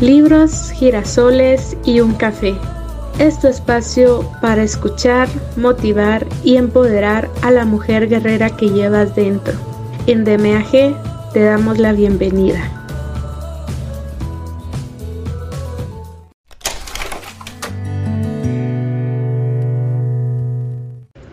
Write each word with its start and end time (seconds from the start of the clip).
libros, 0.00 0.70
girasoles 0.70 1.76
y 1.84 2.00
un 2.00 2.14
café. 2.14 2.54
Es 3.18 3.38
tu 3.38 3.48
espacio 3.48 4.26
para 4.40 4.62
escuchar, 4.62 5.28
motivar 5.56 6.26
y 6.42 6.56
empoderar 6.56 7.28
a 7.42 7.50
la 7.50 7.66
mujer 7.66 8.08
guerrera 8.08 8.56
que 8.56 8.70
llevas 8.70 9.14
dentro. 9.14 9.52
En 10.06 10.24
DMAG 10.24 11.32
te 11.34 11.40
damos 11.40 11.78
la 11.78 11.92
bienvenida. 11.92 12.60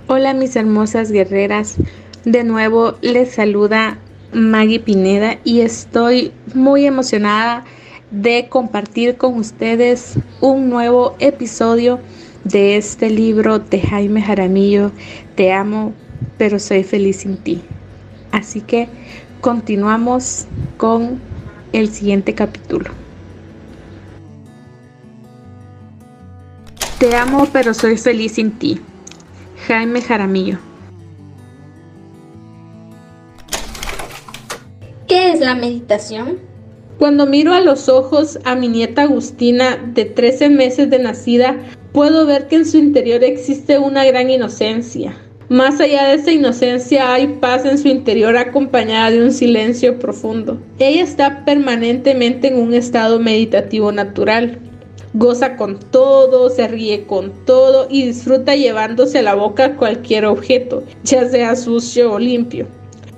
Hola 0.08 0.34
mis 0.34 0.56
hermosas 0.58 1.12
guerreras, 1.12 1.76
de 2.26 2.44
nuevo 2.44 2.96
les 3.02 3.36
saluda 3.36 3.98
Maggie 4.34 4.82
Pineda 4.82 5.38
y 5.46 5.62
estoy 5.62 6.34
muy 6.54 6.86
emocionada 6.86 7.64
de 8.12 8.48
compartir 8.50 9.18
con 9.18 9.36
ustedes 9.36 10.18
un 10.40 10.70
nuevo 10.70 11.16
episodio 11.20 12.00
de 12.44 12.78
este 12.78 13.10
libro 13.10 13.60
de 13.60 13.82
Jaime 13.82 14.22
Jaramillo, 14.22 14.92
Te 15.36 15.52
amo, 15.52 15.94
pero 16.38 16.60
soy 16.60 16.84
feliz 16.84 17.18
sin 17.18 17.38
ti. 17.38 17.62
Así 18.32 18.62
que 18.62 18.88
continuamos 19.42 20.46
con 20.78 21.20
el 21.74 21.90
siguiente 21.90 22.34
capítulo. 22.34 22.92
Te 27.00 27.16
amo, 27.16 27.48
pero 27.52 27.74
soy 27.74 27.98
feliz 27.98 28.34
sin 28.34 28.52
ti. 28.52 28.82
Jaime 29.68 30.02
Jaramillo. 30.02 30.58
¿Qué 35.08 35.32
es 35.32 35.40
la 35.40 35.56
meditación? 35.56 36.47
Cuando 36.98 37.28
miro 37.28 37.54
a 37.54 37.62
los 37.62 37.90
ojos 37.90 38.40
a 38.44 38.56
mi 38.56 38.70
nieta 38.70 39.04
Agustina, 39.04 39.78
de 39.94 40.06
13 40.06 40.50
meses 40.50 40.90
de 40.90 40.98
nacida, 40.98 41.56
puedo 41.92 42.26
ver 42.26 42.48
que 42.48 42.56
en 42.56 42.66
su 42.66 42.80
interior 42.80 43.24
existe 43.24 43.78
una 43.78 44.04
gran 44.04 44.32
inocencia. 44.32 45.16
Más 45.48 45.80
allá 45.80 46.08
de 46.08 46.16
esa 46.16 46.32
inocencia 46.32 47.14
hay 47.14 47.28
paz 47.28 47.66
en 47.66 47.78
su 47.78 47.88
interior 47.88 48.36
acompañada 48.36 49.12
de 49.12 49.22
un 49.22 49.32
silencio 49.32 50.00
profundo. 50.00 50.60
Ella 50.80 51.04
está 51.04 51.46
permanentemente 51.46 52.48
en 52.48 52.58
un 52.58 52.74
estado 52.74 53.20
meditativo 53.20 53.92
natural. 53.92 54.58
Goza 55.14 55.56
con 55.56 55.80
todo, 55.80 56.50
se 56.50 56.68
ríe 56.68 57.06
con 57.06 57.32
todo 57.46 57.88
y 57.92 58.08
disfruta 58.08 58.56
llevándose 58.56 59.20
a 59.20 59.24
la 59.24 59.36
boca 59.36 59.76
cualquier 59.76 60.26
objeto, 60.26 60.84
ya 61.04 61.30
sea 61.30 61.56
sucio 61.56 62.12
o 62.12 62.18
limpio 62.18 62.68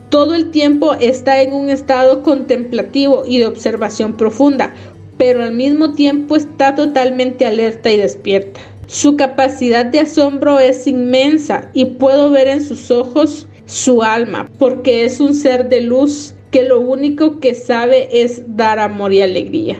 todo 0.09 0.33
el 0.33 0.51
tiempo 0.51 0.93
está 0.95 1.41
en 1.41 1.53
un 1.53 1.69
estado 1.69 2.23
contemplativo 2.23 3.23
y 3.25 3.37
de 3.37 3.47
observación 3.47 4.17
profunda, 4.17 4.73
pero 5.17 5.43
al 5.43 5.53
mismo 5.53 5.93
tiempo 5.93 6.35
está 6.35 6.75
totalmente 6.75 7.45
alerta 7.45 7.91
y 7.91 7.97
despierta. 7.97 8.59
Su 8.87 9.15
capacidad 9.15 9.85
de 9.85 9.99
asombro 9.99 10.59
es 10.59 10.87
inmensa 10.87 11.69
y 11.73 11.85
puedo 11.85 12.31
ver 12.31 12.47
en 12.47 12.63
sus 12.63 12.89
ojos 12.89 13.47
su 13.65 14.01
alma, 14.01 14.49
porque 14.57 15.05
es 15.05 15.19
un 15.19 15.35
ser 15.35 15.69
de 15.69 15.81
luz 15.81 16.33
que 16.49 16.63
lo 16.63 16.79
único 16.79 17.39
que 17.39 17.53
sabe 17.53 18.09
es 18.23 18.41
dar 18.55 18.79
amor 18.79 19.13
y 19.13 19.21
alegría. 19.21 19.79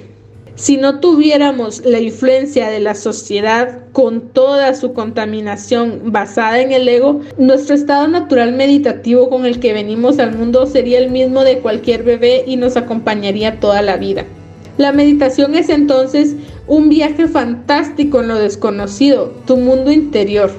Si 0.59 0.75
no 0.75 0.99
tuviéramos 0.99 1.85
la 1.85 2.01
influencia 2.01 2.69
de 2.69 2.81
la 2.81 2.93
sociedad 2.93 3.79
con 3.93 4.33
toda 4.33 4.75
su 4.75 4.91
contaminación 4.91 6.11
basada 6.11 6.59
en 6.59 6.73
el 6.73 6.85
ego, 6.89 7.21
nuestro 7.37 7.75
estado 7.75 8.09
natural 8.09 8.51
meditativo 8.51 9.29
con 9.29 9.45
el 9.45 9.61
que 9.61 9.71
venimos 9.71 10.19
al 10.19 10.35
mundo 10.35 10.65
sería 10.65 10.99
el 10.99 11.11
mismo 11.11 11.45
de 11.45 11.59
cualquier 11.59 12.03
bebé 12.03 12.43
y 12.45 12.57
nos 12.57 12.75
acompañaría 12.75 13.61
toda 13.61 13.81
la 13.81 13.95
vida. 13.95 14.25
La 14.77 14.91
meditación 14.91 15.55
es 15.55 15.69
entonces 15.69 16.35
un 16.67 16.89
viaje 16.89 17.29
fantástico 17.29 18.19
en 18.19 18.27
lo 18.27 18.35
desconocido, 18.35 19.31
tu 19.47 19.55
mundo 19.55 19.93
interior. 19.93 20.51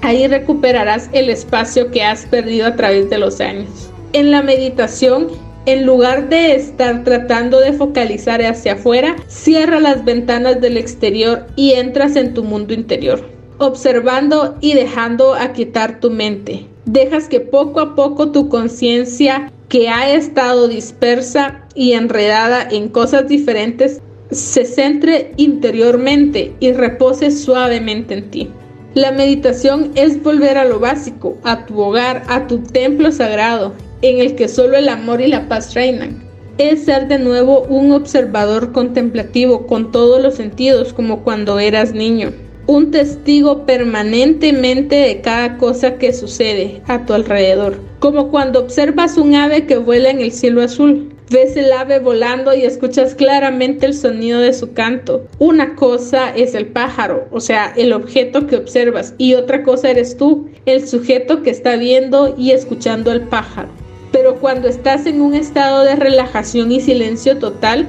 Ahí 0.00 0.26
recuperarás 0.26 1.10
el 1.12 1.28
espacio 1.28 1.90
que 1.90 2.02
has 2.02 2.24
perdido 2.24 2.66
a 2.66 2.76
través 2.76 3.10
de 3.10 3.18
los 3.18 3.42
años. 3.42 3.90
En 4.14 4.30
la 4.30 4.40
meditación 4.40 5.26
en 5.66 5.86
lugar 5.86 6.28
de 6.28 6.54
estar 6.54 7.04
tratando 7.04 7.60
de 7.60 7.72
focalizar 7.72 8.42
hacia 8.42 8.74
afuera, 8.74 9.16
cierra 9.26 9.80
las 9.80 10.04
ventanas 10.04 10.60
del 10.60 10.76
exterior 10.76 11.46
y 11.56 11.72
entras 11.72 12.16
en 12.16 12.34
tu 12.34 12.44
mundo 12.44 12.74
interior, 12.74 13.28
observando 13.58 14.56
y 14.60 14.74
dejando 14.74 15.34
aquietar 15.34 16.00
tu 16.00 16.10
mente. 16.10 16.66
Dejas 16.84 17.28
que 17.28 17.40
poco 17.40 17.80
a 17.80 17.94
poco 17.94 18.30
tu 18.30 18.48
conciencia, 18.48 19.50
que 19.68 19.88
ha 19.88 20.12
estado 20.12 20.68
dispersa 20.68 21.66
y 21.74 21.92
enredada 21.92 22.68
en 22.70 22.88
cosas 22.88 23.26
diferentes, 23.26 24.00
se 24.30 24.64
centre 24.64 25.32
interiormente 25.36 26.54
y 26.60 26.72
repose 26.72 27.30
suavemente 27.30 28.14
en 28.14 28.30
ti. 28.30 28.50
La 28.94 29.10
meditación 29.10 29.90
es 29.94 30.22
volver 30.22 30.56
a 30.56 30.64
lo 30.64 30.78
básico, 30.78 31.36
a 31.42 31.66
tu 31.66 31.80
hogar, 31.80 32.22
a 32.28 32.46
tu 32.46 32.58
templo 32.58 33.10
sagrado, 33.10 33.72
en 34.04 34.18
el 34.18 34.34
que 34.34 34.48
solo 34.48 34.76
el 34.76 34.90
amor 34.90 35.22
y 35.22 35.28
la 35.28 35.48
paz 35.48 35.72
reinan. 35.72 36.22
Es 36.58 36.84
ser 36.84 37.08
de 37.08 37.18
nuevo 37.18 37.62
un 37.62 37.90
observador 37.90 38.70
contemplativo 38.72 39.66
con 39.66 39.92
todos 39.92 40.22
los 40.22 40.34
sentidos 40.34 40.92
como 40.92 41.24
cuando 41.24 41.58
eras 41.58 41.94
niño. 41.94 42.30
Un 42.66 42.90
testigo 42.90 43.64
permanentemente 43.64 44.96
de 44.96 45.22
cada 45.22 45.56
cosa 45.56 45.96
que 45.96 46.12
sucede 46.12 46.82
a 46.86 47.06
tu 47.06 47.14
alrededor. 47.14 47.78
Como 47.98 48.30
cuando 48.30 48.60
observas 48.60 49.16
un 49.16 49.34
ave 49.34 49.64
que 49.64 49.78
vuela 49.78 50.10
en 50.10 50.20
el 50.20 50.32
cielo 50.32 50.60
azul. 50.60 51.10
Ves 51.30 51.56
el 51.56 51.72
ave 51.72 51.98
volando 51.98 52.54
y 52.54 52.62
escuchas 52.62 53.14
claramente 53.14 53.86
el 53.86 53.94
sonido 53.94 54.40
de 54.40 54.52
su 54.52 54.74
canto. 54.74 55.26
Una 55.38 55.74
cosa 55.74 56.30
es 56.36 56.54
el 56.54 56.66
pájaro, 56.66 57.26
o 57.32 57.40
sea, 57.40 57.72
el 57.74 57.94
objeto 57.94 58.46
que 58.46 58.56
observas, 58.56 59.14
y 59.16 59.32
otra 59.32 59.62
cosa 59.62 59.90
eres 59.90 60.18
tú, 60.18 60.50
el 60.66 60.86
sujeto 60.86 61.42
que 61.42 61.48
está 61.48 61.76
viendo 61.76 62.34
y 62.36 62.50
escuchando 62.50 63.10
el 63.10 63.22
pájaro 63.22 63.83
pero 64.14 64.36
cuando 64.36 64.68
estás 64.68 65.06
en 65.06 65.20
un 65.20 65.34
estado 65.34 65.82
de 65.82 65.96
relajación 65.96 66.70
y 66.70 66.80
silencio 66.80 67.36
total, 67.38 67.88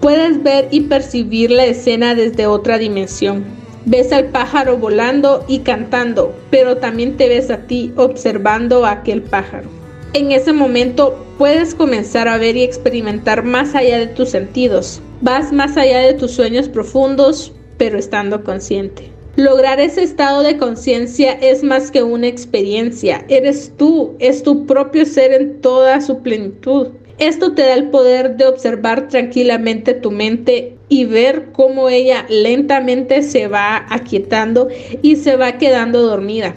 puedes 0.00 0.42
ver 0.42 0.68
y 0.70 0.80
percibir 0.80 1.50
la 1.50 1.66
escena 1.66 2.14
desde 2.14 2.46
otra 2.46 2.78
dimensión. 2.78 3.44
Ves 3.84 4.10
al 4.10 4.28
pájaro 4.28 4.78
volando 4.78 5.44
y 5.48 5.58
cantando, 5.58 6.34
pero 6.48 6.78
también 6.78 7.18
te 7.18 7.28
ves 7.28 7.50
a 7.50 7.66
ti 7.66 7.92
observando 7.96 8.86
a 8.86 8.92
aquel 8.92 9.20
pájaro. 9.20 9.68
En 10.14 10.32
ese 10.32 10.54
momento 10.54 11.22
puedes 11.36 11.74
comenzar 11.74 12.26
a 12.26 12.38
ver 12.38 12.56
y 12.56 12.62
experimentar 12.62 13.44
más 13.44 13.74
allá 13.74 13.98
de 13.98 14.06
tus 14.06 14.30
sentidos. 14.30 15.02
Vas 15.20 15.52
más 15.52 15.76
allá 15.76 15.98
de 15.98 16.14
tus 16.14 16.30
sueños 16.30 16.70
profundos, 16.70 17.52
pero 17.76 17.98
estando 17.98 18.42
consciente. 18.44 19.15
Lograr 19.36 19.80
ese 19.80 20.02
estado 20.02 20.42
de 20.42 20.56
conciencia 20.56 21.32
es 21.32 21.62
más 21.62 21.90
que 21.90 22.02
una 22.02 22.26
experiencia, 22.26 23.22
eres 23.28 23.70
tú, 23.76 24.14
es 24.18 24.42
tu 24.42 24.64
propio 24.64 25.04
ser 25.04 25.34
en 25.34 25.60
toda 25.60 26.00
su 26.00 26.22
plenitud. 26.22 26.88
Esto 27.18 27.52
te 27.52 27.60
da 27.60 27.74
el 27.74 27.90
poder 27.90 28.38
de 28.38 28.46
observar 28.46 29.08
tranquilamente 29.08 29.92
tu 29.92 30.10
mente 30.10 30.78
y 30.88 31.04
ver 31.04 31.52
cómo 31.52 31.90
ella 31.90 32.24
lentamente 32.30 33.22
se 33.22 33.46
va 33.46 33.84
aquietando 33.90 34.68
y 35.02 35.16
se 35.16 35.36
va 35.36 35.58
quedando 35.58 36.00
dormida 36.00 36.54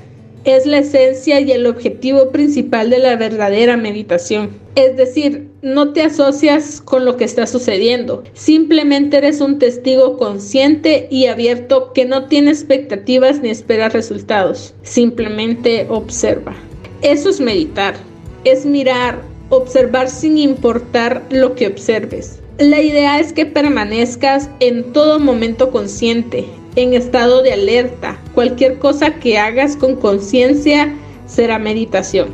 es 0.50 0.66
la 0.66 0.80
esencia 0.80 1.40
y 1.40 1.52
el 1.52 1.66
objetivo 1.66 2.30
principal 2.30 2.90
de 2.90 3.00
la 3.00 3.16
verdadera 3.16 3.78
meditación. 3.78 4.50
Es 4.76 4.96
decir, 4.98 5.50
no 5.62 5.94
te 5.94 6.02
asocias 6.04 6.82
con 6.82 7.06
lo 7.06 7.18
que 7.18 7.26
está 7.26 7.48
sucediendo, 7.48 8.24
simplemente 8.34 9.18
eres 9.18 9.42
un 9.42 9.60
testigo 9.60 10.18
consciente 10.18 11.08
y 11.12 11.26
abierto 11.26 11.92
que 11.94 12.06
no 12.06 12.28
tiene 12.28 12.52
expectativas 12.52 13.42
ni 13.42 13.50
espera 13.50 13.90
resultados, 13.90 14.74
simplemente 14.84 15.86
observa. 15.90 16.56
Eso 17.02 17.30
es 17.30 17.40
meditar, 17.40 17.96
es 18.44 18.66
mirar, 18.66 19.22
observar 19.50 20.10
sin 20.10 20.38
importar 20.38 21.24
lo 21.30 21.56
que 21.56 21.68
observes. 21.68 22.40
La 22.60 22.82
idea 22.82 23.20
es 23.20 23.32
que 23.32 23.46
permanezcas 23.46 24.50
en 24.60 24.92
todo 24.92 25.20
momento 25.20 25.72
consciente, 25.72 26.46
en 26.76 26.94
estado 26.94 27.42
de 27.42 27.54
alerta. 27.54 28.19
Cualquier 28.40 28.80
cosa 28.80 29.16
que 29.16 29.38
hagas 29.38 29.76
con 29.76 29.98
conciencia 29.98 30.96
será 31.28 31.60
meditación. 31.60 32.30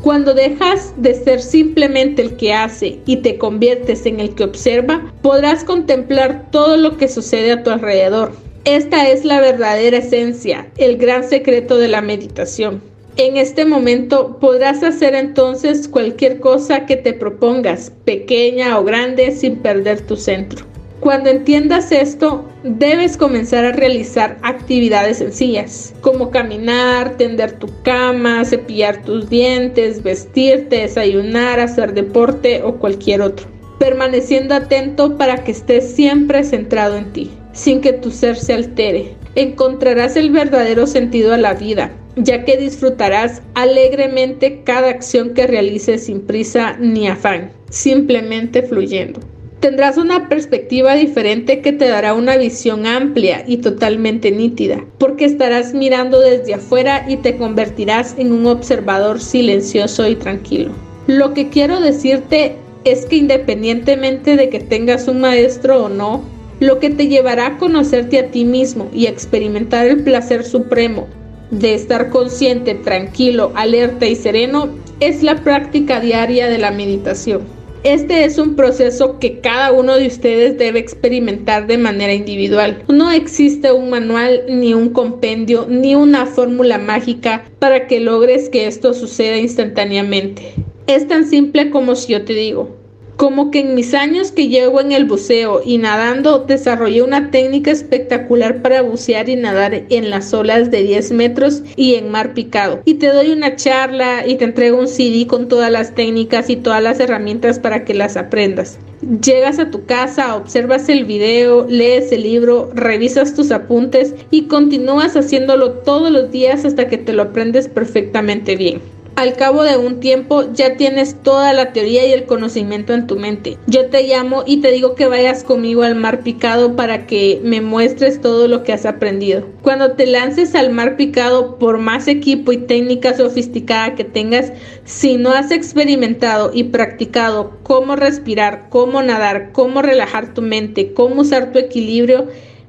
Cuando 0.00 0.32
dejas 0.32 0.94
de 0.96 1.12
ser 1.12 1.42
simplemente 1.42 2.22
el 2.22 2.36
que 2.36 2.54
hace 2.54 3.00
y 3.04 3.16
te 3.16 3.36
conviertes 3.36 4.06
en 4.06 4.20
el 4.20 4.32
que 4.36 4.44
observa, 4.44 5.12
podrás 5.22 5.64
contemplar 5.64 6.52
todo 6.52 6.76
lo 6.76 6.96
que 6.96 7.08
sucede 7.08 7.50
a 7.50 7.64
tu 7.64 7.70
alrededor. 7.70 8.30
Esta 8.64 9.10
es 9.10 9.24
la 9.24 9.40
verdadera 9.40 9.96
esencia, 9.96 10.68
el 10.76 10.98
gran 10.98 11.28
secreto 11.28 11.78
de 11.78 11.88
la 11.88 12.00
meditación. 12.00 12.80
En 13.16 13.36
este 13.36 13.64
momento 13.64 14.38
podrás 14.38 14.84
hacer 14.84 15.16
entonces 15.16 15.88
cualquier 15.88 16.38
cosa 16.38 16.86
que 16.86 16.94
te 16.94 17.12
propongas, 17.12 17.90
pequeña 18.04 18.78
o 18.78 18.84
grande, 18.84 19.32
sin 19.32 19.56
perder 19.56 20.02
tu 20.02 20.14
centro. 20.14 20.69
Cuando 21.00 21.30
entiendas 21.30 21.92
esto, 21.92 22.44
debes 22.62 23.16
comenzar 23.16 23.64
a 23.64 23.72
realizar 23.72 24.36
actividades 24.42 25.16
sencillas, 25.16 25.94
como 26.02 26.30
caminar, 26.30 27.16
tender 27.16 27.52
tu 27.52 27.68
cama, 27.82 28.44
cepillar 28.44 29.02
tus 29.02 29.30
dientes, 29.30 30.02
vestirte, 30.02 30.82
desayunar, 30.82 31.58
hacer 31.58 31.94
deporte 31.94 32.62
o 32.62 32.76
cualquier 32.76 33.22
otro. 33.22 33.46
permaneciendo 33.78 34.54
atento 34.54 35.16
para 35.16 35.42
que 35.42 35.52
estés 35.52 35.92
siempre 35.92 36.44
centrado 36.44 36.98
en 36.98 37.10
ti, 37.14 37.30
sin 37.52 37.80
que 37.80 37.94
tu 37.94 38.10
ser 38.10 38.36
se 38.36 38.52
altere. 38.52 39.16
Encontrarás 39.36 40.16
el 40.16 40.30
verdadero 40.30 40.86
sentido 40.86 41.32
a 41.32 41.38
la 41.38 41.54
vida, 41.54 41.90
ya 42.16 42.44
que 42.44 42.58
disfrutarás 42.58 43.40
alegremente 43.54 44.62
cada 44.64 44.90
acción 44.90 45.32
que 45.32 45.46
realices 45.46 46.04
sin 46.04 46.20
prisa 46.20 46.76
ni 46.78 47.08
afán, 47.08 47.52
simplemente 47.70 48.62
fluyendo. 48.62 49.20
Tendrás 49.60 49.98
una 49.98 50.30
perspectiva 50.30 50.94
diferente 50.94 51.60
que 51.60 51.72
te 51.72 51.86
dará 51.86 52.14
una 52.14 52.38
visión 52.38 52.86
amplia 52.86 53.44
y 53.46 53.58
totalmente 53.58 54.30
nítida, 54.30 54.82
porque 54.96 55.26
estarás 55.26 55.74
mirando 55.74 56.18
desde 56.18 56.54
afuera 56.54 57.04
y 57.06 57.18
te 57.18 57.36
convertirás 57.36 58.14
en 58.16 58.32
un 58.32 58.46
observador 58.46 59.20
silencioso 59.20 60.08
y 60.08 60.16
tranquilo. 60.16 60.72
Lo 61.06 61.34
que 61.34 61.50
quiero 61.50 61.78
decirte 61.78 62.56
es 62.84 63.04
que 63.04 63.16
independientemente 63.16 64.36
de 64.36 64.48
que 64.48 64.60
tengas 64.60 65.08
un 65.08 65.20
maestro 65.20 65.84
o 65.84 65.88
no, 65.90 66.24
lo 66.58 66.78
que 66.78 66.88
te 66.88 67.08
llevará 67.08 67.46
a 67.46 67.58
conocerte 67.58 68.18
a 68.18 68.30
ti 68.30 68.46
mismo 68.46 68.88
y 68.94 69.06
a 69.06 69.10
experimentar 69.10 69.86
el 69.86 70.02
placer 70.02 70.42
supremo 70.42 71.06
de 71.50 71.74
estar 71.74 72.08
consciente, 72.08 72.76
tranquilo, 72.76 73.52
alerta 73.56 74.06
y 74.06 74.16
sereno 74.16 74.70
es 75.00 75.22
la 75.22 75.36
práctica 75.36 76.00
diaria 76.00 76.48
de 76.48 76.58
la 76.58 76.70
meditación. 76.70 77.59
Este 77.82 78.24
es 78.26 78.36
un 78.36 78.56
proceso 78.56 79.18
que 79.18 79.40
cada 79.40 79.72
uno 79.72 79.96
de 79.96 80.06
ustedes 80.06 80.58
debe 80.58 80.78
experimentar 80.78 81.66
de 81.66 81.78
manera 81.78 82.12
individual. 82.12 82.82
No 82.88 83.10
existe 83.10 83.72
un 83.72 83.88
manual, 83.88 84.42
ni 84.50 84.74
un 84.74 84.90
compendio, 84.90 85.66
ni 85.66 85.94
una 85.94 86.26
fórmula 86.26 86.76
mágica 86.76 87.44
para 87.58 87.86
que 87.86 88.00
logres 88.00 88.50
que 88.50 88.66
esto 88.66 88.92
suceda 88.92 89.38
instantáneamente. 89.38 90.52
Es 90.86 91.08
tan 91.08 91.24
simple 91.26 91.70
como 91.70 91.96
si 91.96 92.12
yo 92.12 92.22
te 92.22 92.34
digo, 92.34 92.76
como 93.20 93.50
que 93.50 93.60
en 93.60 93.74
mis 93.74 93.92
años 93.92 94.32
que 94.32 94.48
llevo 94.48 94.80
en 94.80 94.92
el 94.92 95.04
buceo 95.04 95.60
y 95.62 95.76
nadando 95.76 96.38
desarrollé 96.38 97.02
una 97.02 97.30
técnica 97.30 97.70
espectacular 97.70 98.62
para 98.62 98.80
bucear 98.80 99.28
y 99.28 99.36
nadar 99.36 99.82
en 99.90 100.08
las 100.08 100.32
olas 100.32 100.70
de 100.70 100.82
10 100.84 101.12
metros 101.12 101.62
y 101.76 101.96
en 101.96 102.10
mar 102.10 102.32
picado. 102.32 102.80
Y 102.86 102.94
te 102.94 103.08
doy 103.08 103.30
una 103.32 103.56
charla 103.56 104.26
y 104.26 104.36
te 104.36 104.44
entrego 104.46 104.78
un 104.78 104.88
CD 104.88 105.26
con 105.26 105.48
todas 105.48 105.70
las 105.70 105.94
técnicas 105.94 106.48
y 106.48 106.56
todas 106.56 106.82
las 106.82 106.98
herramientas 106.98 107.58
para 107.58 107.84
que 107.84 107.92
las 107.92 108.16
aprendas. 108.16 108.78
Llegas 109.22 109.58
a 109.58 109.70
tu 109.70 109.84
casa, 109.84 110.34
observas 110.34 110.88
el 110.88 111.04
video, 111.04 111.66
lees 111.68 112.12
el 112.12 112.22
libro, 112.22 112.70
revisas 112.72 113.34
tus 113.34 113.50
apuntes 113.50 114.14
y 114.30 114.44
continúas 114.44 115.14
haciéndolo 115.14 115.72
todos 115.72 116.10
los 116.10 116.30
días 116.30 116.64
hasta 116.64 116.88
que 116.88 116.96
te 116.96 117.12
lo 117.12 117.24
aprendes 117.24 117.68
perfectamente 117.68 118.56
bien 118.56 118.80
al 119.20 119.36
cabo 119.36 119.64
de 119.64 119.76
un 119.76 120.00
tiempo 120.00 120.50
ya 120.54 120.78
tienes 120.78 121.14
toda 121.22 121.52
la 121.52 121.74
teoría 121.74 122.06
y 122.06 122.12
el 122.12 122.24
conocimiento 122.24 122.94
en 122.94 123.06
tu 123.06 123.16
mente. 123.16 123.58
Yo 123.66 123.90
te 123.90 124.04
llamo 124.04 124.44
y 124.46 124.62
te 124.62 124.72
digo 124.72 124.94
que 124.94 125.08
vayas 125.08 125.44
conmigo 125.44 125.82
al 125.82 125.94
mar 125.94 126.22
picado 126.22 126.74
para 126.74 127.06
que 127.06 127.38
me 127.44 127.60
muestres 127.60 128.22
todo 128.22 128.48
lo 128.48 128.62
que 128.62 128.72
has 128.72 128.86
aprendido. 128.86 129.46
Cuando 129.60 129.92
te 129.92 130.06
lances 130.06 130.54
al 130.54 130.70
mar 130.70 130.96
picado, 130.96 131.58
por 131.58 131.76
más 131.76 132.08
equipo 132.08 132.50
y 132.52 132.56
técnica 132.56 133.14
sofisticada 133.14 133.94
que 133.94 134.04
tengas, 134.04 134.54
si 134.84 135.18
no 135.18 135.32
has 135.32 135.50
experimentado 135.50 136.50
y 136.54 136.64
practicado 136.64 137.58
cómo 137.62 137.96
respirar, 137.96 138.68
cómo 138.70 139.02
nadar, 139.02 139.52
cómo 139.52 139.82
relajar 139.82 140.32
tu 140.32 140.40
mente, 140.40 140.94
cómo 140.94 141.20
usar 141.20 141.52
tu 141.52 141.58
equilibrio, 141.58 142.28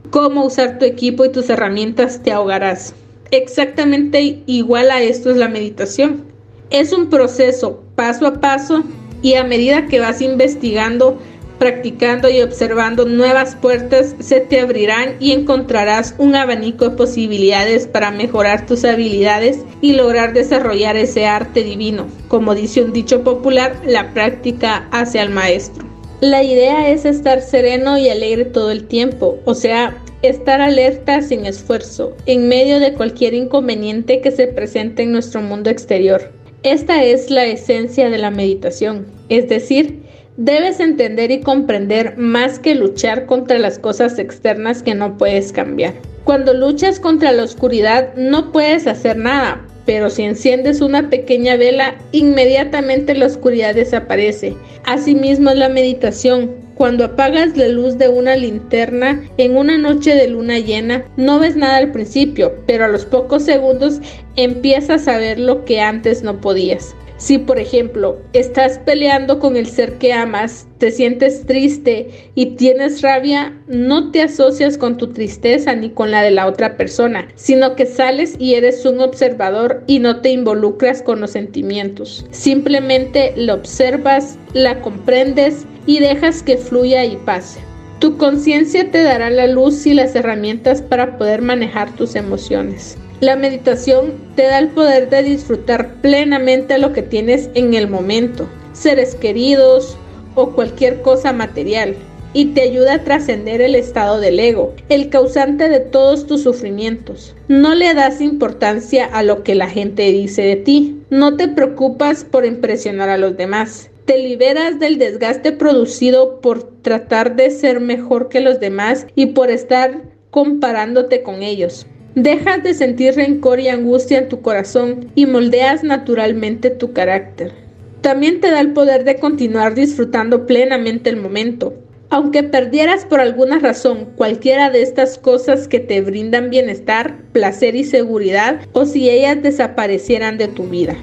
cómo 0.09 0.43
usar 0.43 0.79
tu 0.79 0.83
equipo 0.83 1.23
y 1.23 1.31
tus 1.31 1.49
herramientas, 1.49 2.21
te 2.21 2.33
ahogarás. 2.33 2.93
Exactamente 3.31 4.43
igual 4.47 4.91
a 4.91 5.01
esto 5.01 5.29
es 5.29 5.37
la 5.37 5.47
meditación. 5.47 6.30
Es 6.71 6.93
un 6.93 7.09
proceso 7.09 7.83
paso 7.95 8.25
a 8.25 8.39
paso 8.39 8.83
y 9.21 9.33
a 9.33 9.43
medida 9.43 9.87
que 9.87 9.99
vas 9.99 10.21
investigando, 10.21 11.19
practicando 11.59 12.29
y 12.29 12.41
observando 12.41 13.03
nuevas 13.03 13.55
puertas 13.55 14.15
se 14.19 14.39
te 14.39 14.61
abrirán 14.61 15.17
y 15.19 15.33
encontrarás 15.33 16.15
un 16.17 16.33
abanico 16.33 16.87
de 16.87 16.95
posibilidades 16.95 17.87
para 17.87 18.09
mejorar 18.09 18.65
tus 18.65 18.85
habilidades 18.85 19.59
y 19.81 19.93
lograr 19.93 20.31
desarrollar 20.31 20.95
ese 20.95 21.25
arte 21.25 21.61
divino. 21.65 22.07
Como 22.29 22.55
dice 22.55 22.81
un 22.81 22.93
dicho 22.93 23.21
popular, 23.21 23.75
la 23.85 24.13
práctica 24.13 24.87
hace 24.91 25.19
al 25.19 25.29
maestro. 25.29 25.85
La 26.21 26.41
idea 26.41 26.89
es 26.89 27.03
estar 27.03 27.41
sereno 27.41 27.97
y 27.97 28.07
alegre 28.07 28.45
todo 28.45 28.71
el 28.71 28.87
tiempo, 28.87 29.39
o 29.43 29.55
sea, 29.55 29.97
estar 30.21 30.61
alerta 30.61 31.21
sin 31.21 31.45
esfuerzo, 31.45 32.15
en 32.27 32.47
medio 32.47 32.79
de 32.79 32.93
cualquier 32.93 33.33
inconveniente 33.33 34.21
que 34.21 34.31
se 34.31 34.47
presente 34.47 35.03
en 35.03 35.11
nuestro 35.11 35.41
mundo 35.41 35.69
exterior. 35.69 36.40
Esta 36.63 37.03
es 37.03 37.31
la 37.31 37.45
esencia 37.45 38.11
de 38.11 38.19
la 38.19 38.29
meditación, 38.29 39.07
es 39.29 39.49
decir, 39.49 40.03
debes 40.37 40.79
entender 40.79 41.31
y 41.31 41.41
comprender 41.41 42.17
más 42.17 42.59
que 42.59 42.75
luchar 42.75 43.25
contra 43.25 43.57
las 43.57 43.79
cosas 43.79 44.19
externas 44.19 44.83
que 44.83 44.93
no 44.93 45.17
puedes 45.17 45.51
cambiar. 45.51 45.95
Cuando 46.23 46.53
luchas 46.53 46.99
contra 46.99 47.31
la 47.31 47.45
oscuridad 47.45 48.13
no 48.15 48.51
puedes 48.51 48.85
hacer 48.85 49.17
nada, 49.17 49.65
pero 49.87 50.11
si 50.11 50.21
enciendes 50.21 50.81
una 50.81 51.09
pequeña 51.09 51.55
vela, 51.55 51.95
inmediatamente 52.11 53.15
la 53.15 53.25
oscuridad 53.25 53.73
desaparece. 53.73 54.55
Asimismo 54.85 55.49
es 55.49 55.57
la 55.57 55.69
meditación. 55.69 56.51
Cuando 56.81 57.05
apagas 57.05 57.55
la 57.57 57.67
luz 57.67 57.99
de 57.99 58.09
una 58.09 58.35
linterna 58.35 59.21
en 59.37 59.55
una 59.55 59.77
noche 59.77 60.15
de 60.15 60.27
luna 60.27 60.57
llena, 60.57 61.05
no 61.15 61.37
ves 61.37 61.55
nada 61.55 61.77
al 61.77 61.91
principio, 61.91 62.55
pero 62.65 62.85
a 62.85 62.87
los 62.87 63.05
pocos 63.05 63.43
segundos 63.43 63.99
empiezas 64.35 65.07
a 65.07 65.19
ver 65.19 65.39
lo 65.39 65.63
que 65.63 65.79
antes 65.79 66.23
no 66.23 66.41
podías. 66.41 66.95
Si, 67.17 67.37
por 67.37 67.59
ejemplo, 67.59 68.19
estás 68.33 68.79
peleando 68.79 69.37
con 69.37 69.57
el 69.57 69.67
ser 69.67 69.99
que 69.99 70.11
amas, 70.11 70.65
te 70.79 70.89
sientes 70.89 71.45
triste 71.45 72.31
y 72.33 72.55
tienes 72.55 73.03
rabia, 73.03 73.55
no 73.67 74.09
te 74.09 74.23
asocias 74.23 74.75
con 74.75 74.97
tu 74.97 75.13
tristeza 75.13 75.75
ni 75.75 75.91
con 75.91 76.09
la 76.09 76.23
de 76.23 76.31
la 76.31 76.47
otra 76.47 76.77
persona, 76.77 77.27
sino 77.35 77.75
que 77.75 77.85
sales 77.85 78.33
y 78.39 78.55
eres 78.55 78.83
un 78.87 79.01
observador 79.01 79.83
y 79.85 79.99
no 79.99 80.21
te 80.21 80.31
involucras 80.31 81.03
con 81.03 81.21
los 81.21 81.29
sentimientos. 81.29 82.25
Simplemente 82.31 83.33
lo 83.37 83.53
observas, 83.53 84.39
la 84.53 84.81
comprendes 84.81 85.67
y 85.85 85.99
dejas 85.99 86.43
que 86.43 86.57
fluya 86.57 87.05
y 87.05 87.17
pase. 87.17 87.59
Tu 87.99 88.17
conciencia 88.17 88.89
te 88.89 89.03
dará 89.03 89.29
la 89.29 89.47
luz 89.47 89.85
y 89.85 89.93
las 89.93 90.15
herramientas 90.15 90.81
para 90.81 91.17
poder 91.17 91.41
manejar 91.41 91.95
tus 91.95 92.15
emociones. 92.15 92.97
La 93.19 93.35
meditación 93.35 94.13
te 94.35 94.41
da 94.41 94.57
el 94.57 94.69
poder 94.69 95.11
de 95.11 95.21
disfrutar 95.21 95.93
plenamente 96.01 96.79
lo 96.79 96.93
que 96.93 97.03
tienes 97.03 97.51
en 97.53 97.75
el 97.75 97.87
momento, 97.87 98.47
seres 98.73 99.13
queridos 99.13 99.95
o 100.33 100.53
cualquier 100.53 101.03
cosa 101.03 101.31
material, 101.31 101.95
y 102.33 102.45
te 102.45 102.61
ayuda 102.61 102.95
a 102.95 103.03
trascender 103.03 103.61
el 103.61 103.75
estado 103.75 104.19
del 104.19 104.39
ego, 104.39 104.73
el 104.89 105.09
causante 105.09 105.69
de 105.69 105.81
todos 105.81 106.25
tus 106.25 106.41
sufrimientos. 106.41 107.35
No 107.47 107.75
le 107.75 107.93
das 107.93 108.21
importancia 108.21 109.05
a 109.05 109.21
lo 109.21 109.43
que 109.43 109.53
la 109.53 109.69
gente 109.69 110.11
dice 110.11 110.41
de 110.41 110.55
ti, 110.55 111.03
no 111.11 111.35
te 111.37 111.47
preocupas 111.47 112.23
por 112.23 112.45
impresionar 112.45 113.09
a 113.09 113.19
los 113.19 113.37
demás. 113.37 113.90
Te 114.05 114.17
liberas 114.17 114.79
del 114.79 114.97
desgaste 114.97 115.51
producido 115.51 116.41
por 116.41 116.63
tratar 116.81 117.35
de 117.35 117.51
ser 117.51 117.79
mejor 117.79 118.29
que 118.29 118.41
los 118.41 118.59
demás 118.59 119.05
y 119.15 119.27
por 119.27 119.51
estar 119.51 120.01
comparándote 120.31 121.21
con 121.21 121.43
ellos. 121.43 121.85
Dejas 122.15 122.63
de 122.63 122.73
sentir 122.73 123.15
rencor 123.15 123.59
y 123.59 123.69
angustia 123.69 124.17
en 124.17 124.27
tu 124.27 124.41
corazón 124.41 125.11
y 125.15 125.27
moldeas 125.27 125.83
naturalmente 125.83 126.69
tu 126.69 126.91
carácter. 126.93 127.53
También 128.01 128.41
te 128.41 128.49
da 128.49 128.59
el 128.59 128.73
poder 128.73 129.03
de 129.03 129.17
continuar 129.17 129.75
disfrutando 129.75 130.45
plenamente 130.47 131.09
el 131.09 131.17
momento. 131.17 131.73
Aunque 132.09 132.43
perdieras 132.43 133.05
por 133.05 133.21
alguna 133.21 133.59
razón 133.59 134.09
cualquiera 134.17 134.69
de 134.69 134.81
estas 134.81 135.17
cosas 135.17 135.69
que 135.69 135.79
te 135.79 136.01
brindan 136.01 136.49
bienestar, 136.49 137.15
placer 137.31 137.75
y 137.75 137.85
seguridad, 137.85 138.59
o 138.73 138.85
si 138.85 139.09
ellas 139.09 139.41
desaparecieran 139.41 140.37
de 140.37 140.49
tu 140.49 140.63
vida. 140.63 140.97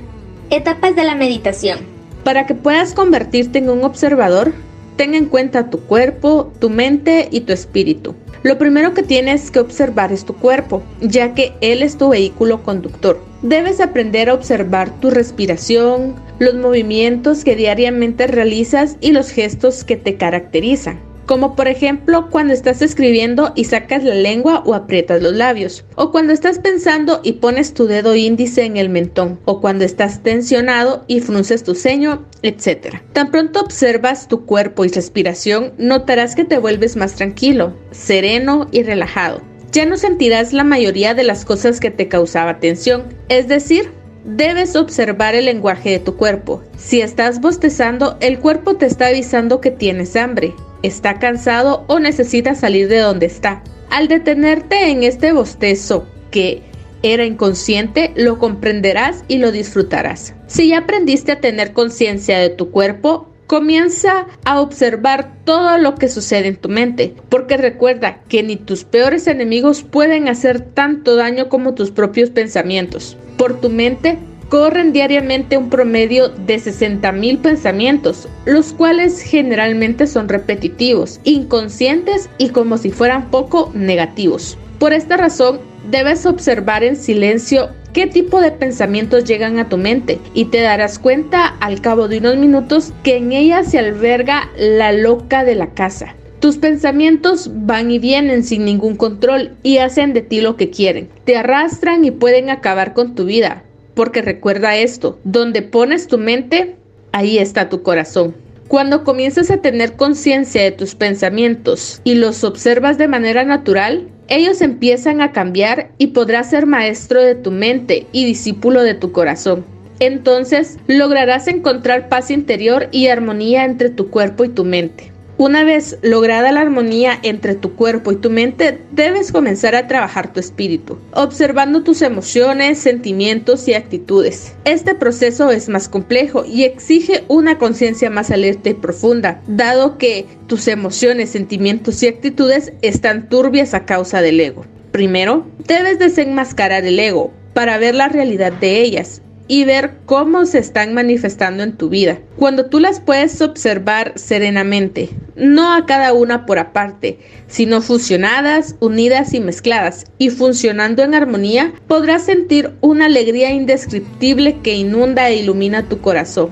Etapas 0.50 0.94
de 0.96 1.04
la 1.04 1.14
meditación. 1.14 1.97
Para 2.28 2.44
que 2.44 2.54
puedas 2.54 2.92
convertirte 2.92 3.58
en 3.58 3.70
un 3.70 3.84
observador, 3.84 4.52
ten 4.96 5.14
en 5.14 5.24
cuenta 5.24 5.70
tu 5.70 5.80
cuerpo, 5.80 6.52
tu 6.60 6.68
mente 6.68 7.26
y 7.30 7.40
tu 7.40 7.54
espíritu. 7.54 8.14
Lo 8.42 8.58
primero 8.58 8.92
que 8.92 9.02
tienes 9.02 9.50
que 9.50 9.60
observar 9.60 10.12
es 10.12 10.26
tu 10.26 10.34
cuerpo, 10.34 10.82
ya 11.00 11.32
que 11.32 11.54
él 11.62 11.82
es 11.82 11.96
tu 11.96 12.10
vehículo 12.10 12.62
conductor. 12.62 13.18
Debes 13.40 13.80
aprender 13.80 14.28
a 14.28 14.34
observar 14.34 14.90
tu 15.00 15.08
respiración, 15.08 16.16
los 16.38 16.54
movimientos 16.54 17.44
que 17.44 17.56
diariamente 17.56 18.26
realizas 18.26 18.98
y 19.00 19.12
los 19.12 19.30
gestos 19.30 19.82
que 19.82 19.96
te 19.96 20.16
caracterizan 20.18 21.00
como 21.28 21.54
por 21.54 21.68
ejemplo 21.68 22.30
cuando 22.30 22.54
estás 22.54 22.80
escribiendo 22.80 23.52
y 23.54 23.64
sacas 23.64 24.02
la 24.02 24.14
lengua 24.14 24.62
o 24.64 24.74
aprietas 24.74 25.22
los 25.22 25.34
labios, 25.34 25.84
o 25.94 26.10
cuando 26.10 26.32
estás 26.32 26.58
pensando 26.58 27.20
y 27.22 27.34
pones 27.34 27.74
tu 27.74 27.86
dedo 27.86 28.14
índice 28.16 28.64
en 28.64 28.78
el 28.78 28.88
mentón, 28.88 29.38
o 29.44 29.60
cuando 29.60 29.84
estás 29.84 30.22
tensionado 30.22 31.04
y 31.06 31.20
frunces 31.20 31.62
tu 31.62 31.74
ceño, 31.74 32.26
etc. 32.42 33.02
Tan 33.12 33.30
pronto 33.30 33.60
observas 33.60 34.26
tu 34.26 34.46
cuerpo 34.46 34.86
y 34.86 34.88
respiración, 34.88 35.74
notarás 35.76 36.34
que 36.34 36.46
te 36.46 36.56
vuelves 36.56 36.96
más 36.96 37.14
tranquilo, 37.14 37.76
sereno 37.90 38.66
y 38.72 38.82
relajado. 38.82 39.42
Ya 39.70 39.84
no 39.84 39.98
sentirás 39.98 40.54
la 40.54 40.64
mayoría 40.64 41.12
de 41.12 41.24
las 41.24 41.44
cosas 41.44 41.78
que 41.78 41.90
te 41.90 42.08
causaba 42.08 42.58
tensión, 42.58 43.04
es 43.28 43.48
decir, 43.48 43.90
debes 44.24 44.76
observar 44.76 45.34
el 45.34 45.44
lenguaje 45.44 45.90
de 45.90 45.98
tu 45.98 46.16
cuerpo. 46.16 46.62
Si 46.78 47.02
estás 47.02 47.42
bostezando, 47.42 48.16
el 48.20 48.38
cuerpo 48.38 48.76
te 48.76 48.86
está 48.86 49.08
avisando 49.08 49.60
que 49.60 49.70
tienes 49.70 50.16
hambre, 50.16 50.54
está 50.82 51.18
cansado 51.18 51.84
o 51.88 51.98
necesita 51.98 52.54
salir 52.54 52.88
de 52.88 52.98
donde 52.98 53.26
está. 53.26 53.62
Al 53.90 54.08
detenerte 54.08 54.90
en 54.90 55.02
este 55.02 55.32
bostezo 55.32 56.06
que 56.30 56.62
era 57.02 57.24
inconsciente, 57.24 58.12
lo 58.16 58.38
comprenderás 58.38 59.24
y 59.28 59.38
lo 59.38 59.52
disfrutarás. 59.52 60.34
Si 60.46 60.68
ya 60.68 60.78
aprendiste 60.78 61.32
a 61.32 61.40
tener 61.40 61.72
conciencia 61.72 62.38
de 62.38 62.50
tu 62.50 62.70
cuerpo, 62.70 63.28
comienza 63.46 64.26
a 64.44 64.60
observar 64.60 65.32
todo 65.44 65.78
lo 65.78 65.94
que 65.94 66.08
sucede 66.08 66.48
en 66.48 66.56
tu 66.56 66.68
mente, 66.68 67.14
porque 67.30 67.56
recuerda 67.56 68.20
que 68.28 68.42
ni 68.42 68.56
tus 68.56 68.84
peores 68.84 69.26
enemigos 69.26 69.82
pueden 69.82 70.28
hacer 70.28 70.60
tanto 70.60 71.16
daño 71.16 71.48
como 71.48 71.74
tus 71.74 71.90
propios 71.90 72.30
pensamientos. 72.30 73.16
Por 73.38 73.60
tu 73.60 73.70
mente 73.70 74.18
corren 74.48 74.92
diariamente 74.92 75.56
un 75.56 75.68
promedio 75.68 76.28
de 76.28 76.56
60.000 76.56 77.38
pensamientos, 77.38 78.28
los 78.46 78.72
cuales 78.72 79.20
generalmente 79.20 80.06
son 80.06 80.28
repetitivos, 80.28 81.20
inconscientes 81.24 82.30
y 82.38 82.50
como 82.50 82.78
si 82.78 82.90
fueran 82.90 83.30
poco 83.30 83.70
negativos. 83.74 84.56
Por 84.78 84.92
esta 84.92 85.16
razón, 85.16 85.60
debes 85.90 86.24
observar 86.24 86.84
en 86.84 86.96
silencio 86.96 87.70
qué 87.92 88.06
tipo 88.06 88.40
de 88.40 88.52
pensamientos 88.52 89.24
llegan 89.24 89.58
a 89.58 89.68
tu 89.68 89.76
mente 89.76 90.18
y 90.34 90.46
te 90.46 90.60
darás 90.60 90.98
cuenta 90.98 91.46
al 91.60 91.80
cabo 91.80 92.08
de 92.08 92.18
unos 92.18 92.36
minutos 92.36 92.92
que 93.02 93.16
en 93.16 93.32
ella 93.32 93.64
se 93.64 93.78
alberga 93.78 94.50
la 94.56 94.92
loca 94.92 95.44
de 95.44 95.54
la 95.56 95.68
casa. 95.70 96.14
Tus 96.40 96.58
pensamientos 96.58 97.50
van 97.52 97.90
y 97.90 97.98
vienen 97.98 98.44
sin 98.44 98.64
ningún 98.64 98.94
control 98.94 99.56
y 99.64 99.78
hacen 99.78 100.12
de 100.12 100.22
ti 100.22 100.40
lo 100.40 100.56
que 100.56 100.70
quieren. 100.70 101.08
Te 101.24 101.36
arrastran 101.36 102.04
y 102.04 102.12
pueden 102.12 102.48
acabar 102.48 102.94
con 102.94 103.16
tu 103.16 103.24
vida. 103.24 103.64
Porque 103.98 104.22
recuerda 104.22 104.76
esto, 104.76 105.18
donde 105.24 105.60
pones 105.60 106.06
tu 106.06 106.18
mente, 106.18 106.76
ahí 107.10 107.36
está 107.36 107.68
tu 107.68 107.82
corazón. 107.82 108.32
Cuando 108.68 109.02
comienzas 109.02 109.50
a 109.50 109.60
tener 109.60 109.94
conciencia 109.94 110.62
de 110.62 110.70
tus 110.70 110.94
pensamientos 110.94 112.00
y 112.04 112.14
los 112.14 112.44
observas 112.44 112.96
de 112.96 113.08
manera 113.08 113.42
natural, 113.42 114.06
ellos 114.28 114.60
empiezan 114.60 115.20
a 115.20 115.32
cambiar 115.32 115.90
y 115.98 116.06
podrás 116.08 116.50
ser 116.50 116.64
maestro 116.64 117.20
de 117.20 117.34
tu 117.34 117.50
mente 117.50 118.06
y 118.12 118.24
discípulo 118.24 118.84
de 118.84 118.94
tu 118.94 119.10
corazón. 119.10 119.64
Entonces 119.98 120.78
lograrás 120.86 121.48
encontrar 121.48 122.08
paz 122.08 122.30
interior 122.30 122.86
y 122.92 123.08
armonía 123.08 123.64
entre 123.64 123.90
tu 123.90 124.10
cuerpo 124.10 124.44
y 124.44 124.48
tu 124.48 124.64
mente. 124.64 125.10
Una 125.38 125.62
vez 125.62 125.98
lograda 126.02 126.50
la 126.50 126.62
armonía 126.62 127.16
entre 127.22 127.54
tu 127.54 127.76
cuerpo 127.76 128.10
y 128.10 128.16
tu 128.16 128.28
mente, 128.28 128.80
debes 128.90 129.30
comenzar 129.30 129.76
a 129.76 129.86
trabajar 129.86 130.32
tu 130.32 130.40
espíritu, 130.40 130.98
observando 131.12 131.84
tus 131.84 132.02
emociones, 132.02 132.80
sentimientos 132.80 133.68
y 133.68 133.74
actitudes. 133.74 134.56
Este 134.64 134.96
proceso 134.96 135.52
es 135.52 135.68
más 135.68 135.88
complejo 135.88 136.44
y 136.44 136.64
exige 136.64 137.22
una 137.28 137.56
conciencia 137.56 138.10
más 138.10 138.32
alerta 138.32 138.70
y 138.70 138.74
profunda, 138.74 139.40
dado 139.46 139.96
que 139.96 140.26
tus 140.48 140.66
emociones, 140.66 141.30
sentimientos 141.30 142.02
y 142.02 142.08
actitudes 142.08 142.72
están 142.82 143.28
turbias 143.28 143.74
a 143.74 143.84
causa 143.84 144.20
del 144.20 144.40
ego. 144.40 144.66
Primero, 144.90 145.46
debes 145.68 146.00
desenmascarar 146.00 146.84
el 146.84 146.98
ego 146.98 147.32
para 147.54 147.78
ver 147.78 147.94
la 147.94 148.08
realidad 148.08 148.52
de 148.54 148.80
ellas 148.80 149.22
y 149.48 149.64
ver 149.64 149.94
cómo 150.06 150.46
se 150.46 150.58
están 150.58 150.94
manifestando 150.94 151.62
en 151.62 151.76
tu 151.76 151.88
vida. 151.88 152.20
Cuando 152.36 152.66
tú 152.66 152.78
las 152.78 153.00
puedes 153.00 153.40
observar 153.40 154.12
serenamente, 154.16 155.08
no 155.34 155.74
a 155.74 155.86
cada 155.86 156.12
una 156.12 156.46
por 156.46 156.58
aparte, 156.58 157.18
sino 157.48 157.80
fusionadas, 157.80 158.76
unidas 158.80 159.32
y 159.34 159.40
mezcladas, 159.40 160.04
y 160.18 160.30
funcionando 160.30 161.02
en 161.02 161.14
armonía, 161.14 161.72
podrás 161.88 162.24
sentir 162.24 162.72
una 162.82 163.06
alegría 163.06 163.50
indescriptible 163.50 164.58
que 164.62 164.74
inunda 164.74 165.28
e 165.30 165.36
ilumina 165.36 165.88
tu 165.88 166.00
corazón. 166.00 166.50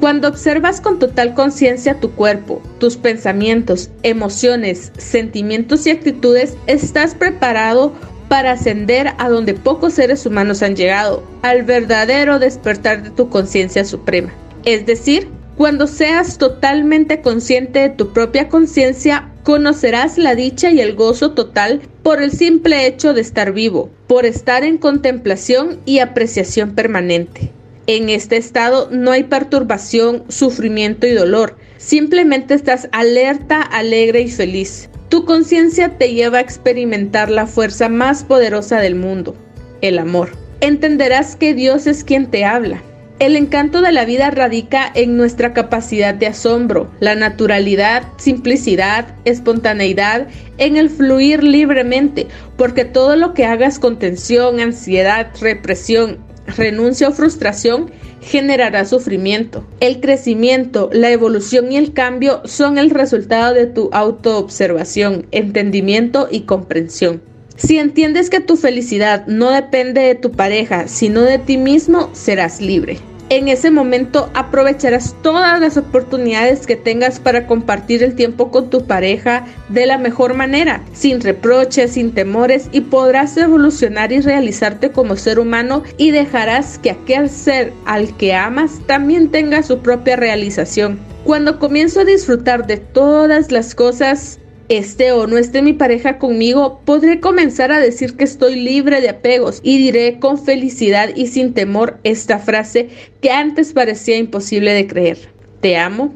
Cuando 0.00 0.28
observas 0.28 0.80
con 0.80 1.00
total 1.00 1.34
conciencia 1.34 1.98
tu 1.98 2.12
cuerpo, 2.12 2.62
tus 2.78 2.96
pensamientos, 2.96 3.90
emociones, 4.04 4.92
sentimientos 4.96 5.86
y 5.86 5.90
actitudes, 5.90 6.56
estás 6.68 7.16
preparado 7.16 7.94
para 8.28 8.52
ascender 8.52 9.14
a 9.18 9.28
donde 9.28 9.54
pocos 9.54 9.94
seres 9.94 10.24
humanos 10.26 10.62
han 10.62 10.76
llegado, 10.76 11.22
al 11.42 11.62
verdadero 11.62 12.38
despertar 12.38 13.02
de 13.02 13.10
tu 13.10 13.28
conciencia 13.28 13.84
suprema. 13.84 14.32
Es 14.64 14.86
decir, 14.86 15.28
cuando 15.56 15.86
seas 15.86 16.38
totalmente 16.38 17.20
consciente 17.20 17.80
de 17.80 17.88
tu 17.88 18.12
propia 18.12 18.48
conciencia, 18.48 19.32
conocerás 19.42 20.18
la 20.18 20.34
dicha 20.34 20.70
y 20.70 20.80
el 20.80 20.94
gozo 20.94 21.32
total 21.32 21.80
por 22.02 22.22
el 22.22 22.30
simple 22.30 22.86
hecho 22.86 23.12
de 23.12 23.22
estar 23.22 23.52
vivo, 23.52 23.90
por 24.06 24.24
estar 24.24 24.62
en 24.62 24.78
contemplación 24.78 25.80
y 25.84 25.98
apreciación 25.98 26.74
permanente. 26.74 27.50
En 27.88 28.10
este 28.10 28.36
estado 28.36 28.88
no 28.92 29.10
hay 29.10 29.24
perturbación, 29.24 30.24
sufrimiento 30.28 31.06
y 31.06 31.12
dolor, 31.12 31.56
simplemente 31.78 32.52
estás 32.52 32.88
alerta, 32.92 33.62
alegre 33.62 34.20
y 34.20 34.30
feliz. 34.30 34.90
Tu 35.08 35.24
conciencia 35.24 35.96
te 35.96 36.12
lleva 36.12 36.38
a 36.38 36.42
experimentar 36.42 37.30
la 37.30 37.46
fuerza 37.46 37.88
más 37.88 38.24
poderosa 38.24 38.78
del 38.80 38.94
mundo, 38.94 39.34
el 39.80 39.98
amor. 39.98 40.32
Entenderás 40.60 41.34
que 41.34 41.54
Dios 41.54 41.86
es 41.86 42.04
quien 42.04 42.26
te 42.26 42.44
habla. 42.44 42.82
El 43.18 43.34
encanto 43.34 43.80
de 43.80 43.90
la 43.90 44.04
vida 44.04 44.30
radica 44.30 44.92
en 44.94 45.16
nuestra 45.16 45.52
capacidad 45.52 46.14
de 46.14 46.26
asombro, 46.26 46.90
la 47.00 47.14
naturalidad, 47.14 48.04
simplicidad, 48.18 49.06
espontaneidad, 49.24 50.28
en 50.58 50.76
el 50.76 50.90
fluir 50.90 51.42
libremente, 51.42 52.28
porque 52.56 52.84
todo 52.84 53.16
lo 53.16 53.34
que 53.34 53.46
hagas 53.46 53.78
con 53.78 53.98
tensión, 53.98 54.60
ansiedad, 54.60 55.30
represión, 55.40 56.18
renuncia 56.56 57.08
o 57.08 57.12
frustración 57.12 57.90
generará 58.20 58.84
sufrimiento. 58.84 59.64
El 59.80 60.00
crecimiento, 60.00 60.90
la 60.92 61.10
evolución 61.10 61.70
y 61.70 61.76
el 61.76 61.92
cambio 61.92 62.42
son 62.44 62.78
el 62.78 62.90
resultado 62.90 63.54
de 63.54 63.66
tu 63.66 63.90
autoobservación, 63.92 65.26
entendimiento 65.30 66.28
y 66.30 66.40
comprensión. 66.40 67.22
Si 67.56 67.78
entiendes 67.78 68.30
que 68.30 68.40
tu 68.40 68.56
felicidad 68.56 69.26
no 69.26 69.50
depende 69.50 70.00
de 70.00 70.14
tu 70.14 70.32
pareja, 70.32 70.88
sino 70.88 71.22
de 71.22 71.38
ti 71.38 71.56
mismo, 71.56 72.10
serás 72.12 72.60
libre 72.60 72.98
en 73.30 73.48
ese 73.48 73.70
momento 73.70 74.30
aprovecharás 74.34 75.14
todas 75.22 75.60
las 75.60 75.76
oportunidades 75.76 76.66
que 76.66 76.76
tengas 76.76 77.20
para 77.20 77.46
compartir 77.46 78.02
el 78.02 78.14
tiempo 78.14 78.50
con 78.50 78.70
tu 78.70 78.86
pareja 78.86 79.44
de 79.68 79.86
la 79.86 79.98
mejor 79.98 80.34
manera, 80.34 80.82
sin 80.92 81.20
reproches, 81.20 81.92
sin 81.92 82.12
temores 82.12 82.68
y 82.72 82.82
podrás 82.82 83.36
evolucionar 83.36 84.12
y 84.12 84.20
realizarte 84.20 84.90
como 84.90 85.16
ser 85.16 85.38
humano 85.38 85.82
y 85.96 86.10
dejarás 86.10 86.78
que 86.78 86.90
aquel 86.90 87.28
ser 87.28 87.72
al 87.84 88.16
que 88.16 88.34
amas 88.34 88.80
también 88.86 89.30
tenga 89.30 89.62
su 89.62 89.80
propia 89.80 90.16
realización. 90.16 90.98
Cuando 91.24 91.58
comienzo 91.58 92.00
a 92.00 92.04
disfrutar 92.04 92.66
de 92.66 92.78
todas 92.78 93.52
las 93.52 93.74
cosas 93.74 94.38
esté 94.68 95.12
o 95.12 95.26
no 95.26 95.38
esté 95.38 95.62
mi 95.62 95.72
pareja 95.72 96.18
conmigo, 96.18 96.80
podré 96.84 97.20
comenzar 97.20 97.72
a 97.72 97.80
decir 97.80 98.16
que 98.16 98.24
estoy 98.24 98.56
libre 98.56 99.00
de 99.00 99.08
apegos 99.08 99.60
y 99.62 99.78
diré 99.78 100.18
con 100.18 100.42
felicidad 100.42 101.10
y 101.14 101.28
sin 101.28 101.54
temor 101.54 101.98
esta 102.04 102.38
frase 102.38 102.88
que 103.20 103.30
antes 103.30 103.72
parecía 103.72 104.16
imposible 104.16 104.72
de 104.72 104.86
creer. 104.86 105.18
Te 105.60 105.76
amo, 105.76 106.14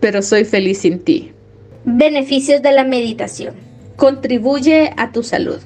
pero 0.00 0.22
soy 0.22 0.44
feliz 0.44 0.78
sin 0.78 0.98
ti. 0.98 1.32
Beneficios 1.84 2.62
de 2.62 2.72
la 2.72 2.84
meditación. 2.84 3.54
Contribuye 3.96 4.92
a 4.96 5.12
tu 5.12 5.22
salud. 5.22 5.58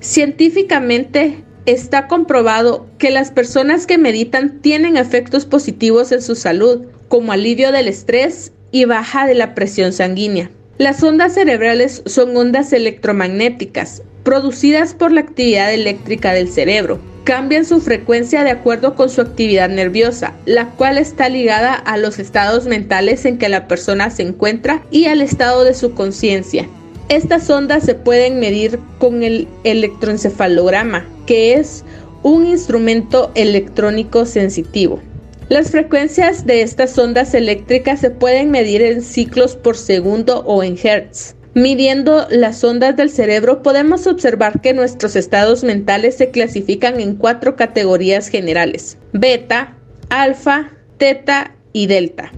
Científicamente 0.00 1.42
está 1.64 2.06
comprobado 2.06 2.86
que 2.98 3.10
las 3.10 3.30
personas 3.30 3.86
que 3.86 3.98
meditan 3.98 4.60
tienen 4.60 4.96
efectos 4.96 5.46
positivos 5.46 6.12
en 6.12 6.22
su 6.22 6.34
salud, 6.34 6.86
como 7.08 7.32
alivio 7.32 7.72
del 7.72 7.88
estrés 7.88 8.52
y 8.70 8.84
baja 8.84 9.26
de 9.26 9.34
la 9.34 9.54
presión 9.54 9.92
sanguínea. 9.92 10.50
Las 10.78 11.02
ondas 11.02 11.34
cerebrales 11.34 12.02
son 12.06 12.36
ondas 12.36 12.72
electromagnéticas 12.72 14.04
producidas 14.22 14.94
por 14.94 15.10
la 15.10 15.22
actividad 15.22 15.74
eléctrica 15.74 16.32
del 16.32 16.48
cerebro. 16.48 17.00
Cambian 17.24 17.64
su 17.64 17.80
frecuencia 17.80 18.44
de 18.44 18.52
acuerdo 18.52 18.94
con 18.94 19.10
su 19.10 19.20
actividad 19.20 19.68
nerviosa, 19.68 20.34
la 20.46 20.70
cual 20.76 20.96
está 20.96 21.28
ligada 21.28 21.74
a 21.74 21.96
los 21.96 22.20
estados 22.20 22.66
mentales 22.66 23.24
en 23.24 23.38
que 23.38 23.48
la 23.48 23.66
persona 23.66 24.10
se 24.10 24.22
encuentra 24.22 24.84
y 24.92 25.06
al 25.06 25.20
estado 25.20 25.64
de 25.64 25.74
su 25.74 25.94
conciencia. 25.94 26.68
Estas 27.08 27.50
ondas 27.50 27.82
se 27.82 27.96
pueden 27.96 28.38
medir 28.38 28.78
con 29.00 29.24
el 29.24 29.48
electroencefalograma, 29.64 31.04
que 31.26 31.54
es 31.54 31.84
un 32.22 32.46
instrumento 32.46 33.32
electrónico 33.34 34.26
sensitivo. 34.26 35.00
Las 35.48 35.70
frecuencias 35.70 36.44
de 36.44 36.60
estas 36.60 36.98
ondas 36.98 37.32
eléctricas 37.32 38.00
se 38.00 38.10
pueden 38.10 38.50
medir 38.50 38.82
en 38.82 39.00
ciclos 39.00 39.56
por 39.56 39.78
segundo 39.78 40.40
o 40.40 40.62
en 40.62 40.76
hertz. 40.82 41.36
Midiendo 41.54 42.26
las 42.28 42.62
ondas 42.62 42.96
del 42.96 43.08
cerebro 43.08 43.62
podemos 43.62 44.06
observar 44.06 44.60
que 44.60 44.74
nuestros 44.74 45.16
estados 45.16 45.64
mentales 45.64 46.18
se 46.18 46.30
clasifican 46.30 47.00
en 47.00 47.16
cuatro 47.16 47.56
categorías 47.56 48.28
generales, 48.28 48.98
beta, 49.14 49.74
alfa, 50.10 50.70
teta 50.98 51.56
y 51.72 51.86
delta. 51.86 52.30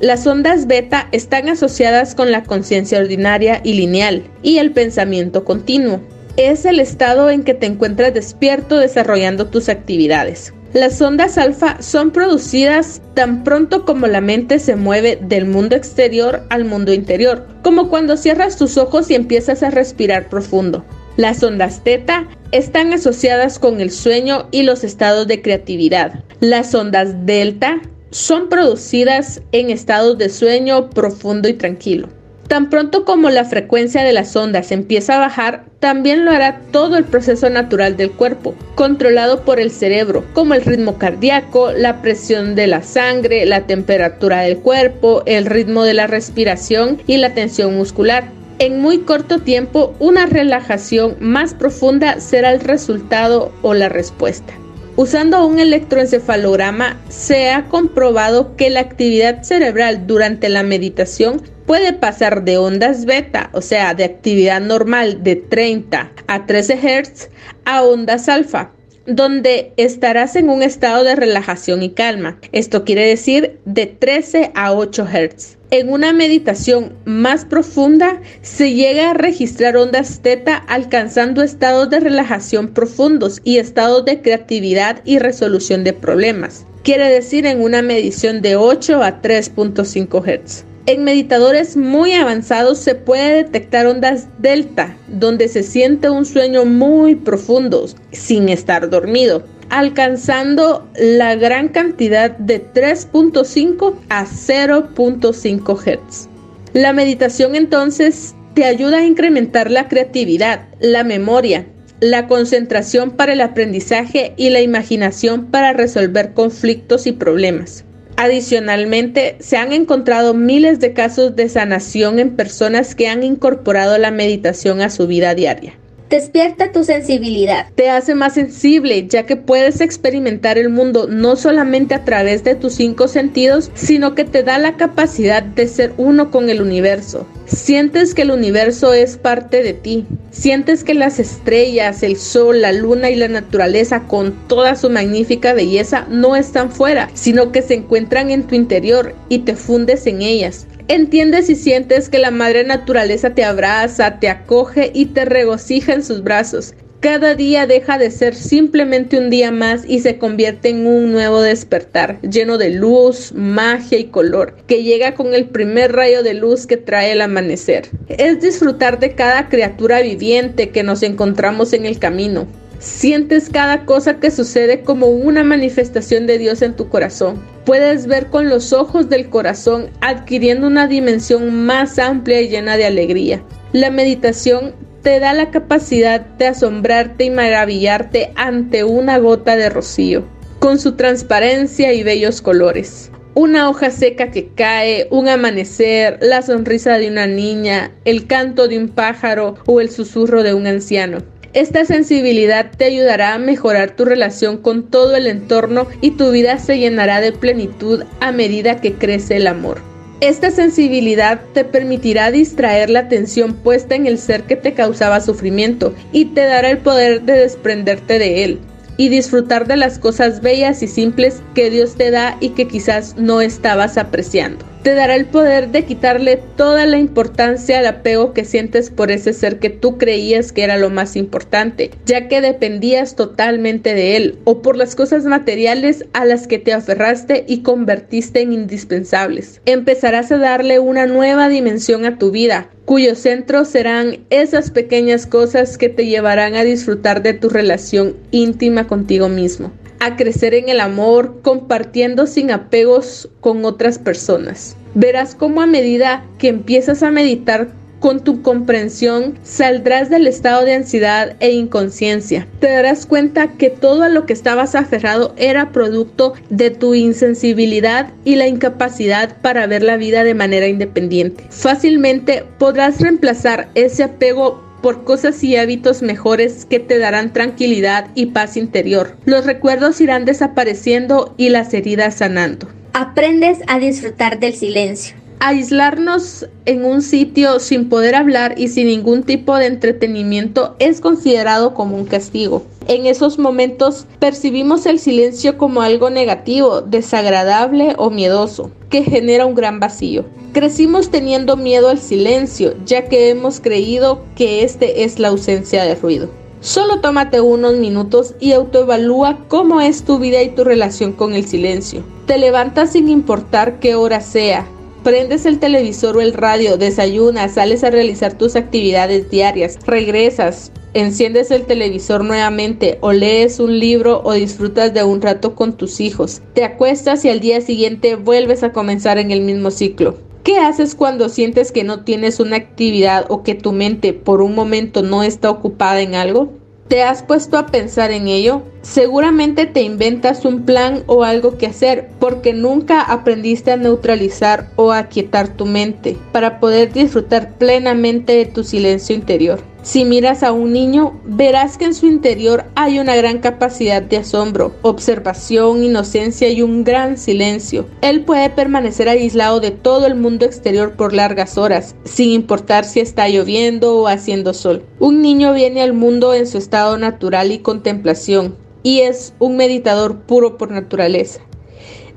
Las 0.00 0.26
ondas 0.26 0.66
beta 0.66 1.08
están 1.10 1.48
asociadas 1.48 2.14
con 2.14 2.30
la 2.30 2.42
conciencia 2.42 2.98
ordinaria 2.98 3.62
y 3.64 3.72
lineal 3.72 4.24
y 4.42 4.58
el 4.58 4.72
pensamiento 4.72 5.44
continuo. 5.44 6.02
Es 6.36 6.66
el 6.66 6.80
estado 6.80 7.30
en 7.30 7.44
que 7.44 7.54
te 7.54 7.64
encuentras 7.64 8.12
despierto 8.12 8.76
desarrollando 8.76 9.46
tus 9.46 9.70
actividades. 9.70 10.52
Las 10.72 11.02
ondas 11.02 11.36
alfa 11.36 11.82
son 11.82 12.12
producidas 12.12 13.02
tan 13.12 13.44
pronto 13.44 13.84
como 13.84 14.06
la 14.06 14.22
mente 14.22 14.58
se 14.58 14.74
mueve 14.74 15.18
del 15.20 15.44
mundo 15.44 15.76
exterior 15.76 16.46
al 16.48 16.64
mundo 16.64 16.94
interior, 16.94 17.46
como 17.62 17.90
cuando 17.90 18.16
cierras 18.16 18.56
tus 18.56 18.78
ojos 18.78 19.10
y 19.10 19.14
empiezas 19.14 19.62
a 19.62 19.70
respirar 19.70 20.30
profundo. 20.30 20.82
Las 21.18 21.42
ondas 21.42 21.84
teta 21.84 22.26
están 22.52 22.94
asociadas 22.94 23.58
con 23.58 23.82
el 23.82 23.90
sueño 23.90 24.48
y 24.50 24.62
los 24.62 24.82
estados 24.82 25.26
de 25.26 25.42
creatividad. 25.42 26.24
Las 26.40 26.74
ondas 26.74 27.26
delta 27.26 27.82
son 28.10 28.48
producidas 28.48 29.42
en 29.52 29.68
estados 29.68 30.16
de 30.16 30.30
sueño 30.30 30.88
profundo 30.88 31.50
y 31.50 31.52
tranquilo. 31.52 32.08
Tan 32.52 32.68
pronto 32.68 33.06
como 33.06 33.30
la 33.30 33.46
frecuencia 33.46 34.04
de 34.04 34.12
las 34.12 34.36
ondas 34.36 34.72
empieza 34.72 35.16
a 35.16 35.20
bajar, 35.20 35.64
también 35.80 36.26
lo 36.26 36.32
hará 36.32 36.60
todo 36.70 36.98
el 36.98 37.04
proceso 37.04 37.48
natural 37.48 37.96
del 37.96 38.10
cuerpo, 38.10 38.54
controlado 38.74 39.40
por 39.40 39.58
el 39.58 39.70
cerebro, 39.70 40.22
como 40.34 40.52
el 40.52 40.60
ritmo 40.62 40.98
cardíaco, 40.98 41.72
la 41.72 42.02
presión 42.02 42.54
de 42.54 42.66
la 42.66 42.82
sangre, 42.82 43.46
la 43.46 43.62
temperatura 43.62 44.42
del 44.42 44.58
cuerpo, 44.58 45.22
el 45.24 45.46
ritmo 45.46 45.84
de 45.84 45.94
la 45.94 46.06
respiración 46.06 47.00
y 47.06 47.16
la 47.16 47.32
tensión 47.32 47.74
muscular. 47.74 48.24
En 48.58 48.82
muy 48.82 48.98
corto 48.98 49.38
tiempo, 49.38 49.94
una 49.98 50.26
relajación 50.26 51.16
más 51.20 51.54
profunda 51.54 52.20
será 52.20 52.52
el 52.52 52.60
resultado 52.60 53.50
o 53.62 53.72
la 53.72 53.88
respuesta. 53.88 54.52
Usando 54.94 55.46
un 55.46 55.58
electroencefalograma 55.58 56.98
se 57.08 57.48
ha 57.48 57.64
comprobado 57.70 58.56
que 58.56 58.68
la 58.68 58.80
actividad 58.80 59.42
cerebral 59.42 60.06
durante 60.06 60.50
la 60.50 60.62
meditación 60.62 61.40
puede 61.66 61.92
pasar 61.92 62.44
de 62.44 62.58
ondas 62.58 63.04
beta, 63.04 63.50
o 63.52 63.62
sea, 63.62 63.94
de 63.94 64.04
actividad 64.04 64.60
normal 64.60 65.22
de 65.22 65.36
30 65.36 66.10
a 66.26 66.46
13 66.46 66.76
Hz, 66.76 67.28
a 67.64 67.82
ondas 67.82 68.28
alfa, 68.28 68.70
donde 69.06 69.72
estarás 69.76 70.36
en 70.36 70.48
un 70.48 70.62
estado 70.62 71.04
de 71.04 71.16
relajación 71.16 71.82
y 71.82 71.90
calma. 71.90 72.38
Esto 72.52 72.84
quiere 72.84 73.06
decir 73.06 73.58
de 73.64 73.86
13 73.86 74.52
a 74.54 74.72
8 74.72 75.06
Hz. 75.06 75.58
En 75.70 75.88
una 75.88 76.12
meditación 76.12 76.92
más 77.06 77.46
profunda 77.46 78.20
se 78.42 78.74
llega 78.74 79.10
a 79.10 79.14
registrar 79.14 79.76
ondas 79.76 80.20
teta 80.20 80.56
alcanzando 80.56 81.42
estados 81.42 81.88
de 81.88 82.00
relajación 82.00 82.68
profundos 82.68 83.40
y 83.42 83.56
estados 83.56 84.04
de 84.04 84.20
creatividad 84.20 85.00
y 85.04 85.18
resolución 85.18 85.82
de 85.82 85.94
problemas. 85.94 86.66
Quiere 86.82 87.08
decir 87.08 87.46
en 87.46 87.62
una 87.62 87.80
medición 87.80 88.42
de 88.42 88.56
8 88.56 89.02
a 89.02 89.22
3.5 89.22 90.22
Hz. 90.22 90.71
En 90.84 91.04
meditadores 91.04 91.76
muy 91.76 92.12
avanzados 92.12 92.78
se 92.78 92.96
puede 92.96 93.44
detectar 93.44 93.86
ondas 93.86 94.26
delta, 94.38 94.96
donde 95.06 95.46
se 95.46 95.62
siente 95.62 96.10
un 96.10 96.24
sueño 96.24 96.64
muy 96.64 97.14
profundo 97.14 97.86
sin 98.10 98.48
estar 98.48 98.90
dormido, 98.90 99.44
alcanzando 99.70 100.88
la 100.98 101.36
gran 101.36 101.68
cantidad 101.68 102.32
de 102.36 102.60
3.5 102.72 103.94
a 104.08 104.26
0.5 104.26 105.78
Hz. 105.78 106.28
La 106.72 106.92
meditación 106.92 107.54
entonces 107.54 108.34
te 108.54 108.64
ayuda 108.64 108.98
a 108.98 109.06
incrementar 109.06 109.70
la 109.70 109.86
creatividad, 109.86 110.66
la 110.80 111.04
memoria, 111.04 111.64
la 112.00 112.26
concentración 112.26 113.12
para 113.12 113.34
el 113.34 113.40
aprendizaje 113.40 114.34
y 114.36 114.50
la 114.50 114.60
imaginación 114.60 115.46
para 115.46 115.72
resolver 115.74 116.32
conflictos 116.32 117.06
y 117.06 117.12
problemas. 117.12 117.84
Adicionalmente, 118.22 119.34
se 119.40 119.56
han 119.56 119.72
encontrado 119.72 120.32
miles 120.32 120.78
de 120.78 120.92
casos 120.92 121.34
de 121.34 121.48
sanación 121.48 122.20
en 122.20 122.36
personas 122.36 122.94
que 122.94 123.08
han 123.08 123.24
incorporado 123.24 123.98
la 123.98 124.12
meditación 124.12 124.80
a 124.80 124.90
su 124.90 125.08
vida 125.08 125.34
diaria. 125.34 125.76
Despierta 126.12 126.72
tu 126.72 126.84
sensibilidad. 126.84 127.68
Te 127.74 127.88
hace 127.88 128.14
más 128.14 128.34
sensible, 128.34 129.06
ya 129.08 129.24
que 129.24 129.36
puedes 129.36 129.80
experimentar 129.80 130.58
el 130.58 130.68
mundo 130.68 131.06
no 131.08 131.36
solamente 131.36 131.94
a 131.94 132.04
través 132.04 132.44
de 132.44 132.54
tus 132.54 132.74
cinco 132.74 133.08
sentidos, 133.08 133.70
sino 133.72 134.14
que 134.14 134.26
te 134.26 134.42
da 134.42 134.58
la 134.58 134.76
capacidad 134.76 135.42
de 135.42 135.66
ser 135.66 135.94
uno 135.96 136.30
con 136.30 136.50
el 136.50 136.60
universo. 136.60 137.26
Sientes 137.46 138.12
que 138.12 138.22
el 138.22 138.30
universo 138.30 138.92
es 138.92 139.16
parte 139.16 139.62
de 139.62 139.72
ti. 139.72 140.06
Sientes 140.30 140.84
que 140.84 140.92
las 140.92 141.18
estrellas, 141.18 142.02
el 142.02 142.18
sol, 142.18 142.60
la 142.60 142.72
luna 142.72 143.08
y 143.08 143.16
la 143.16 143.28
naturaleza 143.28 144.02
con 144.06 144.34
toda 144.48 144.76
su 144.76 144.90
magnífica 144.90 145.54
belleza 145.54 146.06
no 146.10 146.36
están 146.36 146.70
fuera, 146.70 147.08
sino 147.14 147.52
que 147.52 147.62
se 147.62 147.72
encuentran 147.72 148.30
en 148.30 148.42
tu 148.42 148.54
interior 148.54 149.14
y 149.30 149.40
te 149.40 149.56
fundes 149.56 150.06
en 150.06 150.20
ellas. 150.20 150.66
Entiendes 150.88 151.48
y 151.48 151.54
sientes 151.54 152.08
que 152.08 152.18
la 152.18 152.30
madre 152.30 152.64
naturaleza 152.64 153.30
te 153.30 153.44
abraza, 153.44 154.18
te 154.18 154.28
acoge 154.28 154.90
y 154.94 155.06
te 155.06 155.24
regocija 155.24 155.92
en 155.92 156.04
sus 156.04 156.22
brazos. 156.22 156.74
Cada 157.02 157.34
día 157.34 157.66
deja 157.66 157.98
de 157.98 158.12
ser 158.12 158.36
simplemente 158.36 159.18
un 159.18 159.28
día 159.28 159.50
más 159.50 159.82
y 159.88 159.98
se 159.98 160.18
convierte 160.18 160.68
en 160.68 160.86
un 160.86 161.10
nuevo 161.10 161.40
despertar, 161.40 162.20
lleno 162.20 162.58
de 162.58 162.70
luz, 162.70 163.32
magia 163.34 163.98
y 163.98 164.04
color, 164.04 164.54
que 164.68 164.84
llega 164.84 165.14
con 165.16 165.34
el 165.34 165.46
primer 165.46 165.90
rayo 165.90 166.22
de 166.22 166.34
luz 166.34 166.64
que 166.66 166.76
trae 166.76 167.10
el 167.10 167.20
amanecer. 167.20 167.88
Es 168.06 168.40
disfrutar 168.40 169.00
de 169.00 169.16
cada 169.16 169.48
criatura 169.48 170.00
viviente 170.00 170.70
que 170.70 170.84
nos 170.84 171.02
encontramos 171.02 171.72
en 171.72 171.86
el 171.86 171.98
camino. 171.98 172.46
Sientes 172.82 173.48
cada 173.48 173.84
cosa 173.84 174.18
que 174.18 174.32
sucede 174.32 174.80
como 174.80 175.06
una 175.06 175.44
manifestación 175.44 176.26
de 176.26 176.36
Dios 176.38 176.62
en 176.62 176.74
tu 176.74 176.88
corazón. 176.88 177.40
Puedes 177.64 178.08
ver 178.08 178.26
con 178.26 178.48
los 178.48 178.72
ojos 178.72 179.08
del 179.08 179.30
corazón 179.30 179.88
adquiriendo 180.00 180.66
una 180.66 180.88
dimensión 180.88 181.64
más 181.64 182.00
amplia 182.00 182.40
y 182.40 182.48
llena 182.48 182.76
de 182.76 182.86
alegría. 182.86 183.40
La 183.72 183.90
meditación 183.90 184.74
te 185.02 185.20
da 185.20 185.32
la 185.32 185.52
capacidad 185.52 186.22
de 186.22 186.48
asombrarte 186.48 187.22
y 187.22 187.30
maravillarte 187.30 188.32
ante 188.34 188.82
una 188.82 189.18
gota 189.18 189.54
de 189.54 189.68
rocío, 189.68 190.24
con 190.58 190.80
su 190.80 190.96
transparencia 190.96 191.92
y 191.92 192.02
bellos 192.02 192.42
colores. 192.42 193.12
Una 193.34 193.70
hoja 193.70 193.90
seca 193.90 194.32
que 194.32 194.48
cae, 194.48 195.06
un 195.12 195.28
amanecer, 195.28 196.18
la 196.20 196.42
sonrisa 196.42 196.98
de 196.98 197.08
una 197.08 197.28
niña, 197.28 197.92
el 198.04 198.26
canto 198.26 198.66
de 198.66 198.76
un 198.78 198.88
pájaro 198.88 199.54
o 199.66 199.80
el 199.80 199.88
susurro 199.88 200.42
de 200.42 200.52
un 200.52 200.66
anciano. 200.66 201.18
Esta 201.54 201.84
sensibilidad 201.84 202.70
te 202.74 202.86
ayudará 202.86 203.34
a 203.34 203.38
mejorar 203.38 203.94
tu 203.94 204.06
relación 204.06 204.56
con 204.56 204.84
todo 204.84 205.16
el 205.16 205.26
entorno 205.26 205.86
y 206.00 206.12
tu 206.12 206.30
vida 206.30 206.58
se 206.58 206.78
llenará 206.78 207.20
de 207.20 207.32
plenitud 207.32 208.04
a 208.20 208.32
medida 208.32 208.80
que 208.80 208.94
crece 208.94 209.36
el 209.36 209.46
amor. 209.46 209.82
Esta 210.22 210.50
sensibilidad 210.50 211.42
te 211.52 211.64
permitirá 211.64 212.30
distraer 212.30 212.88
la 212.88 213.00
atención 213.00 213.52
puesta 213.52 213.94
en 213.94 214.06
el 214.06 214.18
ser 214.18 214.44
que 214.44 214.56
te 214.56 214.72
causaba 214.72 215.20
sufrimiento 215.20 215.94
y 216.10 216.26
te 216.26 216.42
dará 216.42 216.70
el 216.70 216.78
poder 216.78 217.22
de 217.22 217.34
desprenderte 217.34 218.18
de 218.18 218.44
él 218.44 218.60
y 218.96 219.10
disfrutar 219.10 219.66
de 219.66 219.76
las 219.76 219.98
cosas 219.98 220.40
bellas 220.40 220.82
y 220.82 220.88
simples 220.88 221.42
que 221.54 221.68
Dios 221.68 221.96
te 221.96 222.10
da 222.10 222.38
y 222.40 222.50
que 222.50 222.66
quizás 222.66 223.16
no 223.18 223.42
estabas 223.42 223.98
apreciando 223.98 224.71
te 224.82 224.94
dará 224.94 225.14
el 225.14 225.26
poder 225.26 225.70
de 225.70 225.84
quitarle 225.84 226.40
toda 226.56 226.86
la 226.86 226.98
importancia 226.98 227.78
al 227.78 227.86
apego 227.86 228.32
que 228.32 228.44
sientes 228.44 228.90
por 228.90 229.12
ese 229.12 229.32
ser 229.32 229.60
que 229.60 229.70
tú 229.70 229.96
creías 229.96 230.52
que 230.52 230.64
era 230.64 230.76
lo 230.76 230.90
más 230.90 231.14
importante, 231.14 231.90
ya 232.04 232.26
que 232.26 232.40
dependías 232.40 233.14
totalmente 233.14 233.94
de 233.94 234.16
él, 234.16 234.38
o 234.44 234.60
por 234.60 234.76
las 234.76 234.96
cosas 234.96 235.24
materiales 235.24 236.04
a 236.12 236.24
las 236.24 236.48
que 236.48 236.58
te 236.58 236.72
aferraste 236.72 237.44
y 237.46 237.62
convertiste 237.62 238.40
en 238.40 238.52
indispensables. 238.52 239.60
Empezarás 239.66 240.32
a 240.32 240.38
darle 240.38 240.80
una 240.80 241.06
nueva 241.06 241.48
dimensión 241.48 242.04
a 242.04 242.18
tu 242.18 242.32
vida, 242.32 242.68
cuyo 242.84 243.14
centro 243.14 243.64
serán 243.64 244.18
esas 244.30 244.72
pequeñas 244.72 245.26
cosas 245.26 245.78
que 245.78 245.88
te 245.88 246.06
llevarán 246.06 246.56
a 246.56 246.64
disfrutar 246.64 247.22
de 247.22 247.34
tu 247.34 247.48
relación 247.48 248.16
íntima 248.32 248.88
contigo 248.88 249.28
mismo 249.28 249.70
a 250.02 250.16
crecer 250.16 250.52
en 250.54 250.68
el 250.68 250.80
amor, 250.80 251.40
compartiendo 251.42 252.26
sin 252.26 252.50
apegos 252.50 253.28
con 253.40 253.64
otras 253.64 254.00
personas. 254.00 254.76
Verás 254.94 255.36
cómo 255.36 255.62
a 255.62 255.66
medida 255.66 256.24
que 256.38 256.48
empiezas 256.48 257.04
a 257.04 257.12
meditar 257.12 257.68
con 258.00 258.24
tu 258.24 258.42
comprensión 258.42 259.38
saldrás 259.44 260.10
del 260.10 260.26
estado 260.26 260.64
de 260.64 260.74
ansiedad 260.74 261.36
e 261.38 261.52
inconsciencia. 261.52 262.48
Te 262.58 262.68
darás 262.68 263.06
cuenta 263.06 263.52
que 263.52 263.70
todo 263.70 264.02
a 264.02 264.08
lo 264.08 264.26
que 264.26 264.32
estabas 264.32 264.74
aferrado 264.74 265.34
era 265.36 265.70
producto 265.70 266.32
de 266.50 266.70
tu 266.70 266.94
insensibilidad 266.94 268.12
y 268.24 268.34
la 268.34 268.48
incapacidad 268.48 269.36
para 269.40 269.68
ver 269.68 269.84
la 269.84 269.98
vida 269.98 270.24
de 270.24 270.34
manera 270.34 270.66
independiente. 270.66 271.44
Fácilmente 271.50 272.44
podrás 272.58 273.00
reemplazar 273.00 273.68
ese 273.76 274.02
apego 274.02 274.71
por 274.82 275.04
cosas 275.04 275.42
y 275.42 275.56
hábitos 275.56 276.02
mejores 276.02 276.66
que 276.66 276.80
te 276.80 276.98
darán 276.98 277.32
tranquilidad 277.32 278.08
y 278.14 278.26
paz 278.26 278.56
interior. 278.56 279.16
Los 279.24 279.46
recuerdos 279.46 280.00
irán 280.00 280.24
desapareciendo 280.24 281.34
y 281.36 281.48
las 281.48 281.72
heridas 281.72 282.16
sanando. 282.16 282.68
Aprendes 282.92 283.58
a 283.68 283.78
disfrutar 283.78 284.38
del 284.38 284.54
silencio. 284.54 285.21
Aislarnos 285.44 286.46
en 286.66 286.84
un 286.84 287.02
sitio 287.02 287.58
sin 287.58 287.88
poder 287.88 288.14
hablar 288.14 288.54
y 288.58 288.68
sin 288.68 288.86
ningún 288.86 289.24
tipo 289.24 289.56
de 289.56 289.66
entretenimiento 289.66 290.76
es 290.78 291.00
considerado 291.00 291.74
como 291.74 291.96
un 291.96 292.04
castigo. 292.04 292.62
En 292.86 293.06
esos 293.06 293.40
momentos 293.40 294.06
percibimos 294.20 294.86
el 294.86 295.00
silencio 295.00 295.58
como 295.58 295.82
algo 295.82 296.10
negativo, 296.10 296.80
desagradable 296.80 297.96
o 297.98 298.08
miedoso, 298.10 298.70
que 298.88 299.02
genera 299.02 299.44
un 299.44 299.56
gran 299.56 299.80
vacío. 299.80 300.24
Crecimos 300.52 301.10
teniendo 301.10 301.56
miedo 301.56 301.88
al 301.88 301.98
silencio, 301.98 302.76
ya 302.86 303.08
que 303.08 303.30
hemos 303.30 303.58
creído 303.58 304.22
que 304.36 304.62
este 304.62 305.02
es 305.02 305.18
la 305.18 305.26
ausencia 305.26 305.82
de 305.82 305.96
ruido. 305.96 306.30
Solo 306.60 307.00
tómate 307.00 307.40
unos 307.40 307.78
minutos 307.78 308.36
y 308.38 308.52
autoevalúa 308.52 309.38
cómo 309.48 309.80
es 309.80 310.04
tu 310.04 310.20
vida 310.20 310.40
y 310.40 310.50
tu 310.50 310.62
relación 310.62 311.10
con 311.10 311.34
el 311.34 311.46
silencio. 311.46 312.04
Te 312.26 312.38
levantas 312.38 312.92
sin 312.92 313.08
importar 313.08 313.80
qué 313.80 313.96
hora 313.96 314.20
sea. 314.20 314.68
Prendes 315.02 315.46
el 315.46 315.58
televisor 315.58 316.16
o 316.16 316.20
el 316.20 316.32
radio, 316.32 316.76
desayunas, 316.76 317.54
sales 317.54 317.82
a 317.82 317.90
realizar 317.90 318.38
tus 318.38 318.54
actividades 318.54 319.28
diarias, 319.30 319.76
regresas, 319.84 320.70
enciendes 320.94 321.50
el 321.50 321.64
televisor 321.64 322.24
nuevamente 322.24 322.98
o 323.00 323.12
lees 323.12 323.58
un 323.58 323.80
libro 323.80 324.22
o 324.22 324.32
disfrutas 324.34 324.94
de 324.94 325.02
un 325.02 325.20
rato 325.20 325.56
con 325.56 325.76
tus 325.76 325.98
hijos. 325.98 326.40
Te 326.54 326.62
acuestas 326.62 327.24
y 327.24 327.30
al 327.30 327.40
día 327.40 327.60
siguiente 327.60 328.14
vuelves 328.14 328.62
a 328.62 328.70
comenzar 328.70 329.18
en 329.18 329.32
el 329.32 329.40
mismo 329.40 329.72
ciclo. 329.72 330.18
¿Qué 330.44 330.58
haces 330.58 330.94
cuando 330.94 331.28
sientes 331.28 331.72
que 331.72 331.82
no 331.82 332.04
tienes 332.04 332.38
una 332.38 332.56
actividad 332.56 333.26
o 333.28 333.42
que 333.42 333.56
tu 333.56 333.72
mente 333.72 334.12
por 334.12 334.40
un 334.40 334.54
momento 334.54 335.02
no 335.02 335.24
está 335.24 335.50
ocupada 335.50 336.00
en 336.00 336.14
algo? 336.14 336.52
¿Te 336.88 337.02
has 337.02 337.22
puesto 337.22 337.56
a 337.56 337.66
pensar 337.66 338.10
en 338.10 338.28
ello? 338.28 338.62
Seguramente 338.82 339.66
te 339.66 339.82
inventas 339.82 340.44
un 340.44 340.64
plan 340.64 341.04
o 341.06 341.24
algo 341.24 341.56
que 341.56 341.66
hacer 341.66 342.10
porque 342.18 342.52
nunca 342.52 343.00
aprendiste 343.00 343.72
a 343.72 343.76
neutralizar 343.76 344.70
o 344.76 344.92
a 344.92 345.04
quietar 345.04 345.48
tu 345.48 345.64
mente 345.64 346.18
para 346.32 346.60
poder 346.60 346.92
disfrutar 346.92 347.54
plenamente 347.54 348.34
de 348.34 348.46
tu 348.46 348.62
silencio 348.62 349.14
interior. 349.14 349.71
Si 349.82 350.04
miras 350.04 350.44
a 350.44 350.52
un 350.52 350.72
niño, 350.72 351.20
verás 351.24 351.76
que 351.76 351.86
en 351.86 351.94
su 351.94 352.06
interior 352.06 352.66
hay 352.76 353.00
una 353.00 353.16
gran 353.16 353.40
capacidad 353.40 354.00
de 354.00 354.18
asombro, 354.18 354.72
observación, 354.82 355.82
inocencia 355.82 356.48
y 356.50 356.62
un 356.62 356.84
gran 356.84 357.18
silencio. 357.18 357.86
Él 358.00 358.24
puede 358.24 358.48
permanecer 358.48 359.08
aislado 359.08 359.58
de 359.58 359.72
todo 359.72 360.06
el 360.06 360.14
mundo 360.14 360.44
exterior 360.44 360.92
por 360.92 361.12
largas 361.12 361.58
horas, 361.58 361.96
sin 362.04 362.30
importar 362.30 362.84
si 362.84 363.00
está 363.00 363.28
lloviendo 363.28 363.98
o 363.98 364.06
haciendo 364.06 364.54
sol. 364.54 364.84
Un 365.00 365.20
niño 365.20 365.52
viene 365.52 365.82
al 365.82 365.94
mundo 365.94 366.32
en 366.32 366.46
su 366.46 366.58
estado 366.58 366.96
natural 366.96 367.50
y 367.50 367.58
contemplación, 367.58 368.56
y 368.84 369.00
es 369.00 369.34
un 369.40 369.56
meditador 369.56 370.20
puro 370.20 370.58
por 370.58 370.70
naturaleza. 370.70 371.40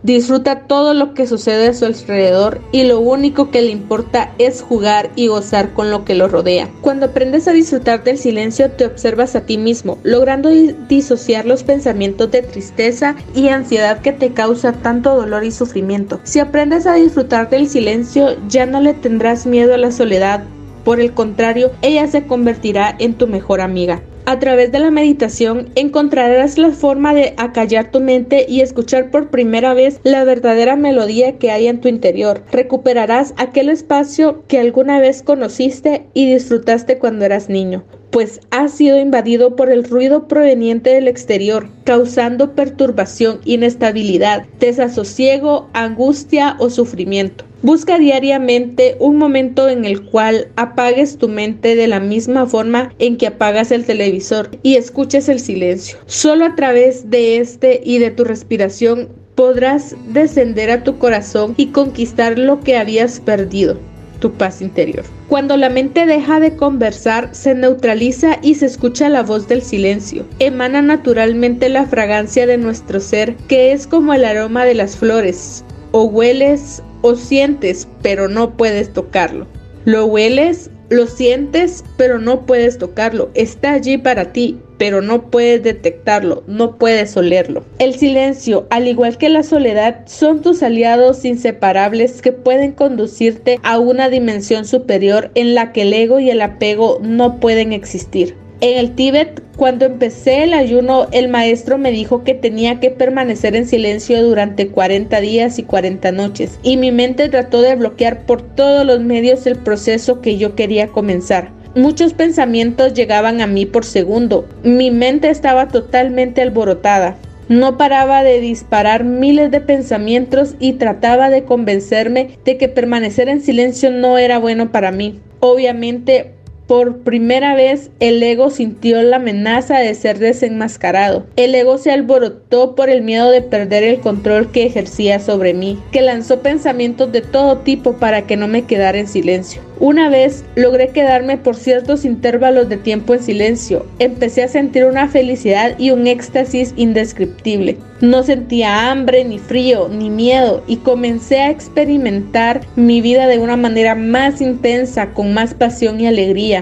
Disfruta 0.06 0.68
todo 0.68 0.94
lo 0.94 1.16
que 1.16 1.26
sucede 1.26 1.70
a 1.70 1.74
su 1.74 1.84
alrededor 1.84 2.62
y 2.72 2.84
lo 2.84 3.00
único 3.00 3.50
que 3.50 3.64
le 3.64 3.72
importa 3.72 4.36
es 4.38 4.62
jugar 4.62 5.10
y 5.16 5.26
gozar 5.26 5.74
con 5.74 5.90
lo 5.90 6.06
que 6.06 6.14
lo 6.14 6.28
rodea. 6.28 6.70
Cuando 6.82 7.08
aprendes 7.08 7.48
a 7.48 7.54
disfrutar 7.54 8.04
del 8.04 8.20
silencio 8.20 8.70
te 8.70 8.86
observas 8.86 9.36
a 9.36 9.48
ti 9.48 9.58
mismo, 9.58 9.98
logrando 10.04 10.50
disociar 10.88 11.48
los 11.48 11.64
pensamientos 11.64 12.30
de 12.30 12.44
tristeza 12.44 13.16
y 13.34 13.48
ansiedad 13.48 14.00
que 14.02 14.12
te 14.12 14.32
causa 14.32 14.74
tanto 14.74 15.16
dolor 15.16 15.44
y 15.44 15.50
sufrimiento. 15.50 16.20
Si 16.22 16.38
aprendes 16.38 16.86
a 16.86 16.94
disfrutar 16.94 17.50
del 17.50 17.68
silencio 17.68 18.38
ya 18.48 18.68
no 18.68 18.82
le 18.82 18.94
tendrás 18.94 19.48
miedo 19.48 19.74
a 19.74 19.80
la 19.80 19.92
soledad, 19.92 20.44
por 20.84 21.00
el 21.00 21.16
contrario, 21.16 21.72
ella 21.82 22.06
se 22.06 22.28
convertirá 22.28 22.96
en 23.00 23.16
tu 23.16 23.26
mejor 23.26 23.60
amiga. 23.60 24.04
A 24.28 24.40
través 24.40 24.72
de 24.72 24.80
la 24.80 24.90
meditación 24.90 25.70
encontrarás 25.76 26.58
la 26.58 26.72
forma 26.72 27.14
de 27.14 27.36
acallar 27.38 27.92
tu 27.92 28.00
mente 28.00 28.48
y 28.50 28.62
escuchar 28.62 29.12
por 29.12 29.30
primera 29.30 29.76
vez 29.76 30.00
la 30.04 30.24
verdadera 30.24 30.76
melodía 30.76 31.38
que 31.38 31.52
hay 31.52 31.68
en 31.68 31.80
tu 31.80 31.90
interior. 31.90 32.42
Recuperarás 32.52 33.36
aquel 33.38 33.70
espacio 33.70 34.44
que 34.48 34.60
alguna 34.60 35.00
vez 35.00 35.22
conociste 35.22 36.08
y 36.16 36.32
disfrutaste 36.32 36.98
cuando 36.98 37.26
eras 37.26 37.50
niño 37.50 37.84
pues 38.16 38.40
ha 38.50 38.70
sido 38.70 38.98
invadido 38.98 39.58
por 39.58 39.70
el 39.70 39.84
ruido 39.84 40.30
proveniente 40.30 40.92
del 40.92 41.10
exterior, 41.10 41.68
causando 41.84 42.56
perturbación, 42.56 43.42
inestabilidad, 43.44 44.46
desasosiego, 44.58 45.70
angustia 45.74 46.56
o 46.60 46.70
sufrimiento. 46.70 47.44
Busca 47.66 47.98
diariamente 47.98 48.96
un 49.00 49.18
momento 49.18 49.68
en 49.70 49.86
el 49.86 50.04
cual 50.04 50.50
apagues 50.56 51.18
tu 51.18 51.28
mente 51.28 51.76
de 51.76 51.88
la 51.88 52.00
misma 52.00 52.46
forma 52.46 52.94
en 53.00 53.18
que 53.18 53.26
apagas 53.26 53.72
el 53.72 53.86
televisor 53.86 54.52
y 54.62 54.76
escuches 54.76 55.30
el 55.30 55.40
silencio. 55.40 55.98
Solo 56.06 56.46
a 56.46 56.54
través 56.54 57.10
de 57.10 57.38
este 57.38 57.82
y 57.84 57.98
de 57.98 58.12
tu 58.12 58.24
respiración 58.24 59.10
podrás 59.34 59.96
descender 60.10 60.70
a 60.70 60.84
tu 60.84 61.00
corazón 61.00 61.56
y 61.58 61.70
conquistar 61.70 62.38
lo 62.38 62.60
que 62.60 62.78
habías 62.78 63.20
perdido 63.20 63.80
tu 64.20 64.32
paz 64.34 64.62
interior. 64.62 65.04
Cuando 65.28 65.58
la 65.58 65.72
mente 65.72 66.06
deja 66.06 66.40
de 66.40 66.56
conversar, 66.56 67.30
se 67.32 67.56
neutraliza 67.56 68.38
y 68.44 68.54
se 68.54 68.68
escucha 68.68 69.10
la 69.10 69.24
voz 69.24 69.48
del 69.48 69.64
silencio. 69.64 70.24
Emana 70.38 70.84
naturalmente 70.84 71.70
la 71.70 71.88
fragancia 71.88 72.46
de 72.46 72.60
nuestro 72.60 73.00
ser, 73.00 73.36
que 73.48 73.72
es 73.72 73.88
como 73.88 74.14
el 74.14 74.24
aroma 74.24 74.66
de 74.66 74.76
las 74.76 74.96
flores. 74.96 75.66
O 75.92 76.04
hueles 76.04 76.84
o 77.06 77.16
sientes, 77.16 77.88
pero 78.02 78.28
no 78.28 78.58
puedes 78.58 78.92
tocarlo. 78.92 79.46
Lo 79.86 80.08
hueles, 80.08 80.72
lo 80.90 81.06
sientes, 81.06 81.84
pero 81.98 82.18
no 82.18 82.48
puedes 82.48 82.80
tocarlo. 82.80 83.30
Está 83.36 83.74
allí 83.74 84.00
para 84.00 84.34
ti, 84.34 84.58
pero 84.80 85.04
no 85.04 85.30
puedes 85.30 85.62
detectarlo, 85.62 86.44
no 86.48 86.78
puedes 86.78 87.16
olerlo. 87.16 87.64
El 87.78 87.94
silencio, 87.94 88.66
al 88.72 88.88
igual 88.88 89.20
que 89.20 89.30
la 89.30 89.44
soledad, 89.44 90.02
son 90.08 90.42
tus 90.42 90.64
aliados 90.64 91.26
inseparables 91.26 92.24
que 92.24 92.32
pueden 92.32 92.72
conducirte 92.72 93.60
a 93.62 93.78
una 93.78 94.10
dimensión 94.10 94.66
superior 94.66 95.30
en 95.36 95.54
la 95.54 95.74
que 95.74 95.84
el 95.84 95.94
ego 95.94 96.20
y 96.20 96.32
el 96.32 96.42
apego 96.42 96.98
no 97.04 97.40
pueden 97.40 97.72
existir. 97.72 98.36
En 98.62 98.78
el 98.78 98.96
Tíbet, 98.96 99.44
cuando 99.58 99.86
empecé 99.86 100.44
el 100.44 100.54
ayuno, 100.54 101.08
el 101.12 101.28
maestro 101.28 101.78
me 101.78 101.92
dijo 101.92 102.24
que 102.24 102.34
tenía 102.34 102.80
que 102.80 102.90
permanecer 102.90 103.56
en 103.56 103.68
silencio 103.68 104.24
durante 104.24 104.70
40 104.70 105.20
días 105.20 105.60
y 105.60 105.64
40 105.64 106.14
noches, 106.14 106.58
y 106.64 106.78
mi 106.78 106.92
mente 106.92 107.28
trató 107.28 107.62
de 107.62 107.76
bloquear 107.76 108.22
por 108.26 108.42
todos 108.42 108.86
los 108.86 109.02
medios 109.02 109.46
el 109.46 109.58
proceso 109.58 110.22
que 110.22 110.38
yo 110.38 110.56
quería 110.56 110.88
comenzar. 110.88 111.52
Muchos 111.76 112.14
pensamientos 112.14 112.94
llegaban 112.94 113.42
a 113.42 113.48
mí 113.48 113.66
por 113.66 113.84
segundo. 113.84 114.48
Mi 114.64 114.92
mente 114.92 115.30
estaba 115.30 115.68
totalmente 115.68 116.42
alborotada. 116.42 117.18
No 117.50 117.78
paraba 117.78 118.24
de 118.24 118.40
disparar 118.40 119.04
miles 119.04 119.52
de 119.52 119.60
pensamientos 119.60 120.56
y 120.60 120.74
trataba 120.74 121.30
de 121.30 121.44
convencerme 121.44 122.38
de 122.46 122.58
que 122.58 122.70
permanecer 122.70 123.28
en 123.28 123.42
silencio 123.42 123.92
no 123.92 124.18
era 124.18 124.40
bueno 124.40 124.72
para 124.72 124.92
mí. 124.92 125.20
Obviamente 125.42 126.35
por 126.68 127.00
primera 127.00 127.56
vez 127.56 127.92
el 128.00 128.22
ego 128.22 128.50
sintió 128.50 129.02
la 129.04 129.18
amenaza 129.18 129.80
de 129.80 129.94
ser 129.94 130.20
desenmascarado. 130.20 131.26
El 131.36 131.54
ego 131.54 131.78
se 131.78 131.92
alborotó 131.92 132.76
por 132.76 132.90
el 132.90 133.02
miedo 133.02 133.32
de 133.32 133.42
perder 133.42 133.84
el 133.84 134.00
control 134.00 134.52
que 134.52 134.66
ejercía 134.66 135.20
sobre 135.20 135.54
mí, 135.54 135.80
que 135.92 136.02
lanzó 136.02 136.42
pensamientos 136.42 137.12
de 137.12 137.22
todo 137.22 137.60
tipo 137.60 137.94
para 137.94 138.24
que 138.24 138.38
no 138.38 138.48
me 138.48 138.64
quedara 138.64 138.98
en 138.98 139.08
silencio. 139.08 139.62
Una 139.80 140.10
vez 140.10 140.46
logré 140.56 140.90
quedarme 140.90 141.38
por 141.38 141.58
ciertos 141.58 142.06
intervalos 142.06 142.70
de 142.70 142.78
tiempo 142.78 143.14
en 143.14 143.22
silencio. 143.22 143.86
Empecé 144.00 144.44
a 144.44 144.48
sentir 144.48 144.86
una 144.86 145.10
felicidad 145.10 145.78
y 145.78 145.92
un 145.92 146.08
éxtasis 146.08 146.74
indescriptible. 146.78 147.78
No 148.00 148.24
sentía 148.24 148.90
hambre, 148.90 149.26
ni 149.26 149.38
frío, 149.38 149.90
ni 149.90 150.10
miedo 150.10 150.64
y 150.68 150.78
comencé 150.78 151.40
a 151.40 151.50
experimentar 151.50 152.62
mi 152.78 153.02
vida 153.02 153.28
de 153.28 153.40
una 153.40 153.58
manera 153.58 153.96
más 153.96 154.40
intensa, 154.40 155.12
con 155.12 155.34
más 155.34 155.54
pasión 155.54 156.00
y 156.00 156.08
alegría. 156.08 156.55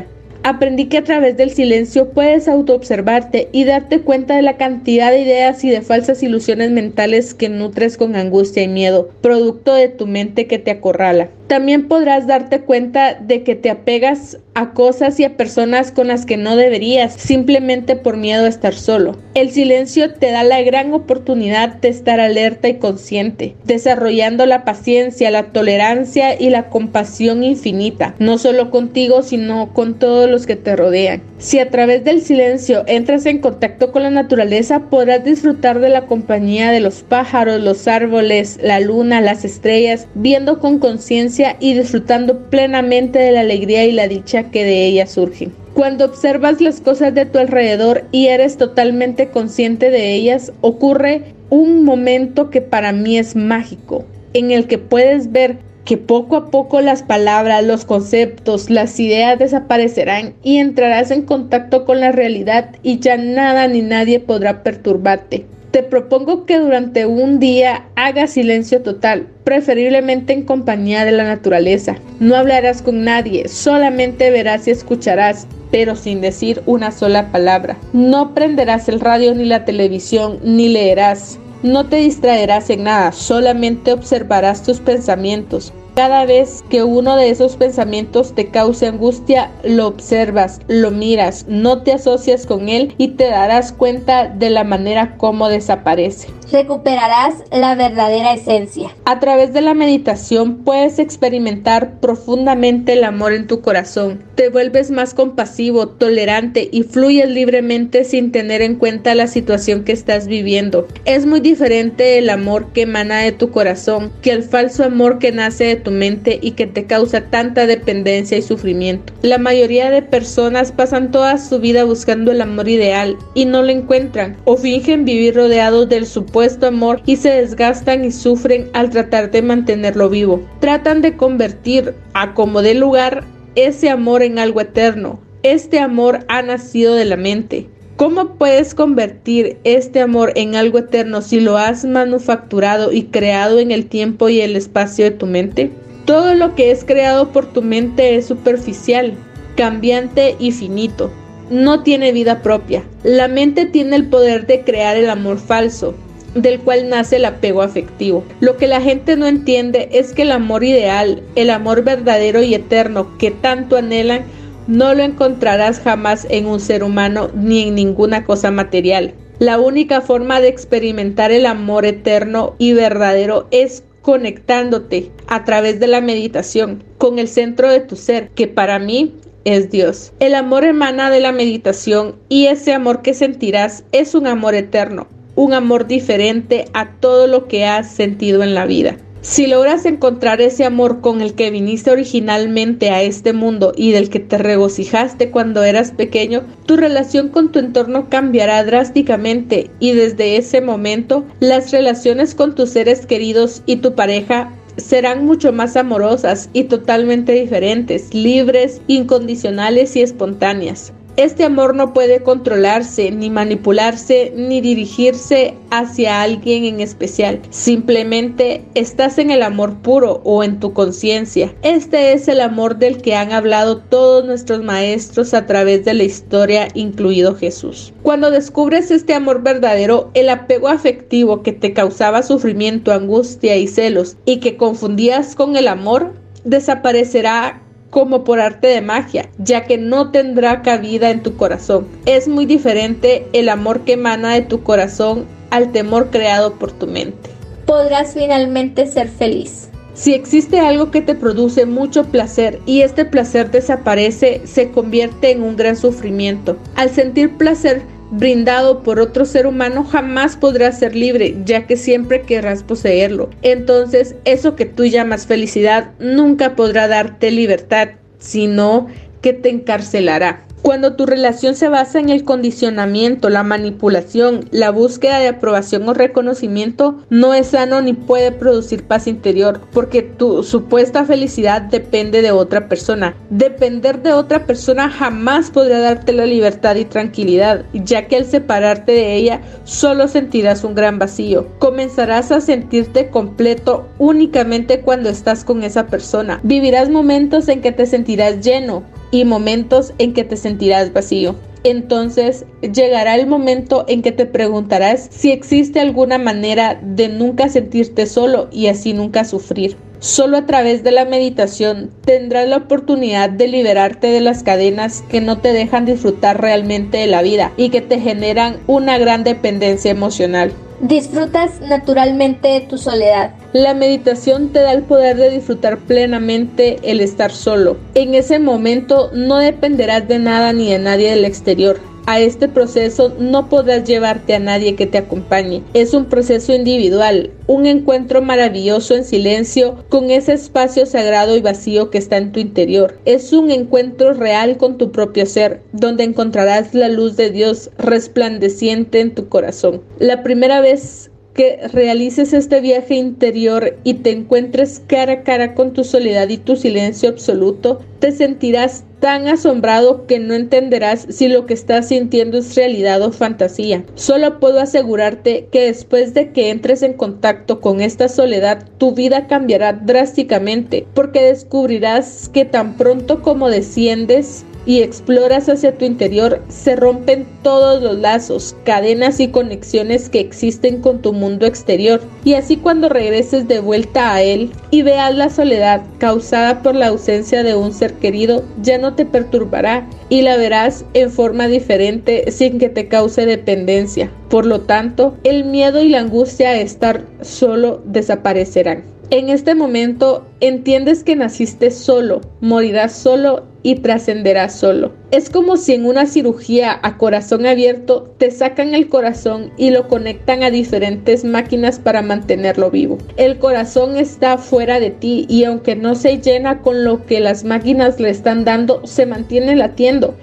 Aprendí 0.45 0.87
que 0.87 0.97
a 0.97 1.03
través 1.05 1.37
del 1.37 1.51
silencio 1.51 2.09
puedes 2.09 2.49
autoobservarte 2.49 3.47
y 3.53 3.63
darte 3.63 4.01
cuenta 4.01 4.35
de 4.35 4.41
la 4.41 4.57
cantidad 4.57 5.09
de 5.09 5.21
ideas 5.21 5.63
y 5.63 5.69
de 5.69 5.81
falsas 5.81 6.21
ilusiones 6.21 6.69
mentales 6.69 7.33
que 7.33 7.47
nutres 7.47 7.95
con 7.95 8.17
angustia 8.17 8.61
y 8.61 8.67
miedo, 8.67 9.09
producto 9.21 9.73
de 9.73 9.87
tu 9.87 10.05
mente 10.05 10.45
que 10.45 10.59
te 10.59 10.71
acorrala. 10.71 11.29
También 11.47 11.87
podrás 11.87 12.25
darte 12.25 12.61
cuenta 12.61 13.15
de 13.15 13.43
que 13.43 13.55
te 13.55 13.69
apegas 13.69 14.37
a 14.55 14.71
cosas 14.73 15.19
y 15.19 15.23
a 15.23 15.35
personas 15.35 15.91
con 15.91 16.07
las 16.07 16.25
que 16.25 16.37
no 16.37 16.55
deberías, 16.55 17.13
simplemente 17.13 17.95
por 17.95 18.17
miedo 18.17 18.45
a 18.45 18.49
estar 18.49 18.73
solo. 18.73 19.17
El 19.33 19.51
silencio 19.51 20.13
te 20.13 20.31
da 20.31 20.43
la 20.43 20.61
gran 20.61 20.93
oportunidad 20.93 21.75
de 21.75 21.89
estar 21.89 22.19
alerta 22.19 22.69
y 22.69 22.75
consciente, 22.75 23.55
desarrollando 23.65 24.45
la 24.45 24.63
paciencia, 24.63 25.31
la 25.31 25.51
tolerancia 25.51 26.39
y 26.39 26.49
la 26.49 26.69
compasión 26.69 27.43
infinita, 27.43 28.15
no 28.19 28.37
solo 28.37 28.69
contigo, 28.71 29.23
sino 29.23 29.73
con 29.73 29.97
todos 29.99 30.29
los 30.29 30.45
que 30.45 30.55
te 30.55 30.75
rodean. 30.75 31.21
Si 31.39 31.59
a 31.59 31.69
través 31.69 32.03
del 32.03 32.21
silencio 32.21 32.83
entras 32.87 33.25
en 33.25 33.39
contacto 33.39 33.91
con 33.91 34.03
la 34.03 34.11
naturaleza, 34.11 34.89
podrás 34.89 35.23
disfrutar 35.25 35.79
de 35.79 35.89
la 35.89 36.05
compañía 36.05 36.71
de 36.71 36.79
los 36.79 37.03
pájaros, 37.03 37.59
los 37.59 37.87
árboles, 37.87 38.59
la 38.61 38.79
luna, 38.79 39.19
las 39.19 39.43
estrellas, 39.43 40.07
viendo 40.13 40.59
con 40.59 40.79
conciencia 40.79 41.32
y 41.59 41.73
disfrutando 41.73 42.49
plenamente 42.49 43.19
de 43.19 43.31
la 43.31 43.41
alegría 43.41 43.85
y 43.85 43.91
la 43.91 44.07
dicha 44.07 44.51
que 44.51 44.63
de 44.63 44.85
ella 44.85 45.07
surgen. 45.07 45.51
Cuando 45.73 46.05
observas 46.05 46.61
las 46.61 46.79
cosas 46.81 47.15
de 47.15 47.25
tu 47.25 47.39
alrededor 47.39 48.03
y 48.11 48.27
eres 48.27 48.57
totalmente 48.57 49.29
consciente 49.29 49.89
de 49.89 50.13
ellas, 50.13 50.51
ocurre 50.61 51.33
un 51.49 51.83
momento 51.83 52.49
que 52.51 52.61
para 52.61 52.91
mí 52.91 53.17
es 53.17 53.35
mágico, 53.35 54.05
en 54.33 54.51
el 54.51 54.67
que 54.67 54.77
puedes 54.77 55.31
ver 55.31 55.57
que 55.85 55.97
poco 55.97 56.35
a 56.35 56.51
poco 56.51 56.81
las 56.81 57.01
palabras, 57.03 57.63
los 57.63 57.83
conceptos, 57.83 58.69
las 58.69 58.99
ideas 58.99 59.39
desaparecerán 59.39 60.33
y 60.43 60.57
entrarás 60.57 61.11
en 61.11 61.23
contacto 61.23 61.83
con 61.85 61.99
la 61.99 62.11
realidad 62.11 62.69
y 62.83 62.99
ya 62.99 63.17
nada 63.17 63.67
ni 63.67 63.81
nadie 63.81 64.19
podrá 64.19 64.63
perturbarte. 64.63 65.45
Te 65.73 65.81
propongo 65.81 66.45
que 66.45 66.59
durante 66.59 67.07
un 67.07 67.39
día 67.39 67.87
hagas 67.95 68.33
silencio 68.33 68.83
total, 68.83 69.25
preferiblemente 69.43 70.31
en 70.31 70.43
compañía 70.43 71.03
de 71.03 71.11
la 71.13 71.23
naturaleza. 71.23 71.95
No 72.19 72.35
hablarás 72.35 72.83
con 72.83 73.03
nadie, 73.03 73.47
solamente 73.47 74.29
verás 74.29 74.67
y 74.67 74.69
escucharás, 74.69 75.47
pero 75.71 75.95
sin 75.95 76.21
decir 76.21 76.61
una 76.67 76.91
sola 76.91 77.31
palabra. 77.31 77.75
No 77.91 78.35
prenderás 78.35 78.87
el 78.87 78.99
radio 78.99 79.33
ni 79.33 79.45
la 79.45 79.65
televisión, 79.65 80.37
ni 80.43 80.69
leerás. 80.69 81.39
No 81.63 81.87
te 81.87 81.95
distraerás 81.95 82.69
en 82.69 82.83
nada, 82.83 83.11
solamente 83.11 83.93
observarás 83.93 84.61
tus 84.61 84.79
pensamientos. 84.79 85.73
Cada 85.95 86.25
vez 86.25 86.63
que 86.71 86.81
uno 86.81 87.15
de 87.15 87.29
esos 87.29 87.55
pensamientos 87.55 88.33
te 88.33 88.47
cause 88.47 88.87
angustia, 88.87 89.51
lo 89.63 89.85
observas, 89.85 90.59
lo 90.67 90.89
miras, 90.89 91.45
no 91.47 91.83
te 91.83 91.93
asocias 91.93 92.47
con 92.47 92.67
él 92.67 92.95
y 92.97 93.09
te 93.09 93.25
darás 93.25 93.71
cuenta 93.71 94.27
de 94.27 94.49
la 94.49 94.63
manera 94.63 95.17
como 95.17 95.49
desaparece. 95.49 96.29
Recuperarás 96.51 97.35
la 97.51 97.75
verdadera 97.75 98.33
esencia. 98.33 98.95
A 99.05 99.19
través 99.19 99.53
de 99.53 99.61
la 99.61 99.75
meditación 99.75 100.57
puedes 100.57 100.97
experimentar 100.97 101.99
profundamente 101.99 102.93
el 102.93 103.03
amor 103.03 103.33
en 103.33 103.45
tu 103.45 103.61
corazón. 103.61 104.23
Te 104.35 104.49
vuelves 104.49 104.89
más 104.89 105.13
compasivo, 105.13 105.87
tolerante 105.89 106.69
y 106.71 106.83
fluyes 106.83 107.29
libremente 107.29 108.03
sin 108.03 108.31
tener 108.31 108.63
en 108.63 108.75
cuenta 108.75 109.13
la 109.13 109.27
situación 109.27 109.83
que 109.83 109.91
estás 109.91 110.27
viviendo. 110.27 110.87
Es 111.05 111.27
muy 111.27 111.39
diferente 111.39 112.17
el 112.17 112.31
amor 112.31 112.71
que 112.73 112.83
emana 112.83 113.19
de 113.19 113.31
tu 113.31 113.51
corazón 113.51 114.11
que 114.21 114.31
el 114.31 114.43
falso 114.43 114.83
amor 114.83 115.19
que 115.19 115.31
nace 115.31 115.65
de 115.65 115.82
tu 115.83 115.91
mente 115.91 116.39
y 116.41 116.51
que 116.51 116.65
te 116.65 116.85
causa 116.85 117.21
tanta 117.29 117.67
dependencia 117.67 118.37
y 118.37 118.41
sufrimiento. 118.41 119.13
La 119.21 119.37
mayoría 119.37 119.89
de 119.89 120.01
personas 120.01 120.71
pasan 120.71 121.11
toda 121.11 121.37
su 121.37 121.59
vida 121.59 121.83
buscando 121.83 122.31
el 122.31 122.41
amor 122.41 122.67
ideal 122.69 123.17
y 123.33 123.45
no 123.45 123.61
lo 123.61 123.69
encuentran 123.69 124.37
o 124.45 124.57
fingen 124.57 125.05
vivir 125.05 125.35
rodeados 125.35 125.89
del 125.89 126.05
supuesto 126.05 126.67
amor 126.67 127.01
y 127.05 127.17
se 127.17 127.29
desgastan 127.29 128.05
y 128.05 128.11
sufren 128.11 128.69
al 128.73 128.89
tratar 128.89 129.31
de 129.31 129.41
mantenerlo 129.41 130.09
vivo. 130.09 130.41
Tratan 130.59 131.01
de 131.01 131.15
convertir 131.17 131.93
a 132.13 132.33
como 132.33 132.61
de 132.61 132.73
lugar 132.73 133.23
ese 133.55 133.89
amor 133.89 134.23
en 134.23 134.39
algo 134.39 134.61
eterno. 134.61 135.19
Este 135.43 135.79
amor 135.79 136.19
ha 136.29 136.41
nacido 136.41 136.95
de 136.95 137.05
la 137.05 137.17
mente. 137.17 137.69
¿Cómo 137.95 138.37
puedes 138.37 138.73
convertir 138.73 139.57
este 139.63 140.01
amor 140.01 140.33
en 140.35 140.55
algo 140.55 140.79
eterno 140.79 141.21
si 141.21 141.39
lo 141.39 141.57
has 141.57 141.85
manufacturado 141.85 142.91
y 142.91 143.03
creado 143.03 143.59
en 143.59 143.69
el 143.69 143.85
tiempo 143.85 144.29
y 144.29 144.41
el 144.41 144.55
espacio 144.55 145.05
de 145.05 145.11
tu 145.11 145.27
mente? 145.27 145.69
Todo 146.05 146.33
lo 146.33 146.55
que 146.55 146.71
es 146.71 146.83
creado 146.83 147.31
por 147.31 147.45
tu 147.45 147.61
mente 147.61 148.15
es 148.15 148.25
superficial, 148.25 149.13
cambiante 149.55 150.35
y 150.39 150.51
finito. 150.51 151.11
No 151.51 151.83
tiene 151.83 152.11
vida 152.11 152.41
propia. 152.41 152.83
La 153.03 153.27
mente 153.27 153.67
tiene 153.67 153.95
el 153.95 154.07
poder 154.07 154.47
de 154.47 154.61
crear 154.61 154.97
el 154.97 155.11
amor 155.11 155.37
falso, 155.37 155.93
del 156.33 156.59
cual 156.61 156.89
nace 156.89 157.17
el 157.17 157.25
apego 157.25 157.61
afectivo. 157.61 158.23
Lo 158.39 158.57
que 158.57 158.67
la 158.67 158.81
gente 158.81 159.15
no 159.17 159.27
entiende 159.27 159.89
es 159.91 160.13
que 160.13 160.23
el 160.23 160.31
amor 160.31 160.63
ideal, 160.63 161.21
el 161.35 161.51
amor 161.51 161.83
verdadero 161.83 162.41
y 162.41 162.55
eterno 162.55 163.19
que 163.19 163.29
tanto 163.29 163.77
anhelan, 163.77 164.23
no 164.67 164.93
lo 164.93 165.03
encontrarás 165.03 165.79
jamás 165.79 166.25
en 166.29 166.45
un 166.45 166.59
ser 166.59 166.83
humano 166.83 167.29
ni 167.35 167.67
en 167.67 167.75
ninguna 167.75 168.23
cosa 168.23 168.51
material. 168.51 169.13
La 169.39 169.59
única 169.59 170.01
forma 170.01 170.39
de 170.39 170.47
experimentar 170.47 171.31
el 171.31 171.45
amor 171.45 171.85
eterno 171.85 172.55
y 172.59 172.73
verdadero 172.73 173.47
es 173.51 173.83
conectándote 174.01 175.11
a 175.27 175.43
través 175.43 175.79
de 175.79 175.87
la 175.87 176.01
meditación 176.01 176.83
con 176.97 177.19
el 177.19 177.27
centro 177.27 177.71
de 177.71 177.79
tu 177.79 177.95
ser, 177.95 178.29
que 178.29 178.47
para 178.47 178.77
mí 178.77 179.15
es 179.45 179.71
Dios. 179.71 180.13
El 180.19 180.35
amor 180.35 180.63
emana 180.63 181.09
de 181.09 181.19
la 181.19 181.31
meditación 181.31 182.15
y 182.29 182.45
ese 182.45 182.73
amor 182.73 183.01
que 183.01 183.13
sentirás 183.13 183.83
es 183.91 184.13
un 184.13 184.27
amor 184.27 184.55
eterno, 184.55 185.07
un 185.35 185.53
amor 185.53 185.87
diferente 185.87 186.65
a 186.73 186.91
todo 186.91 187.27
lo 187.27 187.47
que 187.47 187.65
has 187.65 187.91
sentido 187.91 188.43
en 188.43 188.53
la 188.53 188.65
vida. 188.65 188.97
Si 189.23 189.47
logras 189.47 189.85
encontrar 189.85 190.41
ese 190.41 190.65
amor 190.65 190.99
con 190.99 191.21
el 191.21 191.33
que 191.33 191.49
viniste 191.49 191.89
originalmente 191.89 192.89
a 192.89 193.03
este 193.03 193.31
mundo 193.31 193.71
y 193.73 193.93
del 193.93 194.09
que 194.09 194.19
te 194.19 194.37
regocijaste 194.37 195.31
cuando 195.31 195.63
eras 195.63 195.91
pequeño, 195.91 196.43
tu 196.65 196.75
relación 196.75 197.29
con 197.29 197.49
tu 197.49 197.59
entorno 197.59 198.09
cambiará 198.09 198.61
drásticamente 198.65 199.71
y 199.79 199.93
desde 199.93 200.35
ese 200.35 200.59
momento 200.59 201.23
las 201.39 201.71
relaciones 201.71 202.35
con 202.35 202.53
tus 202.53 202.71
seres 202.71 203.05
queridos 203.05 203.63
y 203.65 203.77
tu 203.77 203.95
pareja 203.95 204.51
serán 204.75 205.25
mucho 205.25 205.53
más 205.53 205.77
amorosas 205.77 206.49
y 206.51 206.65
totalmente 206.65 207.31
diferentes, 207.31 208.13
libres, 208.13 208.81
incondicionales 208.87 209.95
y 209.95 210.01
espontáneas. 210.01 210.91
Este 211.15 211.43
amor 211.43 211.75
no 211.75 211.93
puede 211.93 212.23
controlarse, 212.23 213.11
ni 213.11 213.29
manipularse, 213.29 214.33
ni 214.35 214.61
dirigirse 214.61 215.53
hacia 215.69 216.23
alguien 216.23 216.65
en 216.65 216.79
especial. 216.79 217.39
Simplemente 217.51 218.65
estás 218.73 219.19
en 219.19 219.29
el 219.29 219.43
amor 219.43 219.77
puro 219.83 220.21
o 220.23 220.43
en 220.43 220.59
tu 220.59 220.73
conciencia. 220.73 221.53
Este 221.61 222.13
es 222.13 222.27
el 222.27 222.41
amor 222.41 222.77
del 222.77 222.99
que 222.99 223.15
han 223.15 223.31
hablado 223.31 223.77
todos 223.77 224.25
nuestros 224.25 224.63
maestros 224.63 225.35
a 225.35 225.45
través 225.45 225.85
de 225.85 225.93
la 225.93 226.03
historia, 226.03 226.67
incluido 226.73 227.35
Jesús. 227.35 227.93
Cuando 228.01 228.31
descubres 228.31 228.89
este 228.89 229.13
amor 229.13 229.43
verdadero, 229.43 230.09
el 230.15 230.29
apego 230.29 230.67
afectivo 230.67 231.43
que 231.43 231.51
te 231.51 231.73
causaba 231.73 232.23
sufrimiento, 232.23 232.91
angustia 232.91 233.55
y 233.55 233.67
celos 233.67 234.17
y 234.25 234.39
que 234.39 234.57
confundías 234.57 235.35
con 235.35 235.55
el 235.57 235.67
amor, 235.67 236.13
desaparecerá 236.43 237.62
como 237.93 238.23
por 238.23 238.39
arte 238.39 238.67
de 238.67 238.81
magia, 238.81 239.29
ya 239.37 239.65
que 239.65 239.77
no 239.77 240.09
tendrá 240.09 240.63
cabida 240.63 241.11
en 241.11 241.21
tu 241.21 241.37
corazón. 241.37 241.87
Es 242.07 242.27
muy 242.27 242.47
diferente 242.47 243.27
el 243.33 243.49
amor 243.49 243.81
que 243.81 243.93
emana 243.93 244.33
de 244.33 244.41
tu 244.41 244.63
corazón 244.63 245.25
al 245.51 245.71
temor 245.71 246.09
creado 246.09 246.55
por 246.55 246.71
tu 246.71 246.87
mente. 246.87 247.29
Podrás 247.67 248.15
finalmente 248.15 248.87
ser 248.87 249.07
feliz. 249.07 249.69
Si 249.93 250.15
existe 250.15 250.59
algo 250.59 250.89
que 250.89 251.01
te 251.01 251.13
produce 251.13 251.67
mucho 251.67 252.05
placer 252.05 252.59
y 252.65 252.81
este 252.81 253.05
placer 253.05 253.51
desaparece, 253.51 254.41
se 254.45 254.71
convierte 254.71 255.29
en 255.29 255.43
un 255.43 255.55
gran 255.55 255.75
sufrimiento. 255.75 256.57
Al 256.73 256.89
sentir 256.89 257.37
placer, 257.37 257.83
brindado 258.17 258.83
por 258.83 258.99
otro 258.99 259.25
ser 259.25 259.47
humano 259.47 259.83
jamás 259.83 260.37
podrás 260.37 260.79
ser 260.79 260.95
libre, 260.95 261.35
ya 261.45 261.65
que 261.65 261.77
siempre 261.77 262.21
querrás 262.21 262.63
poseerlo. 262.63 263.29
Entonces, 263.41 264.15
eso 264.25 264.55
que 264.55 264.65
tú 264.65 264.85
llamas 264.85 265.25
felicidad 265.25 265.91
nunca 265.99 266.55
podrá 266.55 266.87
darte 266.87 267.31
libertad, 267.31 267.89
sino 268.19 268.87
que 269.21 269.33
te 269.33 269.49
encarcelará. 269.49 270.45
Cuando 270.63 270.93
tu 270.93 271.05
relación 271.05 271.55
se 271.55 271.67
basa 271.67 271.99
en 271.99 272.07
el 272.07 272.23
condicionamiento, 272.23 273.29
la 273.29 273.43
manipulación, 273.43 274.45
la 274.49 274.71
búsqueda 274.71 275.19
de 275.19 275.27
aprobación 275.27 275.89
o 275.89 275.93
reconocimiento, 275.93 277.03
no 277.09 277.33
es 277.33 277.47
sano 277.47 277.81
ni 277.81 277.91
puede 277.91 278.31
producir 278.31 278.85
paz 278.85 279.07
interior, 279.07 279.59
porque 279.73 280.03
tu 280.03 280.41
supuesta 280.41 281.03
felicidad 281.03 281.63
depende 281.63 282.21
de 282.21 282.31
otra 282.31 282.69
persona. 282.69 283.13
Depender 283.29 284.01
de 284.01 284.13
otra 284.13 284.45
persona 284.45 284.89
jamás 284.89 285.51
podrá 285.51 285.79
darte 285.79 286.13
la 286.13 286.25
libertad 286.25 286.77
y 286.77 286.85
tranquilidad, 286.85 287.65
ya 287.73 288.07
que 288.07 288.15
al 288.15 288.25
separarte 288.25 288.93
de 288.93 289.15
ella 289.15 289.41
solo 289.65 290.07
sentirás 290.07 290.63
un 290.63 290.75
gran 290.75 290.97
vacío. 290.97 291.45
Comenzarás 291.59 292.31
a 292.31 292.39
sentirte 292.39 293.09
completo 293.09 293.89
únicamente 293.99 294.79
cuando 294.79 295.09
estás 295.09 295.43
con 295.43 295.61
esa 295.61 295.87
persona. 295.87 296.39
Vivirás 296.41 296.89
momentos 296.89 297.49
en 297.49 297.59
que 297.59 297.73
te 297.73 297.85
sentirás 297.85 298.39
lleno, 298.39 298.83
y 299.13 299.25
momentos 299.25 299.93
en 299.99 300.11
que 300.13 300.23
te 300.23 300.35
sentirás 300.35 300.91
vacío. 300.91 301.35
Entonces 301.63 302.45
llegará 302.61 303.15
el 303.15 303.27
momento 303.27 303.85
en 303.87 304.01
que 304.01 304.11
te 304.11 304.25
preguntarás 304.25 305.07
si 305.11 305.31
existe 305.31 305.79
alguna 305.79 306.17
manera 306.17 306.81
de 306.81 307.07
nunca 307.09 307.47
sentirte 307.47 308.07
solo 308.07 308.49
y 308.51 308.67
así 308.67 308.91
nunca 308.93 309.23
sufrir. 309.23 309.77
Solo 309.99 310.37
a 310.37 310.45
través 310.47 310.83
de 310.83 310.91
la 310.91 311.05
meditación 311.05 311.91
tendrás 312.03 312.49
la 312.49 312.57
oportunidad 312.57 313.29
de 313.29 313.47
liberarte 313.47 314.07
de 314.07 314.19
las 314.19 314.41
cadenas 314.41 315.03
que 315.07 315.21
no 315.21 315.37
te 315.37 315.53
dejan 315.53 315.85
disfrutar 315.85 316.41
realmente 316.41 316.97
de 316.97 317.07
la 317.07 317.21
vida 317.21 317.53
y 317.55 317.69
que 317.69 317.81
te 317.81 317.99
generan 317.99 318.57
una 318.67 318.97
gran 318.97 319.23
dependencia 319.23 319.91
emocional. 319.91 320.51
Disfrutas 320.81 321.61
naturalmente 321.61 322.49
de 322.49 322.61
tu 322.61 322.77
soledad. 322.79 323.31
La 323.53 323.73
meditación 323.75 324.49
te 324.49 324.59
da 324.59 324.73
el 324.73 324.81
poder 324.81 325.15
de 325.17 325.29
disfrutar 325.29 325.77
plenamente 325.77 326.79
el 326.83 327.01
estar 327.01 327.31
solo. 327.31 327.77
En 327.93 328.15
ese 328.15 328.39
momento 328.39 329.11
no 329.13 329.37
dependerás 329.37 330.07
de 330.07 330.19
nada 330.19 330.53
ni 330.53 330.71
de 330.71 330.79
nadie 330.79 331.11
del 331.11 331.23
exterior 331.23 331.79
a 332.05 332.19
este 332.19 332.47
proceso 332.47 333.13
no 333.19 333.49
podrás 333.49 333.85
llevarte 333.85 334.33
a 334.33 334.39
nadie 334.39 334.75
que 334.75 334.85
te 334.85 334.97
acompañe. 334.97 335.63
Es 335.73 335.93
un 335.93 336.05
proceso 336.05 336.53
individual, 336.53 337.31
un 337.47 337.65
encuentro 337.65 338.21
maravilloso 338.21 338.95
en 338.95 339.05
silencio 339.05 339.83
con 339.89 340.09
ese 340.11 340.33
espacio 340.33 340.85
sagrado 340.85 341.35
y 341.37 341.41
vacío 341.41 341.89
que 341.89 341.97
está 341.97 342.17
en 342.17 342.31
tu 342.31 342.39
interior. 342.39 342.97
Es 343.05 343.31
un 343.33 343.51
encuentro 343.51 344.13
real 344.13 344.57
con 344.57 344.77
tu 344.77 344.91
propio 344.91 345.25
ser, 345.25 345.61
donde 345.71 346.03
encontrarás 346.03 346.73
la 346.73 346.89
luz 346.89 347.15
de 347.15 347.29
Dios 347.29 347.69
resplandeciente 347.77 348.99
en 348.99 349.15
tu 349.15 349.29
corazón. 349.29 349.81
La 349.99 350.23
primera 350.23 350.59
vez 350.59 351.09
que 351.33 351.67
realices 351.71 352.33
este 352.33 352.61
viaje 352.61 352.95
interior 352.95 353.77
y 353.83 353.95
te 353.95 354.11
encuentres 354.11 354.81
cara 354.85 355.13
a 355.13 355.23
cara 355.23 355.55
con 355.55 355.73
tu 355.73 355.83
soledad 355.83 356.29
y 356.29 356.37
tu 356.37 356.55
silencio 356.55 357.09
absoluto, 357.09 357.81
te 357.99 358.11
sentirás 358.11 358.83
tan 358.99 359.27
asombrado 359.27 360.05
que 360.07 360.19
no 360.19 360.33
entenderás 360.33 361.05
si 361.09 361.27
lo 361.27 361.45
que 361.45 361.53
estás 361.53 361.89
sintiendo 361.89 362.37
es 362.37 362.55
realidad 362.55 363.01
o 363.01 363.11
fantasía. 363.11 363.83
Solo 363.95 364.39
puedo 364.39 364.61
asegurarte 364.61 365.49
que 365.51 365.65
después 365.65 366.13
de 366.13 366.31
que 366.31 366.49
entres 366.51 366.83
en 366.83 366.93
contacto 366.93 367.59
con 367.59 367.81
esta 367.81 368.07
soledad, 368.07 368.65
tu 368.77 368.93
vida 368.93 369.27
cambiará 369.27 369.73
drásticamente, 369.73 370.85
porque 370.93 371.21
descubrirás 371.21 372.29
que 372.29 372.45
tan 372.45 372.77
pronto 372.77 373.21
como 373.21 373.49
desciendes 373.49 374.45
y 374.65 374.81
exploras 374.81 375.49
hacia 375.49 375.77
tu 375.77 375.85
interior, 375.85 376.41
se 376.49 376.75
rompen 376.75 377.25
todos 377.41 377.81
los 377.81 377.97
lazos, 377.99 378.55
cadenas 378.63 379.19
y 379.19 379.27
conexiones 379.27 380.09
que 380.09 380.19
existen 380.19 380.81
con 380.81 381.01
tu 381.01 381.13
mundo 381.13 381.45
exterior. 381.45 382.01
Y 382.23 382.35
así 382.35 382.57
cuando 382.57 382.89
regreses 382.89 383.47
de 383.47 383.59
vuelta 383.59 384.13
a 384.13 384.21
él 384.21 384.51
y 384.71 384.81
veas 384.81 385.15
la 385.15 385.29
soledad 385.29 385.81
causada 385.97 386.61
por 386.61 386.75
la 386.75 386.87
ausencia 386.87 387.43
de 387.43 387.55
un 387.55 387.73
ser 387.73 387.93
querido, 387.93 388.43
ya 388.61 388.77
no 388.77 388.93
te 388.95 389.05
perturbará 389.05 389.87
y 390.09 390.21
la 390.21 390.37
verás 390.37 390.85
en 390.93 391.11
forma 391.11 391.47
diferente 391.47 392.31
sin 392.31 392.59
que 392.59 392.69
te 392.69 392.87
cause 392.87 393.25
dependencia. 393.25 394.11
Por 394.29 394.45
lo 394.45 394.61
tanto, 394.61 395.17
el 395.23 395.45
miedo 395.45 395.81
y 395.81 395.89
la 395.89 395.99
angustia 395.99 396.49
a 396.49 396.55
estar 396.55 397.03
solo 397.21 397.81
desaparecerán. 397.85 398.83
En 399.13 399.29
este 399.29 399.53
momento 399.53 400.25
entiendes 400.39 401.03
que 401.03 401.15
naciste 401.15 401.69
solo, 401.69 402.21
morirás 402.41 402.93
solo 402.93 403.43
y 403.61 403.75
trascenderás 403.75 404.55
solo. 404.55 404.91
Es 405.11 405.29
como 405.29 405.55
si 405.55 405.75
en 405.75 405.85
una 405.85 406.07
cirugía 406.07 406.79
a 406.81 406.97
corazón 406.97 407.45
abierto 407.45 408.11
te 408.17 408.31
sacan 408.31 408.73
el 408.73 408.89
corazón 408.89 409.51
y 409.55 409.69
lo 409.69 409.87
conectan 409.87 410.41
a 410.41 410.49
diferentes 410.49 411.25
máquinas 411.25 411.77
para 411.77 412.01
mantenerlo 412.01 412.71
vivo. 412.71 412.97
El 413.15 413.37
corazón 413.37 413.97
está 413.97 414.39
fuera 414.39 414.79
de 414.79 414.89
ti 414.89 415.27
y 415.29 415.43
aunque 415.43 415.75
no 415.75 415.93
se 415.93 416.17
llena 416.17 416.63
con 416.63 416.83
lo 416.83 417.05
que 417.05 417.19
las 417.19 417.43
máquinas 417.43 417.99
le 417.99 418.09
están 418.09 418.45
dando, 418.45 418.81
se 418.83 419.05
mantiene 419.05 419.55
latiendo 419.55 420.15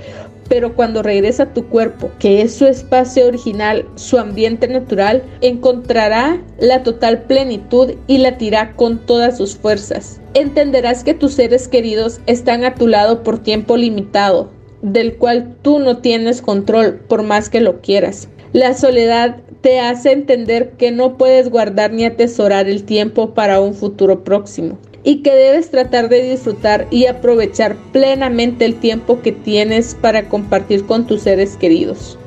pero 0.50 0.74
cuando 0.74 1.04
regresa 1.04 1.44
a 1.44 1.54
tu 1.54 1.68
cuerpo, 1.68 2.10
que 2.18 2.42
es 2.42 2.52
su 2.52 2.66
espacio 2.66 3.28
original, 3.28 3.86
su 3.94 4.18
ambiente 4.18 4.66
natural, 4.66 5.22
encontrará 5.40 6.42
la 6.58 6.82
total 6.82 7.22
plenitud 7.22 7.92
y 8.08 8.18
latirá 8.18 8.74
con 8.74 8.98
todas 9.06 9.38
sus 9.38 9.56
fuerzas. 9.56 10.20
Entenderás 10.34 11.04
que 11.04 11.14
tus 11.14 11.34
seres 11.34 11.68
queridos 11.68 12.20
están 12.26 12.64
a 12.64 12.74
tu 12.74 12.88
lado 12.88 13.22
por 13.22 13.38
tiempo 13.38 13.76
limitado, 13.76 14.50
del 14.82 15.16
cual 15.18 15.56
tú 15.62 15.78
no 15.78 15.98
tienes 15.98 16.42
control 16.42 16.96
por 17.08 17.22
más 17.22 17.48
que 17.48 17.60
lo 17.60 17.80
quieras. 17.80 18.28
La 18.52 18.74
soledad 18.74 19.36
te 19.60 19.78
hace 19.78 20.10
entender 20.10 20.72
que 20.72 20.90
no 20.90 21.16
puedes 21.16 21.48
guardar 21.48 21.92
ni 21.92 22.04
atesorar 22.04 22.68
el 22.68 22.82
tiempo 22.82 23.34
para 23.34 23.60
un 23.60 23.72
futuro 23.72 24.24
próximo 24.24 24.78
y 25.04 25.22
que 25.22 25.34
debes 25.34 25.70
tratar 25.70 26.08
de 26.08 26.22
disfrutar 26.22 26.86
y 26.90 27.06
aprovechar 27.06 27.76
plenamente 27.92 28.64
el 28.64 28.76
tiempo 28.76 29.20
que 29.22 29.32
tienes 29.32 29.94
para 29.94 30.28
compartir 30.28 30.84
con 30.86 31.06
tus 31.06 31.22
seres 31.22 31.56
queridos. 31.56 32.18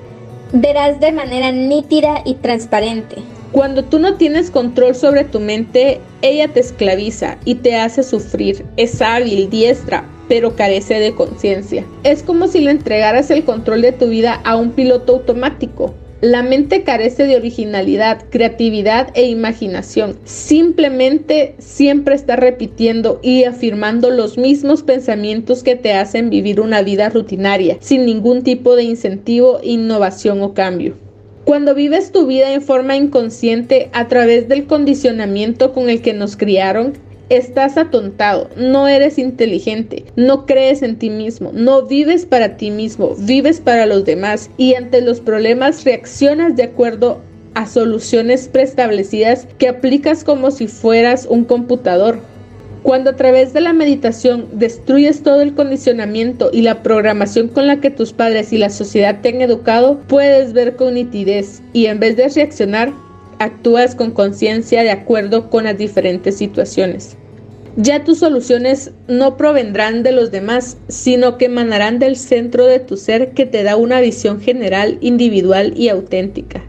Verás 0.51 0.99
de 0.99 1.12
manera 1.12 1.51
nítida 1.51 2.21
y 2.25 2.36
transparente. 2.36 3.15
Cuando 3.51 3.83
tú 3.83 3.99
no 3.99 4.15
tienes 4.15 4.49
control 4.49 4.95
sobre 4.95 5.23
tu 5.23 5.39
mente, 5.39 5.99
ella 6.21 6.47
te 6.47 6.59
esclaviza 6.59 7.38
y 7.45 7.55
te 7.55 7.75
hace 7.75 8.01
sufrir. 8.01 8.65
Es 8.77 9.01
hábil, 9.01 9.49
diestra, 9.49 10.09
pero 10.27 10.55
carece 10.55 10.99
de 10.99 11.13
conciencia. 11.13 11.86
Es 12.03 12.23
como 12.23 12.47
si 12.47 12.62
le 12.62 12.71
entregaras 12.71 13.29
el 13.29 13.43
control 13.43 13.83
de 13.83 13.91
tu 13.91 14.07
vida 14.07 14.41
a 14.43 14.55
un 14.55 14.71
piloto 14.71 15.13
automático 15.13 15.93
la 16.23 16.41
mente 16.41 16.83
carece 16.83 17.25
de 17.25 17.36
originalidad, 17.36 18.23
creatividad 18.29 19.09
e 19.13 19.27
imaginación. 19.27 20.17
Simplemente 20.23 21.53
siempre 21.57 22.15
está 22.15 22.38
repitiendo 22.38 23.19
y 23.21 23.43
afirmando 23.43 24.09
los 24.09 24.38
mismos 24.38 24.83
pensamientos 24.83 25.63
que 25.63 25.75
te 25.75 25.91
hacen 25.91 26.29
vivir 26.29 26.62
una 26.62 26.81
vida 26.81 27.09
rutinaria, 27.09 27.75
sin 27.81 28.05
ningún 28.05 28.41
tipo 28.41 28.77
de 28.77 28.83
incentivo, 28.83 29.59
innovación 29.62 30.41
o 30.43 30.53
cambio. 30.53 30.93
Cuando 31.43 31.75
vives 31.75 32.13
tu 32.13 32.25
vida 32.25 32.53
en 32.53 32.62
forma 32.62 32.95
inconsciente 32.95 33.89
a 33.91 34.07
través 34.07 34.47
del 34.47 34.65
condicionamiento 34.65 35.73
con 35.73 35.89
el 35.89 36.01
que 36.01 36.13
nos 36.13 36.38
criaron, 36.38 36.93
Estás 37.29 37.77
atontado, 37.77 38.49
no 38.57 38.88
eres 38.88 39.17
inteligente, 39.17 40.05
no 40.17 40.45
crees 40.45 40.81
en 40.81 40.97
ti 40.97 41.09
mismo, 41.09 41.51
no 41.53 41.83
vives 41.83 42.25
para 42.25 42.57
ti 42.57 42.69
mismo, 42.69 43.15
vives 43.17 43.62
para 43.62 43.86
los 43.86 44.03
demás 44.03 44.49
y 44.57 44.75
ante 44.75 45.01
los 45.01 45.21
problemas 45.21 45.86
reaccionas 45.86 46.55
de 46.57 46.63
acuerdo 46.63 47.21
a 47.53 47.65
soluciones 47.65 48.49
preestablecidas 48.49 49.47
que 49.57 49.69
aplicas 49.69 50.23
como 50.23 50.51
si 50.51 50.67
fueras 50.67 51.25
un 51.29 51.45
computador. 51.45 52.19
Cuando 52.83 53.12
a 53.12 53.15
través 53.15 53.53
de 53.53 53.62
la 53.62 53.71
meditación 53.71 54.47
destruyes 54.51 55.23
todo 55.23 55.41
el 55.41 55.53
condicionamiento 55.53 56.49
y 56.51 56.62
la 56.62 56.83
programación 56.83 57.47
con 57.47 57.67
la 57.67 57.79
que 57.79 57.89
tus 57.89 58.12
padres 58.12 58.51
y 58.51 58.57
la 58.57 58.69
sociedad 58.69 59.21
te 59.21 59.29
han 59.29 59.41
educado, 59.41 60.01
puedes 60.09 60.51
ver 60.51 60.75
con 60.75 60.95
nitidez 60.95 61.62
y 61.71 61.86
en 61.86 62.01
vez 62.01 62.17
de 62.17 62.27
reaccionar, 62.27 62.91
actúas 63.43 63.95
con 63.95 64.12
conciencia 64.12 64.84
de 64.84 64.91
acuerdo 64.91 65.49
con 65.49 65.65
las 65.65 65.77
diferentes 65.77 66.38
situaciones. 66.38 67.17
Ya 67.75 68.03
tus 68.03 68.19
soluciones 68.19 68.91
no 69.08 69.36
provendrán 69.36 70.03
de 70.03 70.12
los 70.12 70.29
demás, 70.29 70.77
sino 70.88 71.38
que 71.39 71.45
emanarán 71.45 71.97
del 71.97 72.15
centro 72.17 72.65
de 72.65 72.79
tu 72.79 72.97
ser 72.97 73.32
que 73.32 73.47
te 73.47 73.63
da 73.63 73.75
una 73.75 73.99
visión 73.99 74.39
general, 74.39 74.99
individual 75.01 75.73
y 75.75 75.89
auténtica. 75.89 76.63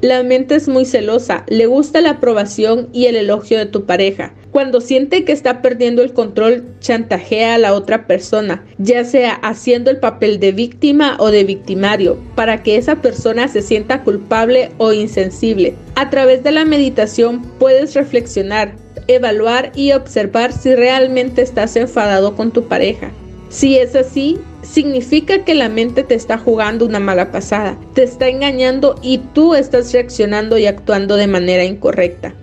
La 0.00 0.22
mente 0.22 0.54
es 0.54 0.68
muy 0.68 0.84
celosa, 0.84 1.44
le 1.48 1.66
gusta 1.66 2.00
la 2.00 2.10
aprobación 2.10 2.88
y 2.92 3.06
el 3.06 3.16
elogio 3.16 3.58
de 3.58 3.66
tu 3.66 3.84
pareja. 3.84 4.34
Cuando 4.54 4.80
siente 4.80 5.24
que 5.24 5.32
está 5.32 5.62
perdiendo 5.62 6.00
el 6.04 6.12
control, 6.12 6.62
chantajea 6.78 7.56
a 7.56 7.58
la 7.58 7.74
otra 7.74 8.06
persona, 8.06 8.64
ya 8.78 9.04
sea 9.04 9.32
haciendo 9.32 9.90
el 9.90 9.96
papel 9.96 10.38
de 10.38 10.52
víctima 10.52 11.16
o 11.18 11.32
de 11.32 11.42
victimario, 11.42 12.18
para 12.36 12.62
que 12.62 12.76
esa 12.76 13.02
persona 13.02 13.48
se 13.48 13.62
sienta 13.62 14.04
culpable 14.04 14.70
o 14.78 14.92
insensible. 14.92 15.74
A 15.96 16.08
través 16.08 16.44
de 16.44 16.52
la 16.52 16.64
meditación 16.64 17.42
puedes 17.58 17.96
reflexionar, 17.96 18.76
evaluar 19.08 19.72
y 19.74 19.90
observar 19.90 20.52
si 20.52 20.76
realmente 20.76 21.42
estás 21.42 21.74
enfadado 21.74 22.36
con 22.36 22.52
tu 22.52 22.68
pareja. 22.68 23.10
Si 23.48 23.76
es 23.76 23.96
así, 23.96 24.38
significa 24.62 25.44
que 25.44 25.56
la 25.56 25.68
mente 25.68 26.04
te 26.04 26.14
está 26.14 26.38
jugando 26.38 26.86
una 26.86 27.00
mala 27.00 27.32
pasada, 27.32 27.76
te 27.94 28.04
está 28.04 28.28
engañando 28.28 28.94
y 29.02 29.18
tú 29.18 29.56
estás 29.56 29.92
reaccionando 29.92 30.58
y 30.58 30.66
actuando 30.66 31.16
de 31.16 31.26
manera 31.26 31.64
incorrecta. 31.64 32.36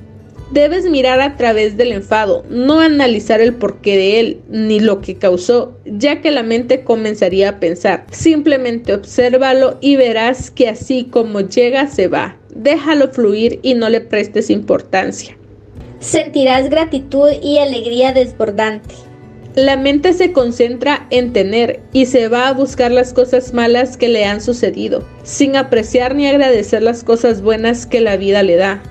Debes 0.51 0.89
mirar 0.89 1.21
a 1.21 1.37
través 1.37 1.77
del 1.77 1.91
enfado, 1.91 2.43
no 2.49 2.79
analizar 2.79 3.41
el 3.41 3.53
porqué 3.55 3.97
de 3.97 4.19
él 4.19 4.41
ni 4.49 4.79
lo 4.79 5.01
que 5.01 5.15
causó, 5.15 5.77
ya 5.85 6.21
que 6.21 6.31
la 6.31 6.43
mente 6.43 6.83
comenzaría 6.83 7.49
a 7.49 7.59
pensar. 7.59 8.05
Simplemente 8.11 8.93
obsérvalo 8.93 9.77
y 9.81 9.95
verás 9.95 10.51
que 10.51 10.67
así 10.69 11.05
como 11.05 11.41
llega 11.41 11.87
se 11.87 12.07
va. 12.07 12.37
Déjalo 12.53 13.09
fluir 13.09 13.59
y 13.63 13.75
no 13.75 13.89
le 13.89 14.01
prestes 14.01 14.49
importancia 14.49 15.37
sentirás 16.01 16.69
gratitud 16.69 17.29
y 17.41 17.59
alegría 17.59 18.11
desbordante. 18.11 18.95
La 19.55 19.77
mente 19.77 20.13
se 20.13 20.31
concentra 20.31 21.07
en 21.09 21.33
tener 21.33 21.81
y 21.93 22.05
se 22.05 22.27
va 22.27 22.47
a 22.47 22.53
buscar 22.53 22.91
las 22.91 23.13
cosas 23.13 23.53
malas 23.53 23.97
que 23.97 24.07
le 24.07 24.25
han 24.25 24.41
sucedido, 24.41 25.05
sin 25.23 25.55
apreciar 25.55 26.15
ni 26.15 26.27
agradecer 26.27 26.81
las 26.81 27.03
cosas 27.03 27.41
buenas 27.41 27.85
que 27.85 27.99
la 27.99 28.17
vida 28.17 28.43
le 28.43 28.55
da, 28.55 28.81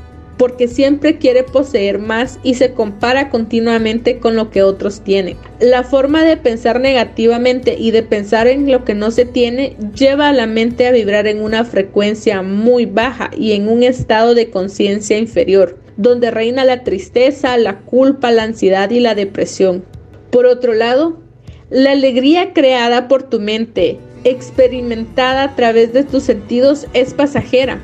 porque 0.40 0.68
siempre 0.68 1.18
quiere 1.18 1.42
poseer 1.42 1.98
más 1.98 2.38
y 2.42 2.54
se 2.54 2.72
compara 2.72 3.28
continuamente 3.28 4.20
con 4.20 4.36
lo 4.36 4.48
que 4.48 4.62
otros 4.62 5.02
tienen. 5.02 5.36
La 5.60 5.84
forma 5.84 6.24
de 6.24 6.38
pensar 6.38 6.80
negativamente 6.80 7.76
y 7.78 7.90
de 7.90 8.02
pensar 8.02 8.46
en 8.46 8.72
lo 8.72 8.82
que 8.82 8.94
no 8.94 9.10
se 9.10 9.26
tiene 9.26 9.76
lleva 9.94 10.30
a 10.30 10.32
la 10.32 10.46
mente 10.46 10.86
a 10.86 10.92
vibrar 10.92 11.26
en 11.26 11.42
una 11.42 11.66
frecuencia 11.66 12.40
muy 12.40 12.86
baja 12.86 13.30
y 13.36 13.52
en 13.52 13.68
un 13.68 13.82
estado 13.82 14.34
de 14.34 14.48
conciencia 14.48 15.18
inferior 15.18 15.78
donde 15.98 16.30
reina 16.30 16.64
la 16.64 16.84
tristeza, 16.84 17.58
la 17.58 17.80
culpa, 17.80 18.30
la 18.30 18.44
ansiedad 18.44 18.88
y 18.88 19.00
la 19.00 19.14
depresión. 19.14 19.84
Por 20.30 20.46
otro 20.46 20.72
lado, 20.72 21.20
la 21.68 21.90
alegría 21.90 22.54
creada 22.54 23.08
por 23.08 23.24
tu 23.24 23.40
mente, 23.40 23.98
experimentada 24.24 25.42
a 25.42 25.54
través 25.54 25.92
de 25.92 26.02
tus 26.02 26.22
sentidos, 26.22 26.86
es 26.94 27.12
pasajera, 27.12 27.82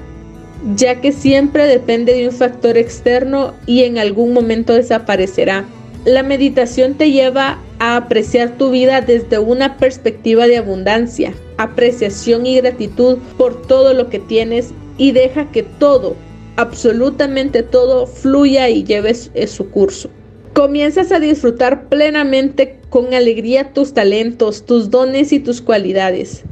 ya 0.75 1.01
que 1.01 1.12
siempre 1.12 1.66
depende 1.66 2.14
de 2.14 2.29
un 2.29 2.35
factor 2.35 2.77
externo 2.77 3.55
y 3.66 3.85
en 3.85 3.99
algún 3.99 4.33
momento 4.33 4.75
desaparecerá. 4.75 5.64
La 6.05 6.23
meditación 6.23 6.95
te 6.95 7.11
lleva 7.11 7.59
a 7.79 7.97
apreciar 7.97 8.57
tu 8.57 8.71
vida 8.71 9.01
desde 9.01 9.38
una 9.38 9.77
perspectiva 9.77 10.47
de 10.47 10.57
abundancia, 10.57 11.35
apreciación 11.59 12.47
y 12.47 12.57
gratitud 12.57 13.19
por 13.37 13.66
todo 13.66 13.92
lo 13.92 14.09
que 14.09 14.19
tienes 14.19 14.71
y 14.99 15.12
deja 15.12 15.51
que 15.51 15.62
todo, 15.62 16.16
absolutamente 16.57 17.62
todo 17.62 18.07
fluya 18.07 18.69
y 18.69 18.85
lleves 18.85 19.31
su 19.47 19.71
curso. 19.71 20.09
Comienzas 20.55 21.12
a 21.12 21.20
disfrutar 21.20 21.89
plenamente 21.89 22.78
con 22.89 23.12
alegría 23.12 23.72
tus 23.74 23.93
talentos, 23.93 24.64
tus 24.64 24.91
dones 24.91 25.33
y 25.33 25.41
tus 25.41 25.61
cualidades. 25.61 26.45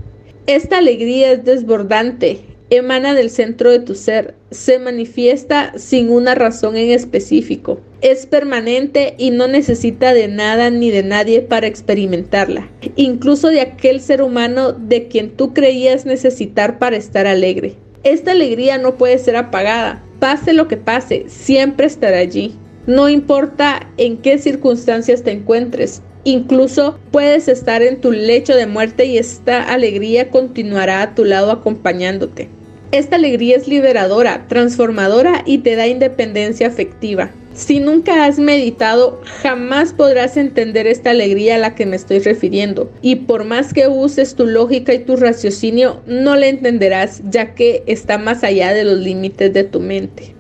Esta 0.47 0.79
alegría 0.79 1.33
es 1.33 1.45
desbordante, 1.45 2.54
emana 2.71 3.15
del 3.15 3.31
centro 3.31 3.71
de 3.71 3.79
tu 3.79 3.95
ser, 3.95 4.35
se 4.51 4.79
manifiesta 4.79 5.73
sin 5.77 6.11
una 6.11 6.35
razón 6.35 6.77
en 6.77 6.91
específico. 6.91 7.81
Es 8.01 8.27
permanente 8.27 9.15
y 9.19 9.31
no 9.31 9.47
necesita 9.47 10.15
de 10.15 10.29
nada 10.29 10.71
ni 10.71 10.91
de 10.91 11.03
nadie 11.03 11.43
para 11.43 11.67
experimentarla, 11.67 12.71
incluso 12.97 13.49
de 13.49 13.61
aquel 13.61 14.01
ser 14.01 14.23
humano 14.23 14.73
de 14.73 15.09
quien 15.09 15.31
tú 15.31 15.53
creías 15.53 16.07
necesitar 16.07 16.79
para 16.79 16.97
estar 16.97 17.27
alegre. 17.27 17.77
Esta 18.03 18.33
alegría 18.33 18.79
no 18.79 18.97
puede 18.97 19.19
ser 19.19 19.37
apagada, 19.37 20.03
pase 20.19 20.53
lo 20.53 20.69
que 20.69 20.77
pase, 20.77 21.25
siempre 21.29 21.87
estará 21.87 22.19
allí. 22.19 22.55
No 22.87 23.09
importa 23.09 23.89
en 23.97 24.19
qué 24.19 24.37
circunstancias 24.37 25.23
te 25.23 25.31
encuentres, 25.31 26.03
incluso 26.25 26.99
puedes 27.11 27.49
estar 27.49 27.83
en 27.83 28.01
tu 28.01 28.13
lecho 28.13 28.55
de 28.55 28.67
muerte 28.67 29.07
y 29.07 29.19
esta 29.19 29.63
alegría 29.63 30.31
continuará 30.31 31.03
a 31.03 31.15
tu 31.15 31.25
lado 31.25 31.53
acompañándote. 31.53 32.49
Esta 32.93 33.17
alegría 33.17 33.57
es 33.57 33.67
liberadora, 33.67 34.47
transformadora 34.49 35.43
y 35.45 35.59
te 35.59 35.75
da 35.77 35.87
independencia 35.87 36.69
afectiva. 36.69 37.31
Si 37.53 37.79
nunca 37.79 38.25
has 38.25 38.39
meditado, 38.39 39.21
jamás 39.43 39.93
podrás 39.93 40.37
entender 40.37 40.87
esta 40.87 41.11
alegría 41.11 41.55
a 41.55 41.59
la 41.59 41.75
que 41.75 41.87
me 41.87 41.97
estoy 41.97 42.19
refiriendo. 42.19 42.91
Y 43.01 43.17
por 43.17 43.45
más 43.45 43.73
que 43.73 43.87
uses 43.87 44.35
tu 44.35 44.47
lógica 44.47 44.93
y 44.93 45.01
tu 45.01 45.17
raciocinio, 45.17 46.03
no 46.07 46.37
la 46.37 46.47
entenderás, 46.47 47.23
ya 47.31 47.55
que 47.55 47.85
está 47.87 48.19
más 48.19 48.43
allá 48.43 48.73
de 48.75 48.85
los 48.85 48.99
límites 48.99 49.53
de 49.53 49.65
tu 49.65 49.81
mente 49.81 50.35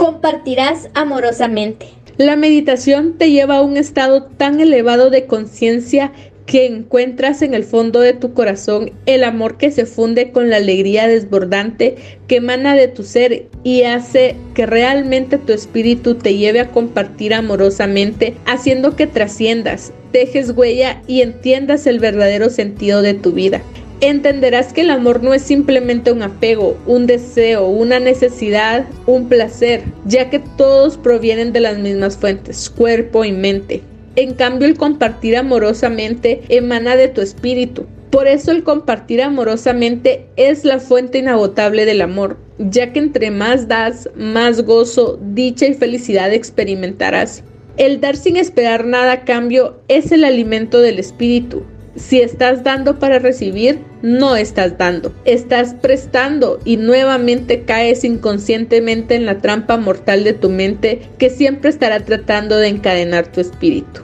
compartirás 0.00 0.88
amorosamente. 0.94 1.88
La 2.20 2.36
meditación 2.36 3.16
te 3.16 3.30
lleva 3.30 3.56
a 3.56 3.62
un 3.62 3.78
estado 3.78 4.24
tan 4.24 4.60
elevado 4.60 5.08
de 5.08 5.24
conciencia 5.24 6.12
que 6.44 6.66
encuentras 6.66 7.40
en 7.40 7.54
el 7.54 7.64
fondo 7.64 8.00
de 8.00 8.12
tu 8.12 8.34
corazón 8.34 8.92
el 9.06 9.24
amor 9.24 9.56
que 9.56 9.70
se 9.70 9.86
funde 9.86 10.30
con 10.30 10.50
la 10.50 10.58
alegría 10.58 11.08
desbordante 11.08 11.96
que 12.26 12.36
emana 12.36 12.74
de 12.74 12.88
tu 12.88 13.04
ser 13.04 13.46
y 13.64 13.84
hace 13.84 14.36
que 14.52 14.66
realmente 14.66 15.38
tu 15.38 15.54
espíritu 15.54 16.16
te 16.16 16.36
lleve 16.36 16.60
a 16.60 16.72
compartir 16.72 17.32
amorosamente, 17.32 18.34
haciendo 18.44 18.96
que 18.96 19.06
trasciendas, 19.06 19.94
dejes 20.12 20.50
huella 20.50 21.00
y 21.06 21.22
entiendas 21.22 21.86
el 21.86 22.00
verdadero 22.00 22.50
sentido 22.50 23.00
de 23.00 23.14
tu 23.14 23.32
vida 23.32 23.62
entenderás 24.00 24.72
que 24.72 24.80
el 24.80 24.90
amor 24.90 25.22
no 25.22 25.34
es 25.34 25.42
simplemente 25.42 26.12
un 26.12 26.22
apego, 26.22 26.76
un 26.86 27.06
deseo, 27.06 27.66
una 27.66 28.00
necesidad, 28.00 28.86
un 29.06 29.28
placer, 29.28 29.82
ya 30.06 30.30
que 30.30 30.38
todos 30.38 30.96
provienen 30.96 31.52
de 31.52 31.60
las 31.60 31.78
mismas 31.78 32.16
fuentes, 32.16 32.70
cuerpo 32.70 33.24
y 33.24 33.32
mente. 33.32 33.82
En 34.16 34.34
cambio, 34.34 34.66
el 34.66 34.76
compartir 34.76 35.36
amorosamente 35.36 36.42
emana 36.48 36.96
de 36.96 37.08
tu 37.08 37.20
espíritu. 37.20 37.86
Por 38.10 38.26
eso 38.26 38.50
el 38.50 38.64
compartir 38.64 39.22
amorosamente 39.22 40.26
es 40.34 40.64
la 40.64 40.80
fuente 40.80 41.18
inagotable 41.18 41.84
del 41.84 42.00
amor, 42.00 42.38
ya 42.58 42.92
que 42.92 42.98
entre 42.98 43.30
más 43.30 43.68
das, 43.68 44.10
más 44.16 44.64
gozo, 44.64 45.18
dicha 45.22 45.66
y 45.66 45.74
felicidad 45.74 46.32
experimentarás. 46.32 47.44
El 47.76 48.00
dar 48.00 48.16
sin 48.16 48.36
esperar 48.36 48.84
nada 48.84 49.12
a 49.12 49.24
cambio 49.24 49.80
es 49.86 50.10
el 50.10 50.24
alimento 50.24 50.80
del 50.80 50.98
espíritu, 50.98 51.62
si 51.96 52.20
estás 52.20 52.62
dando 52.62 52.98
para 52.98 53.18
recibir, 53.18 53.80
no 54.02 54.36
estás 54.36 54.78
dando, 54.78 55.12
estás 55.24 55.74
prestando 55.74 56.58
y 56.64 56.76
nuevamente 56.76 57.64
caes 57.64 58.04
inconscientemente 58.04 59.14
en 59.14 59.26
la 59.26 59.38
trampa 59.38 59.76
mortal 59.76 60.24
de 60.24 60.32
tu 60.32 60.48
mente 60.48 61.02
que 61.18 61.30
siempre 61.30 61.70
estará 61.70 62.00
tratando 62.00 62.56
de 62.56 62.68
encadenar 62.68 63.26
tu 63.30 63.40
espíritu. 63.40 64.02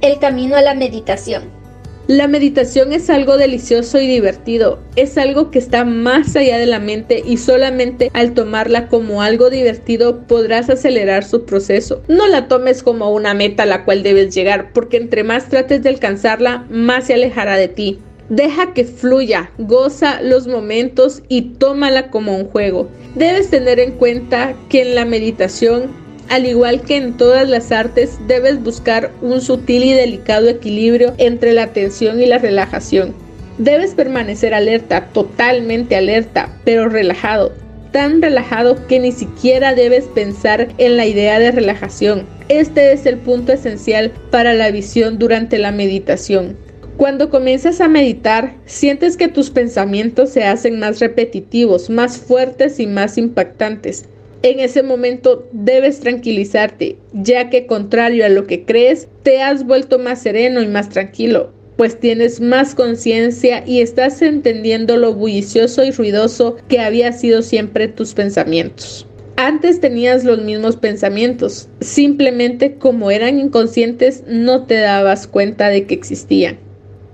El 0.00 0.18
camino 0.18 0.56
a 0.56 0.62
la 0.62 0.74
meditación. 0.74 1.63
La 2.06 2.28
meditación 2.28 2.92
es 2.92 3.08
algo 3.08 3.38
delicioso 3.38 3.98
y 3.98 4.06
divertido, 4.06 4.78
es 4.94 5.16
algo 5.16 5.50
que 5.50 5.58
está 5.58 5.86
más 5.86 6.36
allá 6.36 6.58
de 6.58 6.66
la 6.66 6.78
mente 6.78 7.22
y 7.24 7.38
solamente 7.38 8.10
al 8.12 8.34
tomarla 8.34 8.88
como 8.88 9.22
algo 9.22 9.48
divertido 9.48 10.20
podrás 10.26 10.68
acelerar 10.68 11.24
su 11.24 11.46
proceso. 11.46 12.02
No 12.06 12.26
la 12.26 12.46
tomes 12.46 12.82
como 12.82 13.10
una 13.10 13.32
meta 13.32 13.62
a 13.62 13.66
la 13.66 13.86
cual 13.86 14.02
debes 14.02 14.34
llegar, 14.34 14.70
porque 14.74 14.98
entre 14.98 15.24
más 15.24 15.48
trates 15.48 15.82
de 15.82 15.88
alcanzarla, 15.88 16.66
más 16.68 17.06
se 17.06 17.14
alejará 17.14 17.56
de 17.56 17.68
ti. 17.68 17.98
Deja 18.28 18.74
que 18.74 18.84
fluya, 18.84 19.50
goza 19.56 20.20
los 20.20 20.46
momentos 20.46 21.22
y 21.28 21.54
tómala 21.54 22.10
como 22.10 22.36
un 22.36 22.48
juego. 22.48 22.90
Debes 23.14 23.48
tener 23.48 23.80
en 23.80 23.92
cuenta 23.92 24.54
que 24.68 24.82
en 24.82 24.94
la 24.94 25.06
meditación 25.06 26.03
al 26.28 26.46
igual 26.46 26.82
que 26.82 26.96
en 26.96 27.16
todas 27.16 27.48
las 27.48 27.72
artes, 27.72 28.18
debes 28.26 28.62
buscar 28.62 29.10
un 29.22 29.40
sutil 29.40 29.84
y 29.84 29.92
delicado 29.92 30.48
equilibrio 30.48 31.14
entre 31.18 31.52
la 31.52 31.72
tensión 31.72 32.20
y 32.20 32.26
la 32.26 32.38
relajación. 32.38 33.14
Debes 33.58 33.94
permanecer 33.94 34.54
alerta, 34.54 35.06
totalmente 35.12 35.96
alerta, 35.96 36.50
pero 36.64 36.88
relajado, 36.88 37.52
tan 37.92 38.20
relajado 38.20 38.86
que 38.88 38.98
ni 38.98 39.12
siquiera 39.12 39.74
debes 39.74 40.06
pensar 40.06 40.68
en 40.78 40.96
la 40.96 41.06
idea 41.06 41.38
de 41.38 41.52
relajación. 41.52 42.26
Este 42.48 42.92
es 42.92 43.06
el 43.06 43.18
punto 43.18 43.52
esencial 43.52 44.10
para 44.30 44.54
la 44.54 44.70
visión 44.70 45.18
durante 45.18 45.58
la 45.58 45.70
meditación. 45.70 46.56
Cuando 46.96 47.30
comienzas 47.30 47.80
a 47.80 47.88
meditar, 47.88 48.54
sientes 48.66 49.16
que 49.16 49.28
tus 49.28 49.50
pensamientos 49.50 50.30
se 50.30 50.44
hacen 50.44 50.78
más 50.78 51.00
repetitivos, 51.00 51.90
más 51.90 52.18
fuertes 52.18 52.78
y 52.80 52.86
más 52.86 53.18
impactantes. 53.18 54.08
En 54.44 54.60
ese 54.60 54.82
momento 54.82 55.48
debes 55.52 56.00
tranquilizarte, 56.00 56.98
ya 57.14 57.48
que 57.48 57.64
contrario 57.64 58.26
a 58.26 58.28
lo 58.28 58.46
que 58.46 58.66
crees, 58.66 59.08
te 59.22 59.40
has 59.40 59.64
vuelto 59.64 59.98
más 59.98 60.20
sereno 60.20 60.60
y 60.60 60.66
más 60.66 60.90
tranquilo, 60.90 61.50
pues 61.78 61.98
tienes 61.98 62.42
más 62.42 62.74
conciencia 62.74 63.64
y 63.66 63.80
estás 63.80 64.20
entendiendo 64.20 64.98
lo 64.98 65.14
bullicioso 65.14 65.82
y 65.82 65.92
ruidoso 65.92 66.58
que 66.68 66.80
había 66.80 67.10
sido 67.12 67.40
siempre 67.40 67.88
tus 67.88 68.12
pensamientos. 68.12 69.06
Antes 69.36 69.80
tenías 69.80 70.24
los 70.24 70.42
mismos 70.42 70.76
pensamientos, 70.76 71.70
simplemente 71.80 72.74
como 72.74 73.10
eran 73.10 73.40
inconscientes 73.40 74.24
no 74.26 74.66
te 74.66 74.74
dabas 74.74 75.26
cuenta 75.26 75.70
de 75.70 75.86
que 75.86 75.94
existían. 75.94 76.58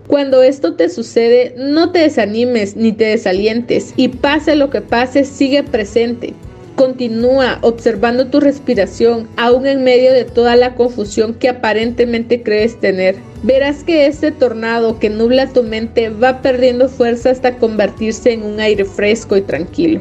Cuando 0.09 0.43
esto 0.43 0.75
te 0.75 0.89
sucede, 0.89 1.55
no 1.57 1.93
te 1.93 2.01
desanimes 2.01 2.75
ni 2.75 2.91
te 2.91 3.05
desalientes 3.05 3.95
y 3.95 4.09
pase 4.09 4.57
lo 4.57 4.69
que 4.69 4.81
pase, 4.81 5.25
sigue 5.25 5.63
presente, 5.63 6.35
Continúa 6.81 7.59
observando 7.61 8.29
tu 8.29 8.41
respiración, 8.41 9.29
aún 9.37 9.67
en 9.67 9.85
medio 9.85 10.15
de 10.15 10.25
toda 10.25 10.57
la 10.57 10.77
confusión 10.77 11.35
que 11.35 11.51
aparentemente 11.51 12.43
crees 12.43 12.81
tener. 12.81 13.17
Verás 13.43 13.85
que 13.85 14.07
este 14.07 14.33
tornado 14.33 14.99
que 14.99 15.11
nubla 15.11 15.47
tu 15.53 15.63
mente 15.63 16.09
va 16.09 16.41
perdiendo 16.41 16.89
fuerza 16.89 17.33
hasta 17.33 17.59
convertirse 17.59 18.33
en 18.33 18.45
un 18.45 18.61
aire 18.61 18.87
fresco 18.87 19.37
y 19.37 19.43
tranquilo. 19.43 20.01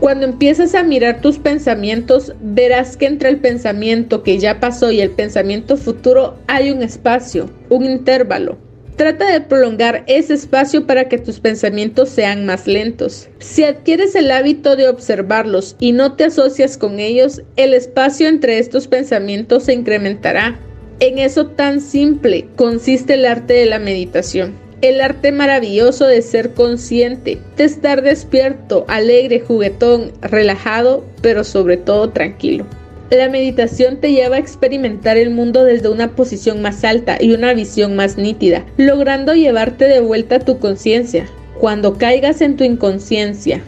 Cuando 0.00 0.24
empiezas 0.24 0.74
a 0.74 0.82
mirar 0.82 1.20
tus 1.20 1.38
pensamientos, 1.38 2.32
verás 2.40 2.96
que 2.96 3.04
entre 3.04 3.28
el 3.28 3.36
pensamiento 3.36 4.22
que 4.22 4.38
ya 4.38 4.58
pasó 4.58 4.90
y 4.90 5.02
el 5.02 5.10
pensamiento 5.10 5.76
futuro 5.76 6.38
hay 6.46 6.70
un 6.70 6.82
espacio, 6.82 7.50
un 7.68 7.84
intervalo. 7.84 8.56
Trata 8.96 9.30
de 9.30 9.42
prolongar 9.42 10.04
ese 10.06 10.32
espacio 10.32 10.86
para 10.86 11.06
que 11.06 11.18
tus 11.18 11.38
pensamientos 11.38 12.08
sean 12.08 12.46
más 12.46 12.66
lentos. 12.66 13.28
Si 13.40 13.62
adquieres 13.62 14.14
el 14.14 14.30
hábito 14.30 14.74
de 14.74 14.88
observarlos 14.88 15.76
y 15.78 15.92
no 15.92 16.14
te 16.14 16.24
asocias 16.24 16.78
con 16.78 16.98
ellos, 16.98 17.42
el 17.56 17.74
espacio 17.74 18.26
entre 18.26 18.58
estos 18.58 18.88
pensamientos 18.88 19.64
se 19.64 19.74
incrementará. 19.74 20.58
En 21.00 21.18
eso 21.18 21.48
tan 21.48 21.82
simple 21.82 22.48
consiste 22.56 23.14
el 23.14 23.26
arte 23.26 23.52
de 23.52 23.66
la 23.66 23.78
meditación. 23.78 24.54
El 24.80 25.02
arte 25.02 25.30
maravilloso 25.30 26.06
de 26.06 26.22
ser 26.22 26.54
consciente, 26.54 27.38
de 27.58 27.64
estar 27.64 28.00
despierto, 28.00 28.86
alegre, 28.88 29.40
juguetón, 29.40 30.12
relajado, 30.22 31.04
pero 31.20 31.44
sobre 31.44 31.76
todo 31.76 32.10
tranquilo. 32.10 32.66
La 33.10 33.28
meditación 33.28 33.98
te 33.98 34.10
lleva 34.10 34.36
a 34.36 34.40
experimentar 34.40 35.16
el 35.16 35.30
mundo 35.30 35.62
desde 35.62 35.88
una 35.88 36.16
posición 36.16 36.60
más 36.60 36.82
alta 36.82 37.18
y 37.20 37.32
una 37.32 37.54
visión 37.54 37.94
más 37.94 38.16
nítida, 38.16 38.66
logrando 38.78 39.32
llevarte 39.34 39.86
de 39.86 40.00
vuelta 40.00 40.36
a 40.36 40.40
tu 40.40 40.58
conciencia. 40.58 41.26
Cuando 41.60 41.98
caigas 41.98 42.40
en 42.40 42.56
tu 42.56 42.64
inconsciencia, 42.64 43.62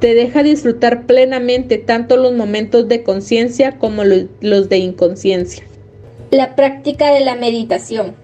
te 0.00 0.14
deja 0.14 0.42
disfrutar 0.42 1.06
plenamente 1.06 1.78
tanto 1.78 2.16
los 2.16 2.32
momentos 2.32 2.88
de 2.88 3.04
conciencia 3.04 3.78
como 3.78 4.02
los 4.04 4.68
de 4.68 4.78
inconsciencia. 4.78 5.62
La 6.32 6.56
práctica 6.56 7.14
de 7.14 7.20
la 7.20 7.36
meditación. 7.36 8.16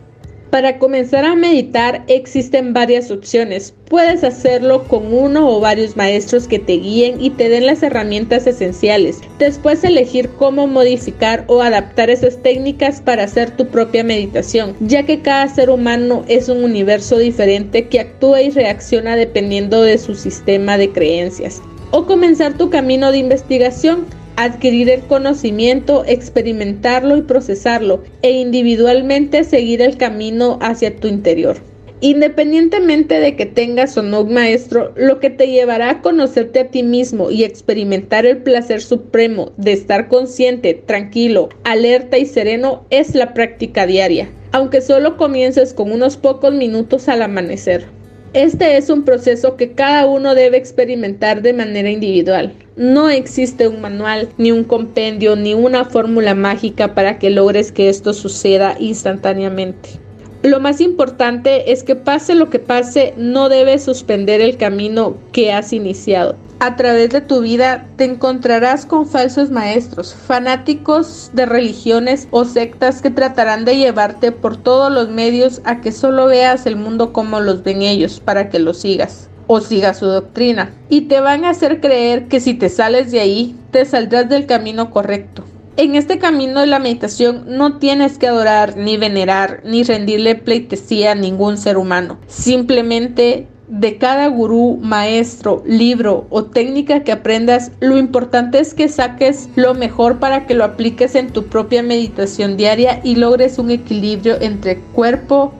Para 0.50 0.78
comenzar 0.78 1.26
a 1.26 1.34
meditar 1.34 2.04
existen 2.08 2.72
varias 2.72 3.10
opciones. 3.10 3.74
Puedes 3.86 4.24
hacerlo 4.24 4.84
con 4.84 5.12
uno 5.12 5.46
o 5.46 5.60
varios 5.60 5.94
maestros 5.94 6.48
que 6.48 6.58
te 6.58 6.72
guíen 6.72 7.22
y 7.22 7.30
te 7.30 7.50
den 7.50 7.66
las 7.66 7.82
herramientas 7.82 8.46
esenciales. 8.46 9.20
Después 9.38 9.84
elegir 9.84 10.30
cómo 10.30 10.66
modificar 10.66 11.44
o 11.48 11.60
adaptar 11.60 12.08
esas 12.08 12.42
técnicas 12.42 13.02
para 13.02 13.24
hacer 13.24 13.50
tu 13.58 13.66
propia 13.66 14.02
meditación, 14.04 14.74
ya 14.80 15.02
que 15.02 15.20
cada 15.20 15.48
ser 15.48 15.68
humano 15.68 16.24
es 16.28 16.48
un 16.48 16.64
universo 16.64 17.18
diferente 17.18 17.88
que 17.88 18.00
actúa 18.00 18.40
y 18.40 18.50
reacciona 18.50 19.16
dependiendo 19.16 19.82
de 19.82 19.98
su 19.98 20.14
sistema 20.14 20.78
de 20.78 20.90
creencias. 20.90 21.60
O 21.90 22.06
comenzar 22.06 22.56
tu 22.56 22.70
camino 22.70 23.12
de 23.12 23.18
investigación 23.18 24.06
adquirir 24.38 24.88
el 24.88 25.00
conocimiento, 25.02 26.04
experimentarlo 26.06 27.16
y 27.16 27.22
procesarlo 27.22 28.04
e 28.22 28.30
individualmente 28.30 29.42
seguir 29.42 29.82
el 29.82 29.96
camino 29.96 30.60
hacia 30.62 30.94
tu 30.94 31.08
interior. 31.08 31.56
Independientemente 32.00 33.18
de 33.18 33.34
que 33.34 33.46
tengas 33.46 33.96
o 33.98 34.02
no 34.02 34.20
un 34.20 34.32
maestro, 34.32 34.92
lo 34.94 35.18
que 35.18 35.30
te 35.30 35.48
llevará 35.48 35.90
a 35.90 36.02
conocerte 36.02 36.60
a 36.60 36.68
ti 36.68 36.84
mismo 36.84 37.32
y 37.32 37.42
experimentar 37.42 38.24
el 38.26 38.36
placer 38.38 38.80
supremo 38.80 39.50
de 39.56 39.72
estar 39.72 40.06
consciente, 40.06 40.74
tranquilo, 40.74 41.48
alerta 41.64 42.16
y 42.16 42.24
sereno 42.24 42.84
es 42.90 43.16
la 43.16 43.34
práctica 43.34 43.86
diaria, 43.86 44.30
aunque 44.52 44.80
solo 44.80 45.16
comiences 45.16 45.74
con 45.74 45.90
unos 45.90 46.16
pocos 46.16 46.54
minutos 46.54 47.08
al 47.08 47.22
amanecer. 47.22 47.86
Este 48.34 48.76
es 48.76 48.88
un 48.88 49.02
proceso 49.02 49.56
que 49.56 49.72
cada 49.72 50.06
uno 50.06 50.36
debe 50.36 50.58
experimentar 50.58 51.42
de 51.42 51.54
manera 51.54 51.90
individual. 51.90 52.52
No 52.78 53.08
existe 53.08 53.66
un 53.66 53.80
manual, 53.80 54.28
ni 54.38 54.52
un 54.52 54.62
compendio, 54.62 55.34
ni 55.34 55.52
una 55.52 55.84
fórmula 55.84 56.36
mágica 56.36 56.94
para 56.94 57.18
que 57.18 57.28
logres 57.28 57.72
que 57.72 57.88
esto 57.88 58.14
suceda 58.14 58.76
instantáneamente. 58.78 59.98
Lo 60.44 60.60
más 60.60 60.80
importante 60.80 61.72
es 61.72 61.82
que 61.82 61.96
pase 61.96 62.36
lo 62.36 62.50
que 62.50 62.60
pase, 62.60 63.14
no 63.16 63.48
debes 63.48 63.82
suspender 63.82 64.40
el 64.40 64.56
camino 64.56 65.16
que 65.32 65.52
has 65.52 65.72
iniciado. 65.72 66.36
A 66.60 66.76
través 66.76 67.10
de 67.10 67.20
tu 67.20 67.40
vida 67.40 67.84
te 67.96 68.04
encontrarás 68.04 68.86
con 68.86 69.08
falsos 69.08 69.50
maestros, 69.50 70.14
fanáticos 70.14 71.32
de 71.32 71.46
religiones 71.46 72.28
o 72.30 72.44
sectas 72.44 73.02
que 73.02 73.10
tratarán 73.10 73.64
de 73.64 73.76
llevarte 73.76 74.30
por 74.30 74.56
todos 74.56 74.92
los 74.92 75.08
medios 75.08 75.62
a 75.64 75.80
que 75.80 75.90
solo 75.90 76.26
veas 76.26 76.64
el 76.64 76.76
mundo 76.76 77.12
como 77.12 77.40
los 77.40 77.64
ven 77.64 77.82
ellos 77.82 78.20
para 78.20 78.50
que 78.50 78.60
lo 78.60 78.72
sigas 78.72 79.27
o 79.48 79.60
sigas 79.60 79.98
su 79.98 80.06
doctrina. 80.06 80.70
Y 80.88 81.02
te 81.02 81.20
van 81.20 81.44
a 81.44 81.50
hacer 81.50 81.80
creer 81.80 82.28
que 82.28 82.38
si 82.38 82.54
te 82.54 82.68
sales 82.68 83.10
de 83.10 83.18
ahí, 83.18 83.56
te 83.72 83.84
saldrás 83.84 84.28
del 84.28 84.46
camino 84.46 84.92
correcto. 84.92 85.42
En 85.76 85.94
este 85.94 86.18
camino 86.18 86.60
de 86.60 86.66
la 86.66 86.78
meditación 86.78 87.44
no 87.46 87.78
tienes 87.78 88.18
que 88.18 88.28
adorar, 88.28 88.76
ni 88.76 88.96
venerar, 88.96 89.62
ni 89.64 89.82
rendirle 89.82 90.34
pleitesía 90.34 91.12
a 91.12 91.14
ningún 91.14 91.56
ser 91.56 91.76
humano. 91.76 92.18
Simplemente 92.26 93.46
de 93.68 93.98
cada 93.98 94.26
gurú, 94.28 94.78
maestro, 94.82 95.62
libro 95.64 96.26
o 96.30 96.44
técnica 96.44 97.04
que 97.04 97.12
aprendas, 97.12 97.70
lo 97.80 97.98
importante 97.98 98.58
es 98.58 98.74
que 98.74 98.88
saques 98.88 99.50
lo 99.56 99.74
mejor 99.74 100.18
para 100.18 100.46
que 100.46 100.54
lo 100.54 100.64
apliques 100.64 101.14
en 101.14 101.30
tu 101.30 101.44
propia 101.44 101.82
meditación 101.82 102.56
diaria 102.56 103.00
y 103.04 103.14
logres 103.14 103.58
un 103.58 103.70
equilibrio 103.70 104.40
entre 104.40 104.78
cuerpo, 104.94 105.52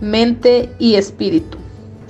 mente 0.00 0.68
y 0.78 0.96
espíritu. 0.96 1.61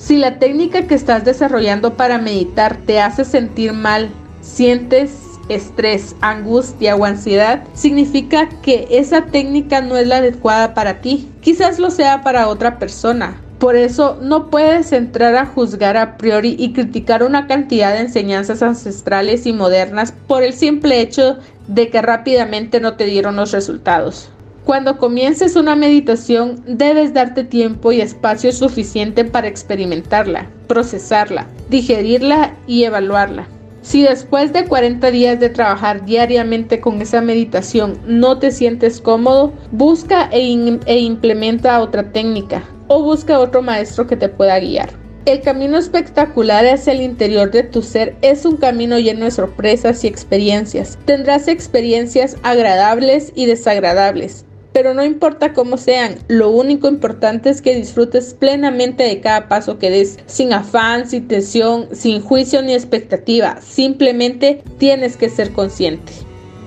Si 0.03 0.17
la 0.17 0.41
técnica 0.41 0.89
que 0.89 0.97
estás 0.97 1.25
desarrollando 1.25 1.95
para 1.95 2.19
meditar 2.19 2.77
te 2.77 3.01
hace 3.01 3.25
sentir 3.25 3.73
mal, 3.73 4.11
sientes 4.41 5.13
estrés, 5.49 6.17
angustia 6.21 6.97
o 6.97 7.05
ansiedad, 7.05 7.63
significa 7.75 8.49
que 8.63 8.89
esa 8.91 9.27
técnica 9.27 9.81
no 9.81 9.97
es 9.97 10.09
la 10.09 10.17
adecuada 10.17 10.75
para 10.75 11.01
ti. 11.03 11.31
Quizás 11.41 11.79
lo 11.79 11.93
sea 11.93 12.23
para 12.23 12.49
otra 12.49 12.81
persona. 12.81 13.41
Por 13.61 13.77
eso 13.77 14.19
no 14.21 14.51
puedes 14.51 14.91
entrar 14.91 15.37
a 15.37 15.47
juzgar 15.47 15.97
a 15.97 16.17
priori 16.17 16.57
y 16.59 16.73
criticar 16.73 17.23
una 17.23 17.47
cantidad 17.47 17.93
de 17.93 18.01
enseñanzas 18.01 18.61
ancestrales 18.61 19.47
y 19.47 19.53
modernas 19.53 20.15
por 20.27 20.43
el 20.43 20.53
simple 20.53 21.01
hecho 21.01 21.39
de 21.69 21.91
que 21.91 22.03
rápidamente 22.03 22.81
no 22.81 22.95
te 22.95 23.05
dieron 23.05 23.37
los 23.37 23.53
resultados. 23.53 24.33
Cuando 24.65 24.97
comiences 24.97 25.57
una 25.57 25.75
meditación 25.75 26.63
debes 26.67 27.13
darte 27.13 27.43
tiempo 27.43 27.91
y 27.91 28.01
espacio 28.01 28.53
suficiente 28.53 29.25
para 29.25 29.49
experimentarla, 29.49 30.49
procesarla, 30.69 31.49
digerirla 31.69 32.55
y 32.69 32.85
evaluarla. 32.85 33.49
Si 33.83 34.03
después 34.03 34.53
de 34.53 34.65
40 34.65 35.11
días 35.11 35.41
de 35.41 35.49
trabajar 35.49 36.05
diariamente 36.05 36.81
con 36.81 37.03
esa 37.03 37.21
meditación 37.21 37.99
no 38.07 38.39
te 38.39 38.53
sientes 38.53 39.01
cómodo, 39.01 39.53
busca 39.73 40.29
e, 40.31 40.79
e, 40.87 40.99
implementa 41.01 41.81
otra 41.81 42.13
técnica 42.13 42.63
o 42.87 43.03
busca 43.03 43.41
otro 43.41 43.63
maestro 43.63 44.07
que 44.07 44.17
te 44.17 44.29
pueda 44.29 44.61
guiar. 44.61 44.91
El 45.25 45.41
camino 45.41 45.79
espectacular 45.79 46.67
hacia 46.67 46.93
el 46.93 47.01
interior 47.01 47.51
de 47.51 47.65
tu 47.65 47.83
ser 47.83 48.17
es 48.23 48.45
un 48.45 48.57
camino 48.57 48.99
lleno 49.01 49.25
de 49.25 49.31
sorpresas 49.33 50.05
y 50.05 50.07
experiencias. 50.07 50.99
Tendrás 51.05 51.49
experiencias 51.49 52.37
agradables 52.43 53.33
y 53.35 53.47
desagradables, 53.47 54.45
pero 54.73 54.95
no 54.95 55.05
importa 55.05 55.53
cómo 55.53 55.77
sean, 55.77 56.17
lo 56.29 56.51
único 56.51 56.89
importante 56.89 57.51
es 57.51 57.61
que 57.61 57.75
disfrutes 57.75 58.35
plenamente 58.35 59.05
de 59.05 59.21
cada 59.21 59.49
paso 59.49 59.79
que 59.79 59.91
des, 59.91 60.19
sin 60.27 60.53
afán, 60.53 61.09
sin 61.09 61.29
tensión, 61.29 61.89
sin 61.93 62.21
juicio 62.21 62.63
ni 62.63 62.75
expectativa, 62.75 63.61
simplemente 63.61 64.63
tienes 64.79 65.17
que 65.17 65.29
ser 65.29 65.53
consciente. 65.53 66.13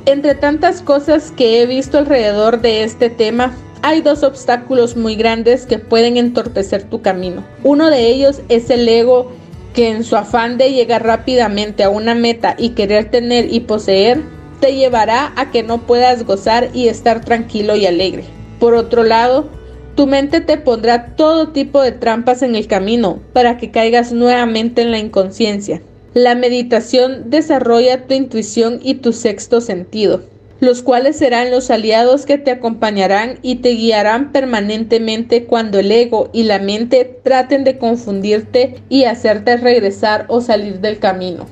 Entre 0.05 0.35
tantas 0.35 0.81
cosas 0.81 1.31
que 1.31 1.61
he 1.61 1.65
visto 1.65 1.97
alrededor 1.97 2.61
de 2.61 2.83
este 2.83 3.09
tema, 3.09 3.55
hay 3.81 4.01
dos 4.01 4.23
obstáculos 4.23 4.95
muy 4.95 5.15
grandes 5.15 5.65
que 5.65 5.79
pueden 5.79 6.17
entorpecer 6.17 6.83
tu 6.83 7.01
camino. 7.01 7.43
Uno 7.63 7.89
de 7.89 8.07
ellos 8.07 8.41
es 8.49 8.69
el 8.69 8.87
ego 8.87 9.31
que 9.73 9.89
en 9.89 10.03
su 10.03 10.15
afán 10.15 10.57
de 10.57 10.71
llegar 10.71 11.03
rápidamente 11.03 11.83
a 11.83 11.89
una 11.89 12.15
meta 12.15 12.55
y 12.57 12.69
querer 12.69 13.11
tener 13.11 13.53
y 13.53 13.59
poseer, 13.61 14.21
te 14.65 14.73
llevará 14.73 15.31
a 15.35 15.51
que 15.51 15.61
no 15.61 15.83
puedas 15.85 16.25
gozar 16.25 16.71
y 16.73 16.87
estar 16.87 17.23
tranquilo 17.23 17.75
y 17.75 17.85
alegre. 17.85 18.23
Por 18.59 18.73
otro 18.73 19.03
lado, 19.03 19.47
tu 19.93 20.07
mente 20.07 20.41
te 20.41 20.57
pondrá 20.57 21.15
todo 21.15 21.49
tipo 21.49 21.83
de 21.83 21.91
trampas 21.91 22.41
en 22.41 22.55
el 22.55 22.65
camino 22.65 23.19
para 23.31 23.59
que 23.59 23.69
caigas 23.69 24.11
nuevamente 24.11 24.81
en 24.81 24.89
la 24.89 24.97
inconsciencia. 24.97 25.83
La 26.15 26.33
meditación 26.33 27.29
desarrolla 27.29 28.07
tu 28.07 28.15
intuición 28.15 28.79
y 28.81 28.95
tu 28.95 29.13
sexto 29.13 29.61
sentido, 29.61 30.23
los 30.59 30.81
cuales 30.81 31.15
serán 31.15 31.51
los 31.51 31.69
aliados 31.69 32.25
que 32.25 32.39
te 32.39 32.49
acompañarán 32.49 33.37
y 33.43 33.57
te 33.57 33.69
guiarán 33.69 34.31
permanentemente 34.31 35.45
cuando 35.45 35.77
el 35.77 35.91
ego 35.91 36.31
y 36.33 36.41
la 36.41 36.57
mente 36.57 37.19
traten 37.21 37.63
de 37.65 37.77
confundirte 37.77 38.77
y 38.89 39.03
hacerte 39.03 39.57
regresar 39.57 40.25
o 40.27 40.41
salir 40.41 40.79
del 40.79 40.97
camino. 40.97 41.45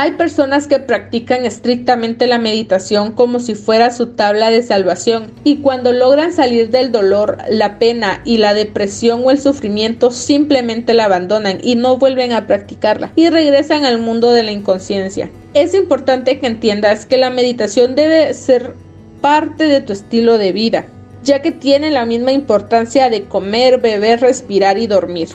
Hay 0.00 0.12
personas 0.12 0.68
que 0.68 0.78
practican 0.78 1.44
estrictamente 1.44 2.28
la 2.28 2.38
meditación 2.38 3.10
como 3.10 3.40
si 3.40 3.56
fuera 3.56 3.90
su 3.90 4.10
tabla 4.10 4.48
de 4.48 4.62
salvación 4.62 5.32
y 5.42 5.56
cuando 5.56 5.92
logran 5.92 6.32
salir 6.32 6.70
del 6.70 6.92
dolor, 6.92 7.38
la 7.50 7.80
pena 7.80 8.22
y 8.24 8.38
la 8.38 8.54
depresión 8.54 9.22
o 9.24 9.32
el 9.32 9.40
sufrimiento 9.40 10.12
simplemente 10.12 10.94
la 10.94 11.06
abandonan 11.06 11.58
y 11.64 11.74
no 11.74 11.96
vuelven 11.96 12.30
a 12.30 12.46
practicarla 12.46 13.10
y 13.16 13.28
regresan 13.28 13.84
al 13.84 13.98
mundo 13.98 14.30
de 14.30 14.44
la 14.44 14.52
inconsciencia. 14.52 15.30
Es 15.52 15.74
importante 15.74 16.38
que 16.38 16.46
entiendas 16.46 17.04
que 17.04 17.16
la 17.16 17.30
meditación 17.30 17.96
debe 17.96 18.32
ser 18.34 18.74
parte 19.20 19.64
de 19.64 19.80
tu 19.80 19.92
estilo 19.92 20.38
de 20.38 20.52
vida, 20.52 20.86
ya 21.24 21.42
que 21.42 21.50
tiene 21.50 21.90
la 21.90 22.06
misma 22.06 22.30
importancia 22.30 23.10
de 23.10 23.24
comer, 23.24 23.80
beber, 23.80 24.20
respirar 24.20 24.78
y 24.78 24.86
dormir. 24.86 25.30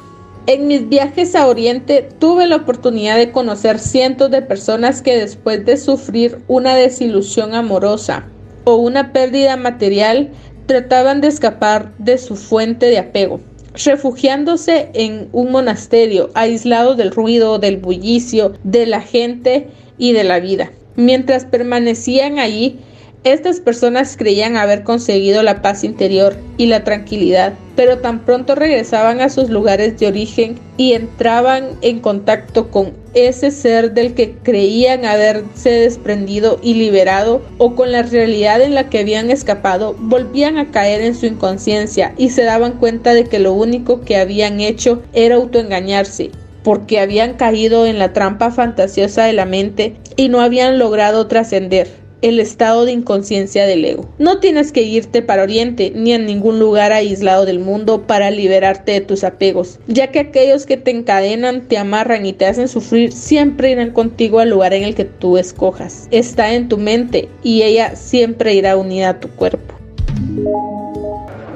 En 0.45 0.67
mis 0.67 0.89
viajes 0.89 1.35
a 1.35 1.47
Oriente 1.47 2.09
tuve 2.19 2.47
la 2.47 2.57
oportunidad 2.57 3.15
de 3.15 3.31
conocer 3.31 3.79
cientos 3.79 4.29
de 4.29 4.41
personas 4.41 5.01
que 5.01 5.17
después 5.17 5.65
de 5.65 5.77
sufrir 5.77 6.39
una 6.49 6.75
desilusión 6.75 7.55
amorosa 7.55 8.25
o 8.65 8.75
una 8.75 9.13
pérdida 9.13 9.55
material 9.55 10.31
trataban 10.65 11.21
de 11.21 11.29
escapar 11.29 11.93
de 11.97 12.17
su 12.17 12.35
fuente 12.35 12.87
de 12.87 12.97
apego, 12.97 13.39
refugiándose 13.85 14.89
en 14.93 15.29
un 15.31 15.49
monasterio 15.49 16.29
aislado 16.33 16.95
del 16.95 17.11
ruido, 17.11 17.57
del 17.57 17.77
bullicio, 17.77 18.51
de 18.65 18.85
la 18.85 18.99
gente 18.99 19.69
y 19.97 20.11
de 20.11 20.25
la 20.25 20.41
vida. 20.41 20.73
Mientras 20.97 21.45
permanecían 21.45 22.39
allí, 22.39 22.79
estas 23.24 23.61
personas 23.61 24.17
creían 24.17 24.57
haber 24.57 24.84
conseguido 24.84 25.43
la 25.43 25.61
paz 25.61 25.86
interior 25.86 26.36
y 26.57 26.65
la 26.65 26.84
tranquilidad, 26.84 27.53
pero 27.76 27.99
tan 27.99 28.26
pronto 28.26 28.53
regresaban 28.53 29.21
a 29.21 29.30
sus 29.30 29.49
lugares 29.49 29.97
de 29.97 30.07
origen 30.07 30.59
y 30.76 30.91
entraban 30.91 31.69
en 31.82 32.01
contacto 32.01 32.69
con 32.69 32.91
ese 33.13 33.51
ser 33.51 33.93
del 33.93 34.13
que 34.13 34.36
creían 34.43 35.05
haberse 35.05 35.69
desprendido 35.69 36.59
y 36.61 36.74
liberado 36.74 37.41
o 37.59 37.76
con 37.76 37.93
la 37.93 38.01
realidad 38.01 38.61
en 38.61 38.76
la 38.76 38.89
que 38.89 38.99
habían 38.99 39.32
escapado, 39.32 39.95
volvían 39.99 40.57
a 40.57 40.71
caer 40.71 41.01
en 41.01 41.15
su 41.15 41.26
inconsciencia 41.26 42.13
y 42.17 42.30
se 42.32 42.43
daban 42.43 42.74
cuenta 42.74 43.13
de 43.13 43.24
que 43.24 43.39
lo 43.39 43.53
único 43.53 44.01
que 44.01 44.17
habían 44.17 44.59
hecho 44.59 45.01
era 45.13 45.36
autoengañarse 45.36 46.32
porque 46.63 46.99
habían 46.99 47.34
caído 47.34 47.86
en 47.86 47.99
la 47.99 48.13
trampa 48.13 48.49
fantasiosa 48.49 49.26
de 49.26 49.34
la 49.34 49.45
mente 49.45 49.97
y 50.15 50.30
no 50.30 50.41
habían 50.41 50.80
logrado 50.80 51.28
trascender 51.28 52.03
el 52.24 52.39
estado 52.39 52.86
de 52.86 52.93
inconsciencia 52.93 53.67
del 53.67 53.84
ego. 53.84 54.09
No 54.17 54.39
tienes 54.39 54.71
que 54.71 54.82
irte 54.82 55.21
para 55.21 55.43
Oriente 55.43 55.91
ni 55.93 56.13
a 56.13 56.17
ningún 56.17 56.57
lugar 56.57 56.93
aislado 56.93 57.45
del 57.45 57.59
mundo 57.59 58.07
para 58.07 58.32
liberarte 58.32 58.93
de 58.93 59.01
tus 59.01 59.26
apegos, 59.26 59.78
ya 59.88 60.07
que 60.07 60.19
aquellos 60.19 60.65
que 60.65 60.78
te 60.78 60.91
encadenan, 60.91 61.67
te 61.67 61.78
amarran 61.78 62.26
y 62.26 62.32
te 62.32 62.45
hacen 62.45 62.69
sufrir 62.69 63.11
siempre 63.11 63.71
irán 63.71 63.91
contigo 63.91 64.39
al 64.39 64.49
lugar 64.49 64.74
en 64.74 64.84
el 64.84 64.95
que 64.95 65.03
tú 65.03 65.38
escojas. 65.38 66.07
Está 66.11 66.53
en 66.53 66.69
tu 66.69 66.78
mente 66.78 67.28
y 67.43 67.63
ella 67.63 67.97
siempre 67.97 68.53
irá 68.53 68.78
unida 68.78 69.09
a 69.09 69.19
tu 69.19 69.28
cuerpo. 69.28 69.76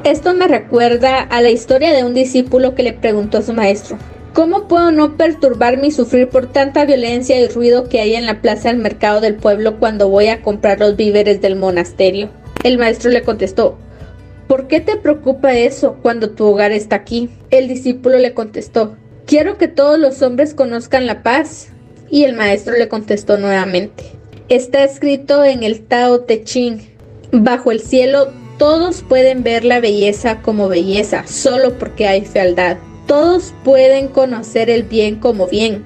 Esto 0.04 0.34
me 0.34 0.50
recuerda 0.50 1.22
a 1.22 1.42
la 1.42 1.50
historia 1.50 1.94
de 1.94 2.04
un 2.04 2.14
discípulo 2.14 2.76
que 2.76 2.84
le 2.84 2.94
preguntó 2.94 3.38
a 3.38 3.42
su 3.42 3.54
maestro, 3.54 3.98
¿Cómo 4.38 4.68
puedo 4.68 4.92
no 4.92 5.18
perturbarme 5.18 5.88
y 5.88 5.92
sufrir 5.92 6.30
por 6.30 6.46
tanta 6.46 6.86
violencia 6.86 7.42
y 7.42 7.48
ruido 7.48 7.90
que 7.90 8.02
hay 8.02 8.14
en 8.14 8.28
la 8.28 8.40
plaza 8.40 8.70
del 8.70 8.78
mercado 8.78 9.20
del 9.20 9.34
pueblo 9.34 9.80
cuando 9.80 10.10
voy 10.10 10.28
a 10.28 10.44
comprar 10.44 10.80
los 10.80 10.96
víveres 10.96 11.42
del 11.42 11.56
monasterio? 11.56 12.30
El 12.64 12.78
maestro 12.78 13.10
le 13.10 13.24
contestó, 13.24 13.80
¿Por 14.48 14.68
qué 14.68 14.80
te 14.80 14.96
preocupa 14.96 15.58
eso 15.58 15.98
cuando 16.04 16.30
tu 16.30 16.46
hogar 16.46 16.72
está 16.72 16.98
aquí? 16.98 17.32
El 17.50 17.68
discípulo 17.68 18.20
le 18.20 18.36
contestó, 18.36 18.96
quiero 19.26 19.58
que 19.58 19.68
todos 19.68 19.98
los 19.98 20.22
hombres 20.22 20.54
conozcan 20.54 21.08
la 21.08 21.24
paz. 21.24 21.70
Y 22.08 22.24
el 22.26 22.36
maestro 22.36 22.78
le 22.78 22.88
contestó 22.88 23.40
nuevamente, 23.40 24.04
está 24.50 24.84
escrito 24.84 25.44
en 25.44 25.64
el 25.64 25.82
Tao 25.82 26.20
Te 26.20 26.44
Ching, 26.44 26.82
bajo 27.32 27.72
el 27.72 27.80
cielo 27.82 28.32
todos 28.60 29.02
pueden 29.02 29.42
ver 29.42 29.66
la 29.66 29.80
belleza 29.80 30.44
como 30.44 30.70
belleza, 30.70 31.26
solo 31.26 31.80
porque 31.80 32.08
hay 32.08 32.24
fealdad. 32.24 32.78
Todos 33.08 33.54
pueden 33.64 34.10
conocer 34.10 34.70
el 34.70 34.84
bien 34.84 35.16
como 35.16 35.48
bien, 35.48 35.86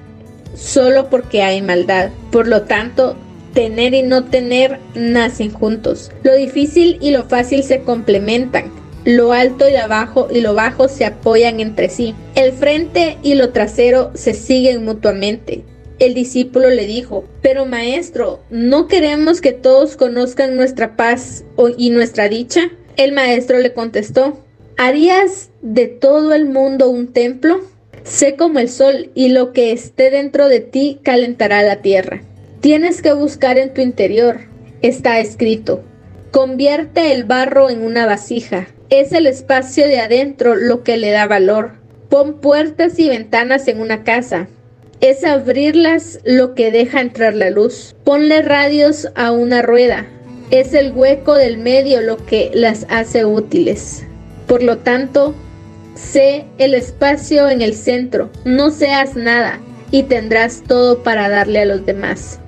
solo 0.56 1.08
porque 1.08 1.42
hay 1.42 1.62
maldad. 1.62 2.10
Por 2.32 2.48
lo 2.48 2.62
tanto, 2.62 3.16
tener 3.54 3.94
y 3.94 4.02
no 4.02 4.24
tener 4.24 4.80
nacen 4.94 5.52
juntos. 5.52 6.10
Lo 6.24 6.34
difícil 6.34 6.98
y 7.00 7.12
lo 7.12 7.24
fácil 7.24 7.62
se 7.62 7.82
complementan. 7.82 8.72
Lo 9.04 9.32
alto 9.32 9.68
y 9.68 9.72
lo 9.72 9.88
bajo 9.88 10.28
y 10.32 10.40
lo 10.40 10.54
bajo 10.54 10.88
se 10.88 11.04
apoyan 11.04 11.60
entre 11.60 11.88
sí. 11.88 12.14
El 12.34 12.52
frente 12.52 13.18
y 13.22 13.34
lo 13.34 13.50
trasero 13.50 14.10
se 14.14 14.34
siguen 14.34 14.84
mutuamente. 14.84 15.64
El 15.98 16.14
discípulo 16.14 16.70
le 16.70 16.86
dijo, 16.86 17.24
pero 17.42 17.66
maestro, 17.66 18.40
¿no 18.50 18.88
queremos 18.88 19.40
que 19.40 19.52
todos 19.52 19.96
conozcan 19.96 20.56
nuestra 20.56 20.96
paz 20.96 21.44
y 21.76 21.90
nuestra 21.90 22.28
dicha? 22.28 22.70
El 22.96 23.12
maestro 23.12 23.58
le 23.58 23.72
contestó, 23.72 24.38
¿harías 24.76 25.50
de 25.60 25.86
todo 25.86 26.34
el 26.34 26.46
mundo 26.46 26.88
un 26.90 27.12
templo? 27.12 27.60
Sé 28.04 28.36
como 28.36 28.58
el 28.58 28.68
sol 28.68 29.10
y 29.14 29.28
lo 29.28 29.52
que 29.52 29.72
esté 29.72 30.10
dentro 30.10 30.48
de 30.48 30.60
ti 30.60 30.98
calentará 31.02 31.62
la 31.62 31.82
tierra. 31.82 32.22
Tienes 32.60 33.02
que 33.02 33.12
buscar 33.12 33.58
en 33.58 33.74
tu 33.74 33.80
interior. 33.80 34.40
Está 34.82 35.20
escrito. 35.20 35.82
Convierte 36.30 37.12
el 37.12 37.24
barro 37.24 37.70
en 37.70 37.84
una 37.84 38.06
vasija. 38.06 38.68
Es 38.90 39.12
el 39.12 39.26
espacio 39.26 39.86
de 39.86 40.00
adentro 40.00 40.54
lo 40.54 40.82
que 40.82 40.96
le 40.96 41.10
da 41.10 41.26
valor. 41.26 41.72
Pon 42.08 42.40
puertas 42.40 42.98
y 42.98 43.08
ventanas 43.08 43.68
en 43.68 43.80
una 43.80 44.04
casa. 44.04 44.48
Es 45.00 45.24
abrirlas 45.24 46.20
lo 46.24 46.54
que 46.54 46.70
deja 46.70 47.00
entrar 47.00 47.34
la 47.34 47.50
luz. 47.50 47.96
Ponle 48.04 48.42
radios 48.42 49.08
a 49.14 49.32
una 49.32 49.62
rueda. 49.62 50.06
Es 50.50 50.74
el 50.74 50.92
hueco 50.92 51.34
del 51.34 51.58
medio 51.58 52.00
lo 52.00 52.18
que 52.18 52.50
las 52.52 52.86
hace 52.90 53.24
útiles. 53.24 54.04
Por 54.46 54.62
lo 54.62 54.78
tanto, 54.78 55.34
sé 55.94 56.46
el 56.58 56.74
espacio 56.74 57.48
en 57.48 57.62
el 57.62 57.74
centro. 57.74 58.30
No 58.44 58.70
seas 58.70 59.16
nada 59.16 59.60
y 59.90 60.04
tendrás 60.04 60.62
todo 60.66 61.02
para 61.02 61.28
darle 61.28 61.60
a 61.60 61.66
los 61.66 61.84
demás. 61.86 62.38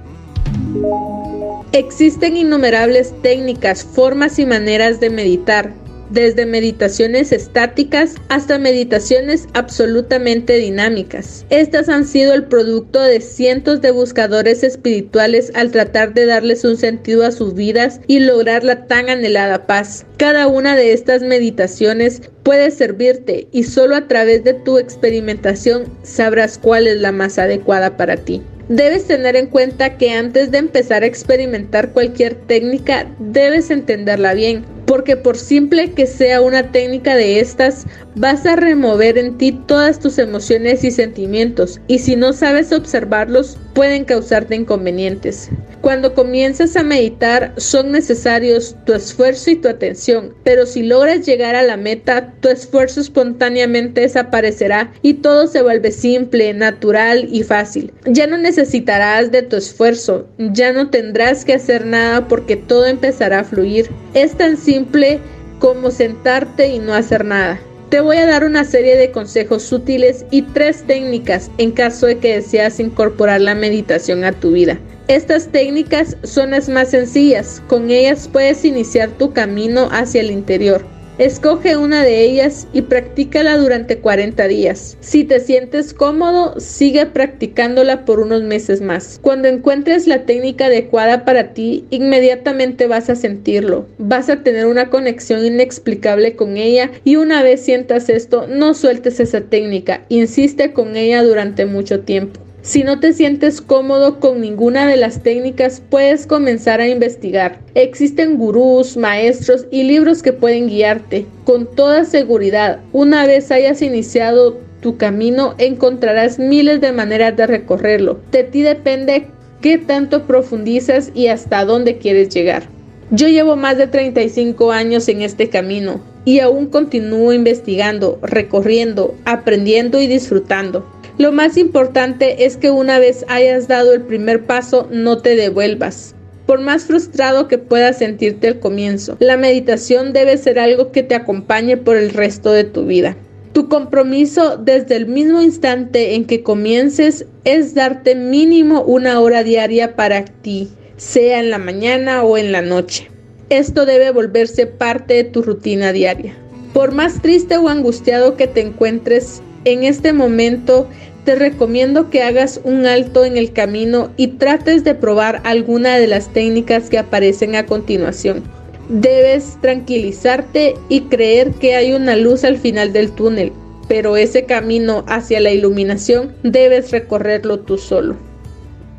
Existen 1.72 2.36
innumerables 2.36 3.12
técnicas, 3.22 3.84
formas 3.84 4.38
y 4.38 4.47
maneras 4.47 5.01
de 5.01 5.11
meditar, 5.11 5.72
desde 6.15 6.47
meditaciones 6.47 7.33
estáticas 7.33 8.15
hasta 8.29 8.59
meditaciones 8.59 9.49
absolutamente 9.53 10.55
dinámicas. 10.55 11.45
Estas 11.51 11.89
han 11.89 12.07
sido 12.07 12.33
el 12.35 12.45
producto 12.45 13.03
de 13.03 13.21
cientos 13.21 13.81
de 13.81 13.91
buscadores 13.91 14.62
espirituales 14.62 15.51
al 15.55 15.73
tratar 15.73 16.15
de 16.15 16.27
darles 16.27 16.65
un 16.65 16.77
sentido 16.77 17.27
a 17.27 17.33
sus 17.33 17.55
vidas 17.55 18.01
y 18.07 18.21
lograr 18.21 18.62
la 18.62 18.87
tan 18.87 19.09
anhelada 19.09 19.67
paz. 19.67 20.07
Cada 20.17 20.47
una 20.47 20.77
de 20.77 20.93
estas 20.93 21.23
meditaciones 21.23 22.23
puede 22.45 22.70
servirte 22.70 23.49
y 23.51 23.64
solo 23.64 23.97
a 23.97 24.07
través 24.07 24.45
de 24.45 24.55
tu 24.55 24.78
experimentación 24.78 25.86
sabrás 26.03 26.59
cuál 26.59 26.86
es 26.86 27.01
la 27.01 27.11
más 27.11 27.38
adecuada 27.38 27.97
para 27.97 28.16
ti. 28.16 28.42
Debes 28.68 29.07
tener 29.07 29.36
en 29.36 29.49
cuenta 29.49 29.99
que 29.99 30.12
antes 30.12 30.51
de 30.51 30.59
empezar 30.59 31.03
a 31.03 31.07
experimentar 31.07 31.92
cualquier 31.92 32.34
técnica, 32.34 33.07
debes 33.18 33.70
entenderla 33.70 34.32
bien, 34.32 34.64
porque 34.86 35.16
por 35.16 35.36
simple 35.36 35.92
que 35.92 36.07
sea 36.07 36.40
una 36.40 36.72
técnica 36.72 37.14
de 37.14 37.40
estas, 37.40 37.84
vas 38.14 38.47
a 38.47 38.57
remover 38.57 39.18
en 39.18 39.36
ti 39.36 39.53
todas 39.66 39.99
tus 39.99 40.18
emociones 40.18 40.82
y 40.82 40.90
sentimientos, 40.90 41.78
y 41.88 41.99
si 41.99 42.16
no 42.16 42.32
sabes 42.32 42.72
observarlos, 42.72 43.59
pueden 43.75 44.05
causarte 44.05 44.55
inconvenientes. 44.55 45.51
Cuando 45.81 46.14
comienzas 46.14 46.77
a 46.77 46.83
meditar 46.83 47.53
son 47.59 47.93
necesarios 47.93 48.77
tu 48.87 48.95
esfuerzo 48.95 49.51
y 49.51 49.57
tu 49.57 49.68
atención, 49.68 50.35
pero 50.43 50.64
si 50.64 50.83
logras 50.83 51.27
llegar 51.27 51.55
a 51.55 51.62
la 51.62 51.77
meta, 51.77 52.33
tu 52.41 52.49
esfuerzo 52.49 53.01
espontáneamente 53.01 54.01
desaparecerá 54.01 54.93
y 55.03 55.14
todo 55.14 55.47
se 55.47 55.62
vuelve 55.62 55.91
simple, 55.91 56.55
natural 56.55 57.29
y 57.31 57.43
fácil. 57.43 57.93
Ya 58.07 58.27
no 58.27 58.39
necesitarás 58.39 59.31
de 59.31 59.43
tu 59.43 59.57
esfuerzo, 59.57 60.27
ya 60.39 60.72
no 60.72 60.89
tendrás 60.89 61.45
que 61.45 61.55
hacer 61.55 61.85
nada 61.85 62.29
porque 62.29 62.57
todo 62.57 62.87
empezará 62.87 63.41
a 63.41 63.45
fluir. 63.45 63.91
Es 64.14 64.37
tan 64.37 64.57
simple 64.57 65.20
como 65.59 65.91
sentarte 65.91 66.68
y 66.68 66.79
no 66.79 66.95
hacer 66.95 67.25
nada. 67.25 67.61
Te 67.91 68.01
voy 68.01 68.16
a 68.16 68.26
dar 68.26 68.45
una 68.45 68.64
serie 68.64 68.97
de 68.97 69.11
consejos 69.11 69.70
útiles 69.70 70.24
y 70.30 70.43
tres 70.43 70.85
técnicas 70.87 71.51
en 71.59 71.70
caso 71.70 72.07
de 72.07 72.18
que 72.18 72.37
deseas 72.37 72.80
incorporar 72.80 73.41
la 73.41 73.55
meditación 73.55 74.24
a 74.24 74.32
tu 74.32 74.53
vida. 74.53 74.80
Estas 75.07 75.49
técnicas 75.49 76.16
son 76.22 76.53
las 76.53 76.68
más 76.68 76.91
sencillas, 76.91 77.62
con 77.68 77.91
ellas 77.91 78.28
puedes 78.32 78.64
iniciar 78.64 79.11
tu 79.11 79.32
camino 79.32 79.89
hacia 79.93 80.22
el 80.22 80.30
interior. 80.30 80.93
Escoge 81.17 81.77
una 81.77 82.03
de 82.03 82.23
ellas 82.25 82.67
y 82.73 82.83
practícala 82.83 83.57
durante 83.57 83.99
40 83.99 84.49
días. 84.49 84.97
Si 84.99 85.23
te 85.23 85.39
sientes 85.39 85.95
cómodo, 85.95 86.59
sigue 86.59 87.07
practicándola 87.07 88.05
por 88.05 88.19
unos 88.19 88.43
meses 88.43 88.81
más. 88.81 89.21
Cuando 89.23 89.47
encuentres 89.47 90.09
la 90.09 90.27
técnica 90.27 90.67
adecuada 90.67 91.25
para 91.25 91.55
ti, 91.55 91.85
inmediatamente 91.91 92.89
vas 92.89 93.11
a 93.11 93.15
sentirlo. 93.15 93.87
Vas 93.99 94.29
a 94.29 94.43
tener 94.43 94.67
una 94.67 94.91
conexión 94.91 95.47
inexplicable 95.47 96.35
con 96.35 96.57
ella 96.57 96.91
y 97.05 97.15
una 97.15 97.45
vez 97.45 97.61
sientas 97.61 98.09
esto, 98.09 98.49
no 98.49 98.75
sueltes 98.75 99.21
esa 99.21 99.43
técnica. 99.43 100.07
Insiste 100.09 100.73
con 100.73 100.97
ella 100.97 101.23
durante 101.23 101.65
mucho 101.65 102.01
tiempo. 102.01 102.43
Si 102.65 102.83
no 102.83 102.99
te 102.99 103.12
sientes 103.12 103.61
cómodo 103.61 104.21
con 104.21 104.41
ninguna 104.41 104.87
de 104.87 104.97
las 104.97 105.23
técnicas, 105.23 105.83
puedes 105.91 106.27
comenzar 106.27 106.81
a 106.81 106.89
investigar. 106.89 107.59
Existen 107.75 108.39
gurús, 108.39 108.97
maestros 108.97 109.67
y 109.71 109.83
libros 109.83 110.23
que 110.23 110.33
pueden 110.33 110.69
guiarte. 110.69 111.27
Con 111.45 111.67
toda 111.67 112.07
seguridad, 112.07 112.81
una 112.95 113.27
vez 113.27 113.51
hayas 113.51 113.83
iniciado 113.83 114.59
tu 114.81 114.97
camino, 114.97 115.55
encontrarás 115.59 116.39
miles 116.39 116.81
de 116.81 116.93
maneras 116.93 117.37
de 117.37 117.47
recorrerlo. 117.47 118.19
De 118.33 118.45
ti 118.45 118.62
depende 118.62 119.27
qué 119.61 119.77
tanto 119.77 120.23
profundizas 120.23 121.11
y 121.15 121.27
hasta 121.27 121.67
dónde 121.67 121.99
quieres 121.99 122.31
llegar. 122.31 122.62
Yo 123.11 123.29
llevo 123.29 123.57
más 123.57 123.77
de 123.77 123.89
35 123.89 124.73
años 124.73 125.07
en 125.09 125.21
este 125.21 125.51
camino 125.51 126.01
y 126.25 126.41
aún 126.41 126.69
continúo 126.69 127.35
investigando, 127.35 128.19
recorriendo, 128.23 129.15
aprendiendo 129.27 130.01
y 130.01 130.07
disfrutando. 130.07 130.87
Lo 131.17 131.31
más 131.31 131.57
importante 131.57 132.45
es 132.45 132.57
que 132.57 132.71
una 132.71 132.99
vez 132.99 133.25
hayas 133.29 133.69
dado 133.69 133.93
el 133.93 134.03
primer 134.03 134.47
paso, 134.47 134.89
no 134.91 135.19
te 135.19 135.37
devuelvas. 135.37 136.15
Por 136.45 136.61
más 136.61 136.87
frustrado 136.87 137.47
que 137.47 137.57
puedas 137.57 137.99
sentirte 137.99 138.49
al 138.49 138.59
comienzo, 138.59 139.17
la 139.21 139.37
meditación 139.37 140.12
debe 140.12 140.37
ser 140.37 140.59
algo 140.59 140.91
que 140.91 141.05
te 141.05 141.15
acompañe 141.15 141.77
por 141.77 141.97
el 141.97 142.11
resto 142.11 142.51
de 142.51 142.65
tu 142.65 142.85
vida. 142.85 143.17
Tu 143.53 143.69
compromiso 143.69 144.57
desde 144.57 144.97
el 144.97 145.07
mismo 145.07 145.41
instante 145.41 146.17
en 146.17 146.25
que 146.25 146.43
comiences 146.43 147.27
es 147.45 147.75
darte 147.75 148.17
mínimo 148.17 148.83
una 148.83 149.21
hora 149.21 149.45
diaria 149.45 149.95
para 149.95 150.25
ti, 150.25 150.69
sea 150.97 151.39
en 151.39 151.51
la 151.51 151.59
mañana 151.59 152.25
o 152.25 152.37
en 152.37 152.51
la 152.51 152.61
noche. 152.61 153.09
Esto 153.51 153.87
debe 153.87 154.11
volverse 154.11 154.67
parte 154.67 155.15
de 155.15 155.25
tu 155.25 155.43
rutina 155.43 155.93
diaria. 155.93 156.35
Por 156.73 156.91
más 156.91 157.23
triste 157.23 157.57
o 157.57 157.69
angustiado 157.69 158.37
que 158.37 158.49
te 158.49 158.61
encuentres, 158.61 159.41
en 159.65 159.85
este 159.85 160.12
momento 160.12 160.89
te 161.25 161.35
recomiendo 161.35 162.11
que 162.11 162.23
hagas 162.23 162.61
un 162.65 162.87
alto 162.87 163.25
en 163.25 163.37
el 163.37 163.53
camino 163.53 164.11
y 164.17 164.29
trates 164.29 164.85
de 164.85 164.95
probar 164.95 165.41
alguna 165.45 165.97
de 165.97 166.07
las 166.07 166.33
técnicas 166.33 166.91
que 166.91 166.99
aparecen 166.99 167.57
a 167.57 167.65
continuación. 167.67 168.43
Debes 168.91 169.57
tranquilizarte 169.62 170.75
y 170.91 171.03
creer 171.03 171.53
que 171.53 171.75
hay 171.75 171.95
una 171.95 172.17
luz 172.17 172.45
al 172.45 172.59
final 172.59 172.93
del 172.93 173.11
túnel, 173.12 173.53
pero 173.89 174.19
ese 174.19 174.45
camino 174.45 175.05
hacia 175.09 175.41
la 175.41 175.51
iluminación 175.51 176.35
debes 176.43 176.91
recorrerlo 176.91 177.61
tú 177.61 177.79
solo. 177.79 178.17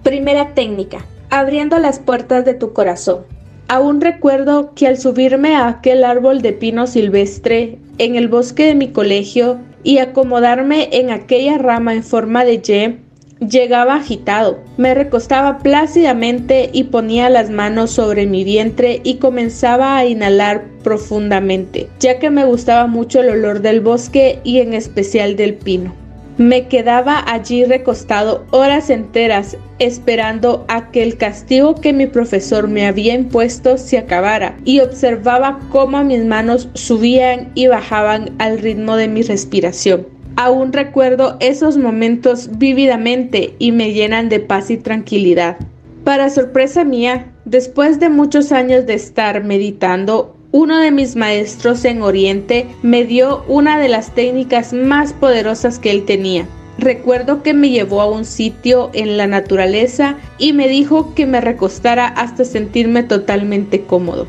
Primera 0.02 0.56
técnica, 0.56 1.06
abriendo 1.30 1.78
las 1.78 2.00
puertas 2.00 2.46
de 2.46 2.56
tu 2.56 2.74
corazón. 2.74 3.26
Aún 3.68 4.02
recuerdo 4.02 4.74
que 4.76 4.88
al 4.88 4.98
subirme 4.98 5.56
a 5.56 5.68
aquel 5.68 6.04
árbol 6.04 6.42
de 6.42 6.54
pino 6.54 6.88
silvestre 6.88 7.78
en 7.98 8.16
el 8.16 8.28
bosque 8.28 8.66
de 8.66 8.76
mi 8.76 8.90
colegio 8.90 9.60
y 9.86 10.00
acomodarme 10.00 10.90
en 10.92 11.12
aquella 11.12 11.58
rama 11.58 11.94
en 11.94 12.04
forma 12.04 12.44
de 12.44 12.62
Y, 12.68 13.48
llegaba 13.48 13.96
agitado. 13.96 14.60
Me 14.78 14.94
recostaba 14.94 15.60
plácidamente 15.60 16.70
y 16.74 16.86
ponía 16.86 17.30
las 17.30 17.50
manos 17.50 17.92
sobre 17.92 18.26
mi 18.26 18.44
vientre 18.44 19.00
y 19.04 19.16
comenzaba 19.16 19.96
a 19.96 20.06
inhalar 20.06 20.66
profundamente, 20.84 21.88
ya 22.00 22.20
que 22.20 22.30
me 22.30 22.46
gustaba 22.46 22.88
mucho 22.88 23.22
el 23.22 23.30
olor 23.30 23.62
del 23.62 23.80
bosque 23.80 24.40
y 24.44 24.60
en 24.60 24.74
especial 24.74 25.36
del 25.36 25.54
pino. 25.54 26.05
Me 26.38 26.68
quedaba 26.68 27.24
allí 27.32 27.64
recostado 27.64 28.46
horas 28.52 28.90
enteras 28.90 29.56
esperando 29.80 30.66
a 30.68 30.92
que 30.92 31.02
el 31.02 31.16
castigo 31.16 31.76
que 31.76 31.94
mi 31.94 32.08
profesor 32.08 32.68
me 32.68 32.86
había 32.86 33.14
impuesto 33.14 33.78
se 33.78 33.98
acabara 33.98 34.58
y 34.66 34.82
observaba 34.82 35.60
cómo 35.72 36.04
mis 36.04 36.26
manos 36.26 36.68
subían 36.74 37.52
y 37.56 37.68
bajaban 37.68 38.36
al 38.40 38.60
ritmo 38.60 38.98
de 38.98 39.08
mi 39.08 39.22
respiración. 39.22 40.08
Aún 40.36 40.74
recuerdo 40.74 41.38
esos 41.40 41.78
momentos 41.78 42.50
vívidamente 42.58 43.56
y 43.58 43.72
me 43.72 43.94
llenan 43.94 44.28
de 44.28 44.42
paz 44.42 44.70
y 44.70 44.76
tranquilidad. 44.76 45.56
Para 46.04 46.30
sorpresa 46.30 46.84
mía, 46.84 47.32
después 47.46 48.02
de 48.02 48.10
muchos 48.10 48.52
años 48.52 48.86
de 48.86 48.96
estar 48.96 49.42
meditando, 49.46 50.35
uno 50.52 50.80
de 50.80 50.92
mis 50.92 51.16
maestros 51.16 51.86
en 51.86 52.02
Oriente 52.02 52.68
me 52.82 53.04
dio 53.04 53.44
una 53.48 53.80
de 53.80 53.90
las 53.90 54.14
técnicas 54.16 54.74
más 54.74 55.14
poderosas 55.14 55.80
que 55.80 55.92
él 55.92 56.06
tenía. 56.06 56.48
Recuerdo 56.78 57.42
que 57.42 57.54
me 57.54 57.70
llevó 57.70 58.02
a 58.02 58.10
un 58.10 58.26
sitio 58.26 58.90
en 58.94 59.18
la 59.18 59.28
naturaleza 59.28 60.18
y 60.38 60.54
me 60.54 60.68
dijo 60.68 61.14
que 61.16 61.26
me 61.26 61.42
recostara 61.42 62.08
hasta 62.08 62.44
sentirme 62.44 63.04
totalmente 63.04 63.82
cómodo. 63.82 64.28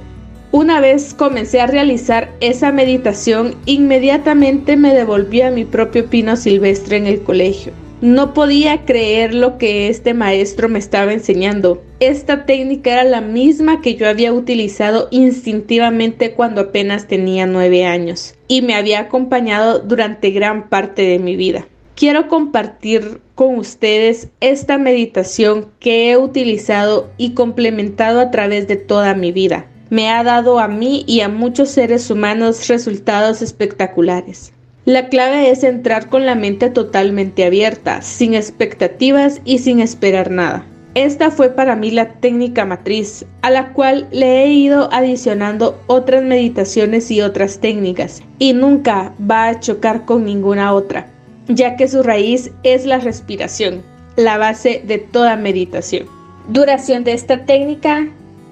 Una 0.53 0.81
vez 0.81 1.13
comencé 1.13 1.61
a 1.61 1.67
realizar 1.67 2.33
esa 2.41 2.71
meditación, 2.73 3.57
inmediatamente 3.67 4.77
me 4.77 4.95
devolví 4.95 5.43
a 5.43 5.51
mi 5.51 5.65
propio 5.65 6.07
pino 6.07 6.37
silvestre 6.37 6.97
en 6.97 7.07
el 7.07 7.23
colegio. 7.23 7.73
No 8.03 8.35
podía 8.35 8.85
creer 8.85 9.33
lo 9.33 9.57
que 9.57 9.89
este 9.89 10.13
maestro 10.13 10.69
me 10.69 10.79
estaba 10.79 11.15
enseñando. 11.15 11.83
Esta 11.99 12.45
técnica 12.45 12.93
era 12.93 13.05
la 13.05 13.23
misma 13.23 13.81
que 13.81 13.95
yo 13.95 14.07
había 14.07 14.35
utilizado 14.35 15.09
instintivamente 15.11 16.33
cuando 16.33 16.61
apenas 16.61 17.09
tenía 17.09 17.47
nueve 17.47 17.87
años 17.87 18.35
y 18.49 18.61
me 18.61 18.75
había 18.75 19.01
acompañado 19.01 19.79
durante 19.79 20.31
gran 20.31 20.69
parte 20.69 21.03
de 21.03 21.19
mi 21.19 21.37
vida. 21.37 21.67
Quiero 21.95 22.29
compartir 22.29 23.23
con 23.35 23.57
ustedes 23.57 24.29
esta 24.41 24.77
meditación 24.77 25.69
que 25.81 26.11
he 26.11 26.19
utilizado 26.19 27.11
y 27.17 27.31
complementado 27.33 28.21
a 28.21 28.31
través 28.31 28.69
de 28.69 28.77
toda 28.77 29.15
mi 29.15 29.33
vida. 29.33 29.71
Me 29.89 30.11
ha 30.11 30.23
dado 30.23 30.59
a 30.59 30.69
mí 30.69 31.05
y 31.07 31.21
a 31.21 31.31
muchos 31.31 31.71
seres 31.71 32.11
humanos 32.11 32.69
resultados 32.69 33.41
espectaculares. 33.41 34.53
La 34.87 35.09
clave 35.09 35.51
es 35.51 35.65
entrar 35.65 36.09
con 36.09 36.27
la 36.27 36.37
mente 36.37 36.71
totalmente 36.71 37.45
abierta, 37.45 38.03
sin 38.03 38.35
expectativas 38.35 39.41
y 39.45 39.59
sin 39.59 39.81
esperar 39.81 40.31
nada. 40.31 40.65
Esta 40.95 41.33
fue 41.33 41.51
para 41.51 41.75
mí 41.75 41.91
la 41.91 42.13
técnica 42.21 42.65
matriz, 42.65 43.27
a 43.43 43.51
la 43.51 43.73
cual 43.73 44.07
le 44.13 44.45
he 44.45 44.53
ido 44.53 44.89
adicionando 44.93 45.83
otras 45.89 46.23
meditaciones 46.23 47.11
y 47.11 47.21
otras 47.21 47.59
técnicas, 47.59 48.23
y 48.39 48.53
nunca 48.53 49.13
va 49.29 49.49
a 49.49 49.59
chocar 49.59 50.05
con 50.05 50.25
ninguna 50.25 50.73
otra, 50.73 51.09
ya 51.49 51.75
que 51.75 51.89
su 51.89 52.05
raíz 52.05 52.53
es 52.63 52.87
la 52.87 52.99
respiración, 52.99 53.83
la 54.15 54.39
base 54.39 54.85
de 54.87 54.99
toda 54.99 55.35
meditación. 55.35 56.07
Duración 56.47 57.03
de 57.03 57.15
esta 57.15 57.45
técnica 57.45 58.07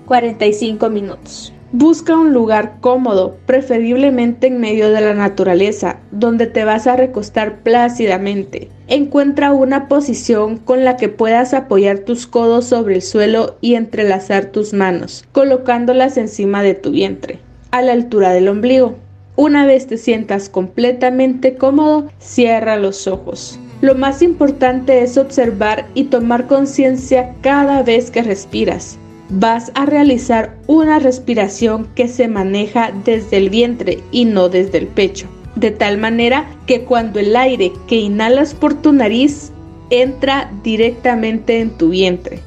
45 0.06 0.90
minutos. 0.90 1.53
Busca 1.76 2.16
un 2.16 2.32
lugar 2.32 2.76
cómodo, 2.80 3.36
preferiblemente 3.46 4.46
en 4.46 4.60
medio 4.60 4.90
de 4.90 5.00
la 5.00 5.12
naturaleza, 5.12 5.98
donde 6.12 6.46
te 6.46 6.62
vas 6.62 6.86
a 6.86 6.94
recostar 6.94 7.64
plácidamente. 7.64 8.68
Encuentra 8.86 9.52
una 9.52 9.88
posición 9.88 10.58
con 10.58 10.84
la 10.84 10.96
que 10.96 11.08
puedas 11.08 11.52
apoyar 11.52 11.98
tus 11.98 12.28
codos 12.28 12.66
sobre 12.66 12.94
el 12.94 13.02
suelo 13.02 13.56
y 13.60 13.74
entrelazar 13.74 14.52
tus 14.52 14.72
manos, 14.72 15.24
colocándolas 15.32 16.16
encima 16.16 16.62
de 16.62 16.74
tu 16.74 16.92
vientre, 16.92 17.40
a 17.72 17.82
la 17.82 17.90
altura 17.90 18.30
del 18.30 18.46
ombligo. 18.46 18.94
Una 19.34 19.66
vez 19.66 19.88
te 19.88 19.96
sientas 19.96 20.48
completamente 20.48 21.56
cómodo, 21.56 22.06
cierra 22.20 22.76
los 22.76 23.08
ojos. 23.08 23.58
Lo 23.80 23.96
más 23.96 24.22
importante 24.22 25.02
es 25.02 25.18
observar 25.18 25.86
y 25.94 26.04
tomar 26.04 26.46
conciencia 26.46 27.34
cada 27.42 27.82
vez 27.82 28.12
que 28.12 28.22
respiras 28.22 28.96
vas 29.28 29.72
a 29.74 29.86
realizar 29.86 30.56
una 30.66 30.98
respiración 30.98 31.88
que 31.94 32.08
se 32.08 32.28
maneja 32.28 32.92
desde 33.04 33.36
el 33.38 33.50
vientre 33.50 33.98
y 34.10 34.24
no 34.24 34.48
desde 34.48 34.78
el 34.78 34.86
pecho. 34.86 35.26
De 35.56 35.70
tal 35.70 35.98
manera 35.98 36.46
que 36.66 36.84
cuando 36.84 37.20
el 37.20 37.34
aire 37.36 37.72
que 37.86 37.96
inhalas 37.96 38.54
por 38.54 38.74
tu 38.74 38.92
nariz 38.92 39.52
entra 39.90 40.50
directamente 40.62 41.60
en 41.60 41.70
tu 41.70 41.90
vientre. 41.90 42.40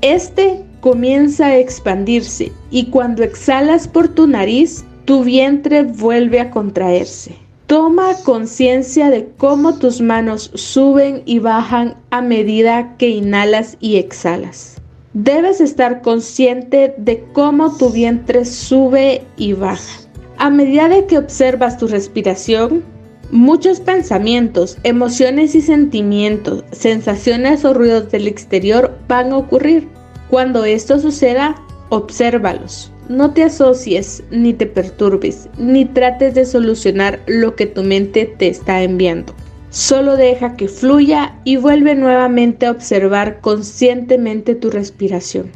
Este 0.00 0.62
comienza 0.80 1.46
a 1.46 1.58
expandirse 1.58 2.52
y 2.70 2.86
cuando 2.86 3.22
exhalas 3.22 3.88
por 3.88 4.08
tu 4.08 4.26
nariz, 4.26 4.84
tu 5.04 5.24
vientre 5.24 5.82
vuelve 5.82 6.40
a 6.40 6.50
contraerse. 6.50 7.34
Toma 7.66 8.14
conciencia 8.24 9.10
de 9.10 9.28
cómo 9.36 9.78
tus 9.78 10.00
manos 10.00 10.52
suben 10.54 11.22
y 11.26 11.40
bajan 11.40 11.96
a 12.10 12.22
medida 12.22 12.96
que 12.96 13.08
inhalas 13.08 13.76
y 13.80 13.96
exhalas. 13.96 14.75
Debes 15.18 15.62
estar 15.62 16.02
consciente 16.02 16.94
de 16.98 17.24
cómo 17.32 17.74
tu 17.74 17.88
vientre 17.88 18.44
sube 18.44 19.22
y 19.38 19.54
baja. 19.54 20.00
A 20.36 20.50
medida 20.50 20.90
que 21.06 21.16
observas 21.16 21.78
tu 21.78 21.88
respiración, 21.88 22.84
muchos 23.30 23.80
pensamientos, 23.80 24.76
emociones 24.82 25.54
y 25.54 25.62
sentimientos, 25.62 26.64
sensaciones 26.70 27.64
o 27.64 27.72
ruidos 27.72 28.10
del 28.12 28.28
exterior 28.28 28.94
van 29.08 29.32
a 29.32 29.38
ocurrir. 29.38 29.88
Cuando 30.28 30.66
esto 30.66 30.98
suceda, 30.98 31.54
obsérvalos. 31.88 32.92
No 33.08 33.32
te 33.32 33.44
asocies 33.44 34.22
ni 34.30 34.52
te 34.52 34.66
perturbes, 34.66 35.48
ni 35.56 35.86
trates 35.86 36.34
de 36.34 36.44
solucionar 36.44 37.20
lo 37.26 37.56
que 37.56 37.64
tu 37.64 37.82
mente 37.82 38.34
te 38.36 38.48
está 38.48 38.82
enviando. 38.82 39.34
Solo 39.76 40.16
deja 40.16 40.56
que 40.56 40.68
fluya 40.68 41.34
y 41.44 41.56
vuelve 41.58 41.94
nuevamente 41.94 42.64
a 42.64 42.70
observar 42.70 43.42
conscientemente 43.42 44.54
tu 44.54 44.70
respiración. 44.70 45.50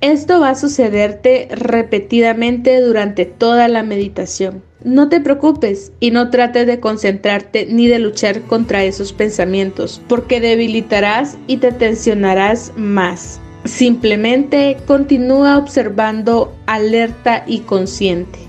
Esto 0.00 0.40
va 0.40 0.50
a 0.50 0.54
sucederte 0.56 1.46
repetidamente 1.52 2.80
durante 2.80 3.24
toda 3.24 3.68
la 3.68 3.84
meditación. 3.84 4.64
No 4.82 5.08
te 5.08 5.20
preocupes 5.20 5.92
y 6.00 6.10
no 6.10 6.28
trates 6.30 6.66
de 6.66 6.80
concentrarte 6.80 7.68
ni 7.70 7.86
de 7.86 8.00
luchar 8.00 8.42
contra 8.42 8.82
esos 8.82 9.12
pensamientos, 9.12 10.02
porque 10.08 10.40
debilitarás 10.40 11.38
y 11.46 11.58
te 11.58 11.70
tensionarás 11.70 12.72
más. 12.74 13.40
Simplemente 13.64 14.76
continúa 14.88 15.56
observando 15.56 16.52
alerta 16.66 17.44
y 17.46 17.60
consciente. 17.60 18.40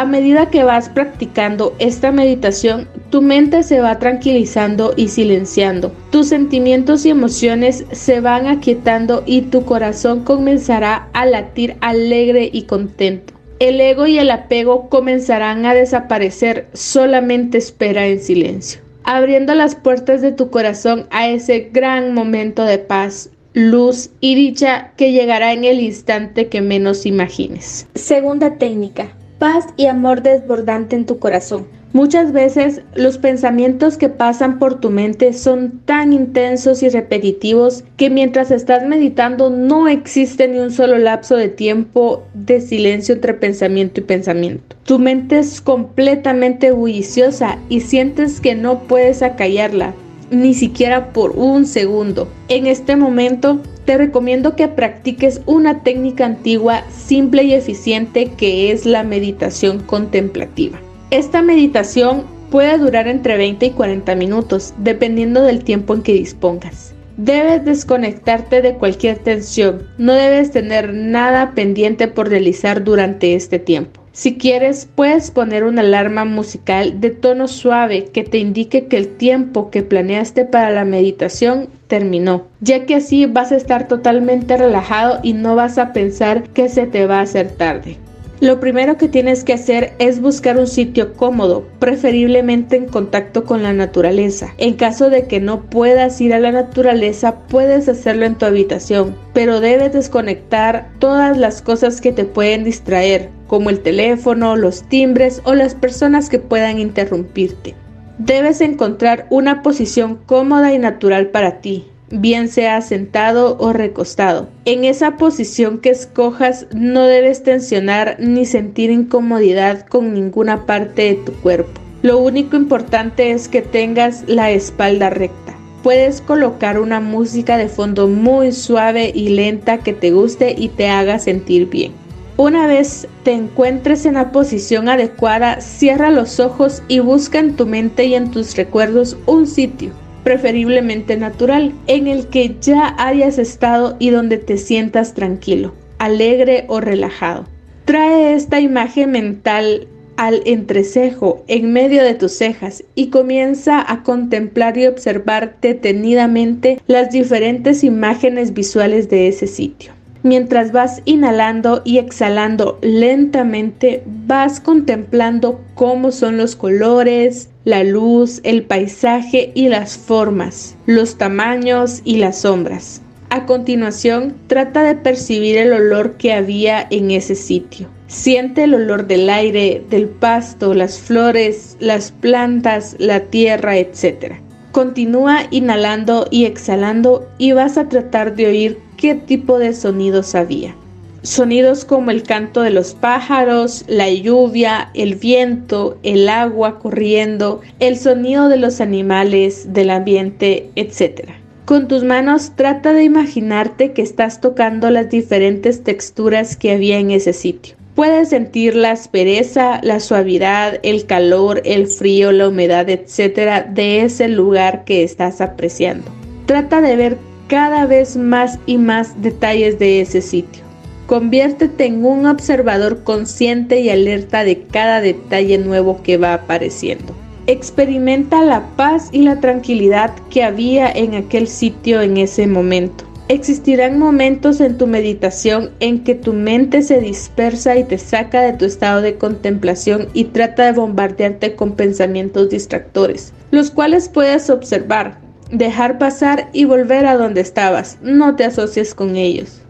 A 0.00 0.06
medida 0.06 0.48
que 0.48 0.64
vas 0.64 0.88
practicando 0.88 1.76
esta 1.78 2.10
meditación, 2.10 2.88
tu 3.10 3.20
mente 3.20 3.62
se 3.62 3.82
va 3.82 3.98
tranquilizando 3.98 4.94
y 4.96 5.08
silenciando. 5.08 5.92
Tus 6.08 6.28
sentimientos 6.28 7.04
y 7.04 7.10
emociones 7.10 7.84
se 7.92 8.22
van 8.22 8.46
aquietando 8.46 9.22
y 9.26 9.42
tu 9.42 9.66
corazón 9.66 10.24
comenzará 10.24 11.10
a 11.12 11.26
latir 11.26 11.76
alegre 11.82 12.48
y 12.50 12.62
contento. 12.62 13.34
El 13.58 13.78
ego 13.78 14.06
y 14.06 14.18
el 14.18 14.30
apego 14.30 14.88
comenzarán 14.88 15.66
a 15.66 15.74
desaparecer, 15.74 16.68
solamente 16.72 17.58
espera 17.58 18.06
en 18.06 18.20
silencio, 18.20 18.80
abriendo 19.04 19.54
las 19.54 19.74
puertas 19.74 20.22
de 20.22 20.32
tu 20.32 20.48
corazón 20.48 21.08
a 21.10 21.28
ese 21.28 21.68
gran 21.74 22.14
momento 22.14 22.64
de 22.64 22.78
paz, 22.78 23.28
luz 23.52 24.08
y 24.20 24.34
dicha 24.34 24.92
que 24.96 25.12
llegará 25.12 25.52
en 25.52 25.64
el 25.64 25.78
instante 25.78 26.48
que 26.48 26.62
menos 26.62 27.04
imagines. 27.04 27.86
Segunda 27.94 28.54
técnica, 28.54 29.12
paz 29.40 29.64
y 29.76 29.86
amor 29.86 30.22
desbordante 30.22 30.94
en 30.94 31.06
tu 31.06 31.18
corazón. 31.18 31.66
Muchas 31.92 32.30
veces 32.30 32.82
los 32.94 33.18
pensamientos 33.18 33.96
que 33.96 34.08
pasan 34.08 34.60
por 34.60 34.78
tu 34.78 34.90
mente 34.90 35.32
son 35.32 35.80
tan 35.86 36.12
intensos 36.12 36.84
y 36.84 36.88
repetitivos 36.88 37.82
que 37.96 38.10
mientras 38.10 38.52
estás 38.52 38.86
meditando 38.86 39.50
no 39.50 39.88
existe 39.88 40.46
ni 40.46 40.60
un 40.60 40.70
solo 40.70 40.98
lapso 40.98 41.34
de 41.34 41.48
tiempo 41.48 42.22
de 42.32 42.60
silencio 42.60 43.16
entre 43.16 43.34
pensamiento 43.34 44.00
y 44.00 44.04
pensamiento. 44.04 44.76
Tu 44.84 45.00
mente 45.00 45.40
es 45.40 45.60
completamente 45.60 46.70
bulliciosa 46.70 47.58
y 47.68 47.80
sientes 47.80 48.40
que 48.40 48.54
no 48.54 48.84
puedes 48.84 49.22
acallarla 49.22 49.94
ni 50.30 50.54
siquiera 50.54 51.12
por 51.12 51.32
un 51.32 51.66
segundo. 51.66 52.28
En 52.48 52.66
este 52.66 52.96
momento 52.96 53.60
te 53.84 53.98
recomiendo 53.98 54.56
que 54.56 54.68
practiques 54.68 55.40
una 55.46 55.82
técnica 55.82 56.24
antigua, 56.24 56.84
simple 56.90 57.42
y 57.42 57.54
eficiente 57.54 58.32
que 58.36 58.72
es 58.72 58.86
la 58.86 59.02
meditación 59.02 59.80
contemplativa. 59.80 60.78
Esta 61.10 61.42
meditación 61.42 62.24
puede 62.50 62.78
durar 62.78 63.08
entre 63.08 63.36
20 63.36 63.66
y 63.66 63.70
40 63.70 64.14
minutos, 64.14 64.74
dependiendo 64.78 65.42
del 65.42 65.64
tiempo 65.64 65.94
en 65.94 66.02
que 66.02 66.12
dispongas. 66.12 66.94
Debes 67.16 67.64
desconectarte 67.64 68.62
de 68.62 68.74
cualquier 68.74 69.18
tensión, 69.18 69.82
no 69.98 70.14
debes 70.14 70.52
tener 70.52 70.94
nada 70.94 71.52
pendiente 71.54 72.08
por 72.08 72.28
realizar 72.28 72.82
durante 72.82 73.34
este 73.34 73.58
tiempo. 73.58 73.99
Si 74.12 74.36
quieres, 74.36 74.88
puedes 74.92 75.30
poner 75.30 75.64
una 75.64 75.82
alarma 75.82 76.24
musical 76.24 77.00
de 77.00 77.10
tono 77.10 77.46
suave 77.46 78.06
que 78.06 78.24
te 78.24 78.38
indique 78.38 78.86
que 78.86 78.96
el 78.96 79.16
tiempo 79.16 79.70
que 79.70 79.82
planeaste 79.82 80.44
para 80.44 80.70
la 80.70 80.84
meditación 80.84 81.68
terminó, 81.86 82.46
ya 82.60 82.86
que 82.86 82.96
así 82.96 83.26
vas 83.26 83.52
a 83.52 83.56
estar 83.56 83.86
totalmente 83.86 84.56
relajado 84.56 85.20
y 85.22 85.32
no 85.32 85.54
vas 85.54 85.78
a 85.78 85.92
pensar 85.92 86.42
que 86.50 86.68
se 86.68 86.86
te 86.86 87.06
va 87.06 87.18
a 87.18 87.22
hacer 87.22 87.52
tarde. 87.52 87.98
Lo 88.40 88.58
primero 88.58 88.96
que 88.96 89.06
tienes 89.06 89.44
que 89.44 89.52
hacer 89.52 89.92
es 89.98 90.22
buscar 90.22 90.56
un 90.56 90.66
sitio 90.66 91.12
cómodo, 91.12 91.66
preferiblemente 91.78 92.76
en 92.76 92.86
contacto 92.86 93.44
con 93.44 93.62
la 93.62 93.74
naturaleza. 93.74 94.54
En 94.56 94.76
caso 94.76 95.10
de 95.10 95.26
que 95.26 95.40
no 95.40 95.64
puedas 95.64 96.18
ir 96.22 96.32
a 96.32 96.40
la 96.40 96.50
naturaleza, 96.50 97.40
puedes 97.48 97.86
hacerlo 97.86 98.24
en 98.24 98.36
tu 98.36 98.46
habitación, 98.46 99.14
pero 99.34 99.60
debes 99.60 99.92
desconectar 99.92 100.88
todas 100.98 101.36
las 101.36 101.60
cosas 101.60 102.00
que 102.00 102.12
te 102.12 102.24
pueden 102.24 102.64
distraer, 102.64 103.28
como 103.46 103.68
el 103.68 103.80
teléfono, 103.80 104.56
los 104.56 104.84
timbres 104.84 105.42
o 105.44 105.52
las 105.52 105.74
personas 105.74 106.30
que 106.30 106.38
puedan 106.38 106.78
interrumpirte. 106.78 107.74
Debes 108.16 108.62
encontrar 108.62 109.26
una 109.28 109.60
posición 109.60 110.18
cómoda 110.24 110.72
y 110.72 110.78
natural 110.78 111.26
para 111.26 111.60
ti, 111.60 111.84
bien 112.10 112.48
sea 112.48 112.80
sentado 112.82 113.56
o 113.58 113.72
recostado. 113.72 114.48
En 114.64 114.84
esa 114.84 115.16
posición 115.16 115.78
que 115.78 115.90
escojas 115.90 116.66
no 116.74 117.04
debes 117.04 117.42
tensionar 117.42 118.16
ni 118.18 118.44
sentir 118.46 118.90
incomodidad 118.90 119.86
con 119.86 120.12
ninguna 120.12 120.66
parte 120.66 121.02
de 121.02 121.14
tu 121.14 121.32
cuerpo. 121.34 121.80
Lo 122.02 122.18
único 122.18 122.56
importante 122.56 123.30
es 123.30 123.48
que 123.48 123.62
tengas 123.62 124.24
la 124.26 124.50
espalda 124.50 125.10
recta. 125.10 125.54
Puedes 125.82 126.20
colocar 126.20 126.78
una 126.78 127.00
música 127.00 127.56
de 127.56 127.68
fondo 127.68 128.06
muy 128.06 128.52
suave 128.52 129.12
y 129.14 129.30
lenta 129.30 129.78
que 129.78 129.92
te 129.92 130.10
guste 130.10 130.54
y 130.56 130.68
te 130.68 130.88
haga 130.88 131.18
sentir 131.18 131.70
bien. 131.70 131.92
Una 132.36 132.66
vez 132.66 133.06
te 133.22 133.32
encuentres 133.32 134.06
en 134.06 134.14
la 134.14 134.32
posición 134.32 134.88
adecuada, 134.88 135.60
cierra 135.60 136.10
los 136.10 136.40
ojos 136.40 136.82
y 136.88 137.00
busca 137.00 137.38
en 137.38 137.54
tu 137.54 137.66
mente 137.66 138.06
y 138.06 138.14
en 138.14 138.30
tus 138.30 138.56
recuerdos 138.56 139.16
un 139.26 139.46
sitio 139.46 139.92
preferiblemente 140.22 141.16
natural, 141.16 141.72
en 141.86 142.06
el 142.06 142.26
que 142.28 142.56
ya 142.60 142.94
hayas 142.98 143.38
estado 143.38 143.96
y 143.98 144.10
donde 144.10 144.38
te 144.38 144.58
sientas 144.58 145.14
tranquilo, 145.14 145.74
alegre 145.98 146.64
o 146.68 146.80
relajado. 146.80 147.46
Trae 147.84 148.34
esta 148.34 148.60
imagen 148.60 149.10
mental 149.10 149.88
al 150.16 150.42
entrecejo 150.44 151.44
en 151.48 151.72
medio 151.72 152.02
de 152.04 152.14
tus 152.14 152.32
cejas 152.32 152.84
y 152.94 153.08
comienza 153.08 153.84
a 153.90 154.02
contemplar 154.02 154.76
y 154.76 154.86
observar 154.86 155.56
detenidamente 155.62 156.78
las 156.86 157.10
diferentes 157.10 157.82
imágenes 157.84 158.52
visuales 158.52 159.08
de 159.08 159.28
ese 159.28 159.46
sitio. 159.46 159.92
Mientras 160.22 160.72
vas 160.72 161.00
inhalando 161.06 161.80
y 161.84 161.96
exhalando 161.96 162.78
lentamente, 162.82 164.02
vas 164.26 164.60
contemplando 164.60 165.60
cómo 165.74 166.12
son 166.12 166.36
los 166.36 166.56
colores, 166.56 167.48
la 167.64 167.84
luz, 167.84 168.40
el 168.42 168.62
paisaje 168.62 169.52
y 169.54 169.68
las 169.68 169.98
formas, 169.98 170.76
los 170.86 171.18
tamaños 171.18 172.00
y 172.04 172.16
las 172.16 172.40
sombras. 172.40 173.02
A 173.28 173.46
continuación, 173.46 174.34
trata 174.46 174.82
de 174.82 174.94
percibir 174.94 175.58
el 175.58 175.72
olor 175.72 176.16
que 176.16 176.32
había 176.32 176.86
en 176.90 177.10
ese 177.10 177.34
sitio. 177.34 177.88
Siente 178.06 178.64
el 178.64 178.74
olor 178.74 179.06
del 179.06 179.30
aire, 179.30 179.84
del 179.88 180.08
pasto, 180.08 180.74
las 180.74 180.98
flores, 180.98 181.76
las 181.78 182.10
plantas, 182.10 182.96
la 182.98 183.20
tierra, 183.20 183.76
etc. 183.76 184.36
Continúa 184.72 185.46
inhalando 185.50 186.26
y 186.30 186.46
exhalando 186.46 187.28
y 187.38 187.52
vas 187.52 187.76
a 187.78 187.88
tratar 187.88 188.34
de 188.34 188.46
oír 188.46 188.78
qué 188.96 189.14
tipo 189.14 189.58
de 189.58 189.74
sonidos 189.74 190.34
había. 190.34 190.74
Sonidos 191.22 191.84
como 191.84 192.10
el 192.10 192.22
canto 192.22 192.62
de 192.62 192.70
los 192.70 192.94
pájaros, 192.94 193.84
la 193.88 194.08
lluvia, 194.08 194.90
el 194.94 195.16
viento, 195.16 195.98
el 196.02 196.30
agua 196.30 196.78
corriendo, 196.78 197.60
el 197.78 197.98
sonido 197.98 198.48
de 198.48 198.56
los 198.56 198.80
animales, 198.80 199.74
del 199.74 199.90
ambiente, 199.90 200.70
etc. 200.76 201.28
Con 201.66 201.88
tus 201.88 202.04
manos 202.04 202.52
trata 202.56 202.94
de 202.94 203.04
imaginarte 203.04 203.92
que 203.92 204.00
estás 204.00 204.40
tocando 204.40 204.90
las 204.90 205.10
diferentes 205.10 205.84
texturas 205.84 206.56
que 206.56 206.72
había 206.72 206.98
en 206.98 207.10
ese 207.10 207.34
sitio. 207.34 207.76
Puedes 207.94 208.30
sentir 208.30 208.74
la 208.74 208.92
aspereza, 208.92 209.78
la 209.82 210.00
suavidad, 210.00 210.80
el 210.82 211.04
calor, 211.04 211.60
el 211.66 211.86
frío, 211.86 212.32
la 212.32 212.48
humedad, 212.48 212.88
etc. 212.88 213.66
de 213.68 214.04
ese 214.04 214.26
lugar 214.28 214.84
que 214.86 215.02
estás 215.02 215.42
apreciando. 215.42 216.10
Trata 216.46 216.80
de 216.80 216.96
ver 216.96 217.18
cada 217.48 217.84
vez 217.84 218.16
más 218.16 218.58
y 218.64 218.78
más 218.78 219.20
detalles 219.20 219.78
de 219.78 220.00
ese 220.00 220.22
sitio. 220.22 220.69
Conviértete 221.10 221.86
en 221.86 222.04
un 222.04 222.24
observador 222.26 223.02
consciente 223.02 223.80
y 223.80 223.90
alerta 223.90 224.44
de 224.44 224.62
cada 224.62 225.00
detalle 225.00 225.58
nuevo 225.58 226.04
que 226.04 226.18
va 226.18 226.34
apareciendo. 226.34 227.16
Experimenta 227.48 228.44
la 228.44 228.64
paz 228.76 229.08
y 229.10 229.22
la 229.22 229.40
tranquilidad 229.40 230.14
que 230.30 230.44
había 230.44 230.88
en 230.88 231.16
aquel 231.16 231.48
sitio 231.48 232.00
en 232.00 232.16
ese 232.16 232.46
momento. 232.46 233.02
Existirán 233.26 233.98
momentos 233.98 234.60
en 234.60 234.78
tu 234.78 234.86
meditación 234.86 235.70
en 235.80 236.04
que 236.04 236.14
tu 236.14 236.32
mente 236.32 236.80
se 236.80 237.00
dispersa 237.00 237.76
y 237.76 237.82
te 237.82 237.98
saca 237.98 238.42
de 238.42 238.52
tu 238.52 238.64
estado 238.64 239.02
de 239.02 239.16
contemplación 239.16 240.06
y 240.14 240.26
trata 240.26 240.66
de 240.66 240.78
bombardearte 240.78 241.56
con 241.56 241.72
pensamientos 241.72 242.50
distractores, 242.50 243.32
los 243.50 243.72
cuales 243.72 244.08
puedes 244.08 244.48
observar, 244.48 245.18
dejar 245.50 245.98
pasar 245.98 246.50
y 246.52 246.66
volver 246.66 247.06
a 247.06 247.16
donde 247.16 247.40
estabas. 247.40 247.98
No 248.00 248.36
te 248.36 248.44
asocies 248.44 248.94
con 248.94 249.16
ellos. 249.16 249.60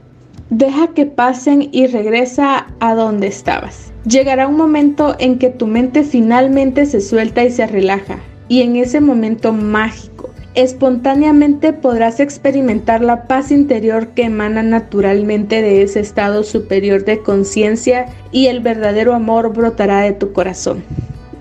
Deja 0.50 0.88
que 0.88 1.06
pasen 1.06 1.68
y 1.70 1.86
regresa 1.86 2.66
a 2.80 2.96
donde 2.96 3.28
estabas. 3.28 3.92
Llegará 4.04 4.48
un 4.48 4.56
momento 4.56 5.14
en 5.20 5.38
que 5.38 5.48
tu 5.48 5.68
mente 5.68 6.02
finalmente 6.02 6.86
se 6.86 7.00
suelta 7.00 7.44
y 7.44 7.52
se 7.52 7.68
relaja. 7.68 8.18
Y 8.48 8.62
en 8.62 8.74
ese 8.74 9.00
momento 9.00 9.52
mágico, 9.52 10.30
espontáneamente 10.56 11.72
podrás 11.72 12.18
experimentar 12.18 13.00
la 13.00 13.28
paz 13.28 13.52
interior 13.52 14.08
que 14.08 14.24
emana 14.24 14.64
naturalmente 14.64 15.62
de 15.62 15.82
ese 15.82 16.00
estado 16.00 16.42
superior 16.42 17.04
de 17.04 17.20
conciencia 17.20 18.06
y 18.32 18.48
el 18.48 18.58
verdadero 18.58 19.14
amor 19.14 19.52
brotará 19.52 20.00
de 20.00 20.12
tu 20.12 20.32
corazón. 20.32 20.82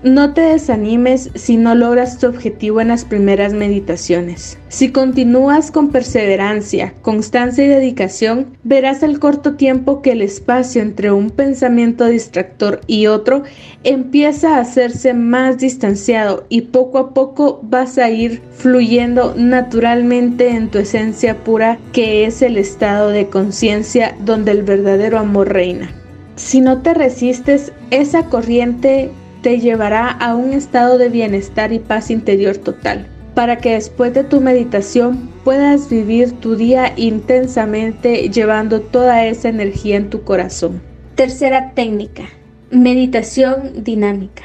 No 0.02 0.32
te 0.32 0.40
desanimes 0.40 1.28
si 1.34 1.58
no 1.58 1.74
logras 1.74 2.16
tu 2.16 2.26
objetivo 2.26 2.80
en 2.80 2.88
las 2.88 3.04
primeras 3.04 3.52
meditaciones. 3.52 4.56
Si 4.68 4.92
continúas 4.92 5.70
con 5.70 5.90
perseverancia, 5.90 6.94
constancia 7.02 7.66
y 7.66 7.68
dedicación, 7.68 8.56
verás 8.64 9.02
al 9.02 9.20
corto 9.20 9.56
tiempo 9.56 10.00
que 10.00 10.12
el 10.12 10.22
espacio 10.22 10.80
entre 10.80 11.12
un 11.12 11.28
pensamiento 11.28 12.06
distractor 12.06 12.80
y 12.86 13.08
otro 13.08 13.42
empieza 13.84 14.56
a 14.56 14.60
hacerse 14.60 15.12
más 15.12 15.58
distanciado 15.58 16.46
y 16.48 16.62
poco 16.62 16.96
a 16.96 17.12
poco 17.12 17.60
vas 17.62 17.98
a 17.98 18.08
ir 18.08 18.40
fluyendo 18.52 19.34
naturalmente 19.36 20.48
en 20.48 20.70
tu 20.70 20.78
esencia 20.78 21.44
pura 21.44 21.78
que 21.92 22.24
es 22.24 22.40
el 22.40 22.56
estado 22.56 23.10
de 23.10 23.26
conciencia 23.26 24.16
donde 24.24 24.52
el 24.52 24.62
verdadero 24.62 25.18
amor 25.18 25.52
reina. 25.52 25.90
Si 26.36 26.62
no 26.62 26.80
te 26.80 26.94
resistes, 26.94 27.70
esa 27.90 28.24
corriente 28.24 29.10
te 29.42 29.58
llevará 29.58 30.08
a 30.08 30.34
un 30.34 30.52
estado 30.52 30.98
de 30.98 31.08
bienestar 31.08 31.72
y 31.72 31.78
paz 31.78 32.10
interior 32.10 32.56
total, 32.58 33.06
para 33.34 33.58
que 33.58 33.72
después 33.72 34.12
de 34.14 34.24
tu 34.24 34.40
meditación 34.40 35.30
puedas 35.44 35.88
vivir 35.88 36.32
tu 36.32 36.56
día 36.56 36.92
intensamente 36.96 38.28
llevando 38.28 38.80
toda 38.80 39.26
esa 39.26 39.48
energía 39.48 39.96
en 39.96 40.10
tu 40.10 40.22
corazón. 40.22 40.82
Tercera 41.14 41.72
técnica, 41.74 42.24
meditación 42.70 43.84
dinámica. 43.84 44.42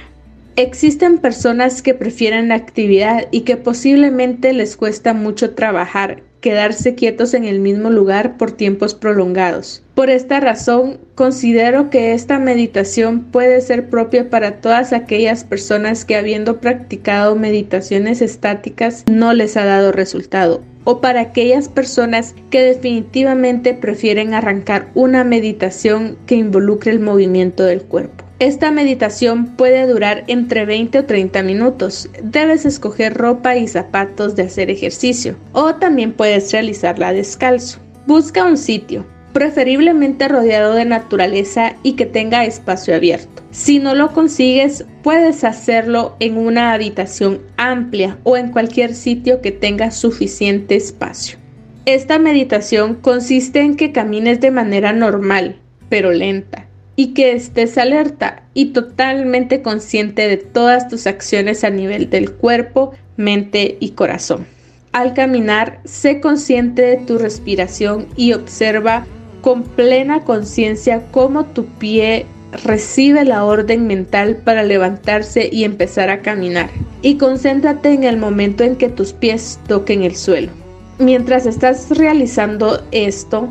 Existen 0.57 1.17
personas 1.17 1.81
que 1.81 1.93
prefieren 1.93 2.47
la 2.47 2.55
actividad 2.55 3.27
y 3.31 3.41
que 3.41 3.57
posiblemente 3.57 4.53
les 4.53 4.77
cuesta 4.77 5.13
mucho 5.13 5.53
trabajar 5.53 6.23
quedarse 6.45 6.93
quietos 6.93 7.33
en 7.33 7.43
el 7.43 7.59
mismo 7.59 7.89
lugar 7.89 8.37
por 8.37 8.51
tiempos 8.51 8.93
prolongados. 8.93 9.81
Por 9.95 10.11
esta 10.11 10.39
razón, 10.39 10.99
considero 11.15 11.89
que 11.89 12.13
esta 12.13 12.37
meditación 12.37 13.21
puede 13.31 13.61
ser 13.61 13.89
propia 13.89 14.29
para 14.29 14.61
todas 14.61 14.93
aquellas 14.93 15.43
personas 15.43 16.05
que 16.05 16.15
habiendo 16.15 16.61
practicado 16.61 17.35
meditaciones 17.35 18.21
estáticas 18.21 19.05
no 19.09 19.33
les 19.33 19.57
ha 19.57 19.65
dado 19.65 19.91
resultado 19.91 20.61
o 20.83 21.01
para 21.01 21.21
aquellas 21.21 21.67
personas 21.67 22.35
que 22.51 22.61
definitivamente 22.61 23.73
prefieren 23.73 24.35
arrancar 24.35 24.91
una 24.93 25.23
meditación 25.23 26.15
que 26.27 26.35
involucre 26.35 26.91
el 26.91 26.99
movimiento 26.99 27.63
del 27.63 27.81
cuerpo. 27.81 28.24
Esta 28.39 28.69
meditación 28.69 29.55
puede 29.55 29.87
durar 29.87 30.25
entre 30.27 30.65
20 30.65 30.99
o 30.99 31.05
30 31.05 31.41
minutos. 31.41 32.09
Debes 32.21 32.65
escoger 32.65 33.13
ropa 33.13 33.55
y 33.55 33.65
zapatos 33.69 34.35
de 34.35 34.43
hacer 34.43 34.69
ejercicio 34.69 35.37
o 35.53 35.75
también 35.75 36.11
puedes 36.11 36.51
realizarla 36.51 37.13
descalzo. 37.13 37.79
Busca 38.05 38.43
un 38.43 38.57
sitio, 38.57 39.05
preferiblemente 39.31 40.27
rodeado 40.27 40.73
de 40.73 40.83
naturaleza 40.83 41.77
y 41.81 41.93
que 41.93 42.05
tenga 42.05 42.43
espacio 42.43 42.93
abierto. 42.93 43.41
Si 43.51 43.79
no 43.79 43.95
lo 43.95 44.11
consigues, 44.11 44.83
puedes 45.01 45.45
hacerlo 45.45 46.17
en 46.19 46.37
una 46.37 46.73
habitación 46.73 47.39
amplia 47.55 48.17
o 48.23 48.35
en 48.35 48.51
cualquier 48.51 48.95
sitio 48.95 49.39
que 49.39 49.53
tenga 49.53 49.91
suficiente 49.91 50.75
espacio. 50.75 51.37
Esta 51.85 52.19
meditación 52.19 52.95
consiste 52.95 53.61
en 53.61 53.77
que 53.77 53.93
camines 53.93 54.41
de 54.41 54.51
manera 54.51 54.91
normal, 54.91 55.55
pero 55.87 56.11
lenta 56.11 56.67
y 56.95 57.13
que 57.13 57.33
estés 57.33 57.77
alerta 57.77 58.43
y 58.53 58.67
totalmente 58.67 59.61
consciente 59.61 60.27
de 60.27 60.37
todas 60.37 60.87
tus 60.87 61.07
acciones 61.07 61.63
a 61.63 61.69
nivel 61.69 62.09
del 62.09 62.31
cuerpo, 62.31 62.93
mente 63.17 63.77
y 63.79 63.91
corazón. 63.91 64.45
Al 64.91 65.13
caminar, 65.13 65.81
sé 65.83 66.21
consciente 66.21 66.81
de 66.81 66.97
tu 66.97 67.17
respiración 67.17 68.07
y 68.15 68.33
observa 68.33 69.05
con 69.41 69.63
plena 69.63 70.21
conciencia 70.21 71.03
cómo 71.11 71.45
tu 71.45 71.65
pie 71.65 72.25
recibe 72.63 73.25
la 73.25 73.43
orden 73.43 73.87
mental 73.87 74.37
para 74.37 74.63
levantarse 74.63 75.49
y 75.51 75.65
empezar 75.65 76.09
a 76.09 76.21
caminar. 76.21 76.69
Y 77.01 77.17
concéntrate 77.17 77.91
en 77.91 78.05
el 78.05 78.17
momento 78.17 78.63
en 78.63 78.77
que 78.77 78.89
tus 78.89 79.13
pies 79.13 79.59
toquen 79.67 80.03
el 80.03 80.15
suelo. 80.15 80.51
Mientras 80.97 81.45
estás 81.45 81.89
realizando 81.89 82.81
esto, 82.91 83.49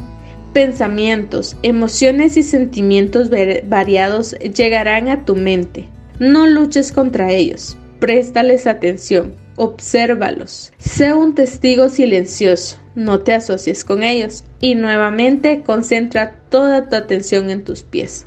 pensamientos, 0.54 1.56
emociones 1.62 2.38
y 2.38 2.42
sentimientos 2.42 3.28
variados 3.68 4.34
llegarán 4.38 5.08
a 5.08 5.26
tu 5.26 5.36
mente. 5.36 5.88
No 6.18 6.46
luches 6.46 6.92
contra 6.92 7.32
ellos, 7.32 7.76
préstales 7.98 8.66
atención, 8.66 9.34
obsérvalos, 9.56 10.72
sé 10.78 11.12
un 11.12 11.34
testigo 11.34 11.88
silencioso, 11.88 12.78
no 12.94 13.20
te 13.20 13.34
asocies 13.34 13.84
con 13.84 14.04
ellos 14.04 14.44
y 14.60 14.76
nuevamente 14.76 15.62
concentra 15.62 16.36
toda 16.48 16.88
tu 16.88 16.96
atención 16.96 17.50
en 17.50 17.64
tus 17.64 17.82
pies. 17.82 18.24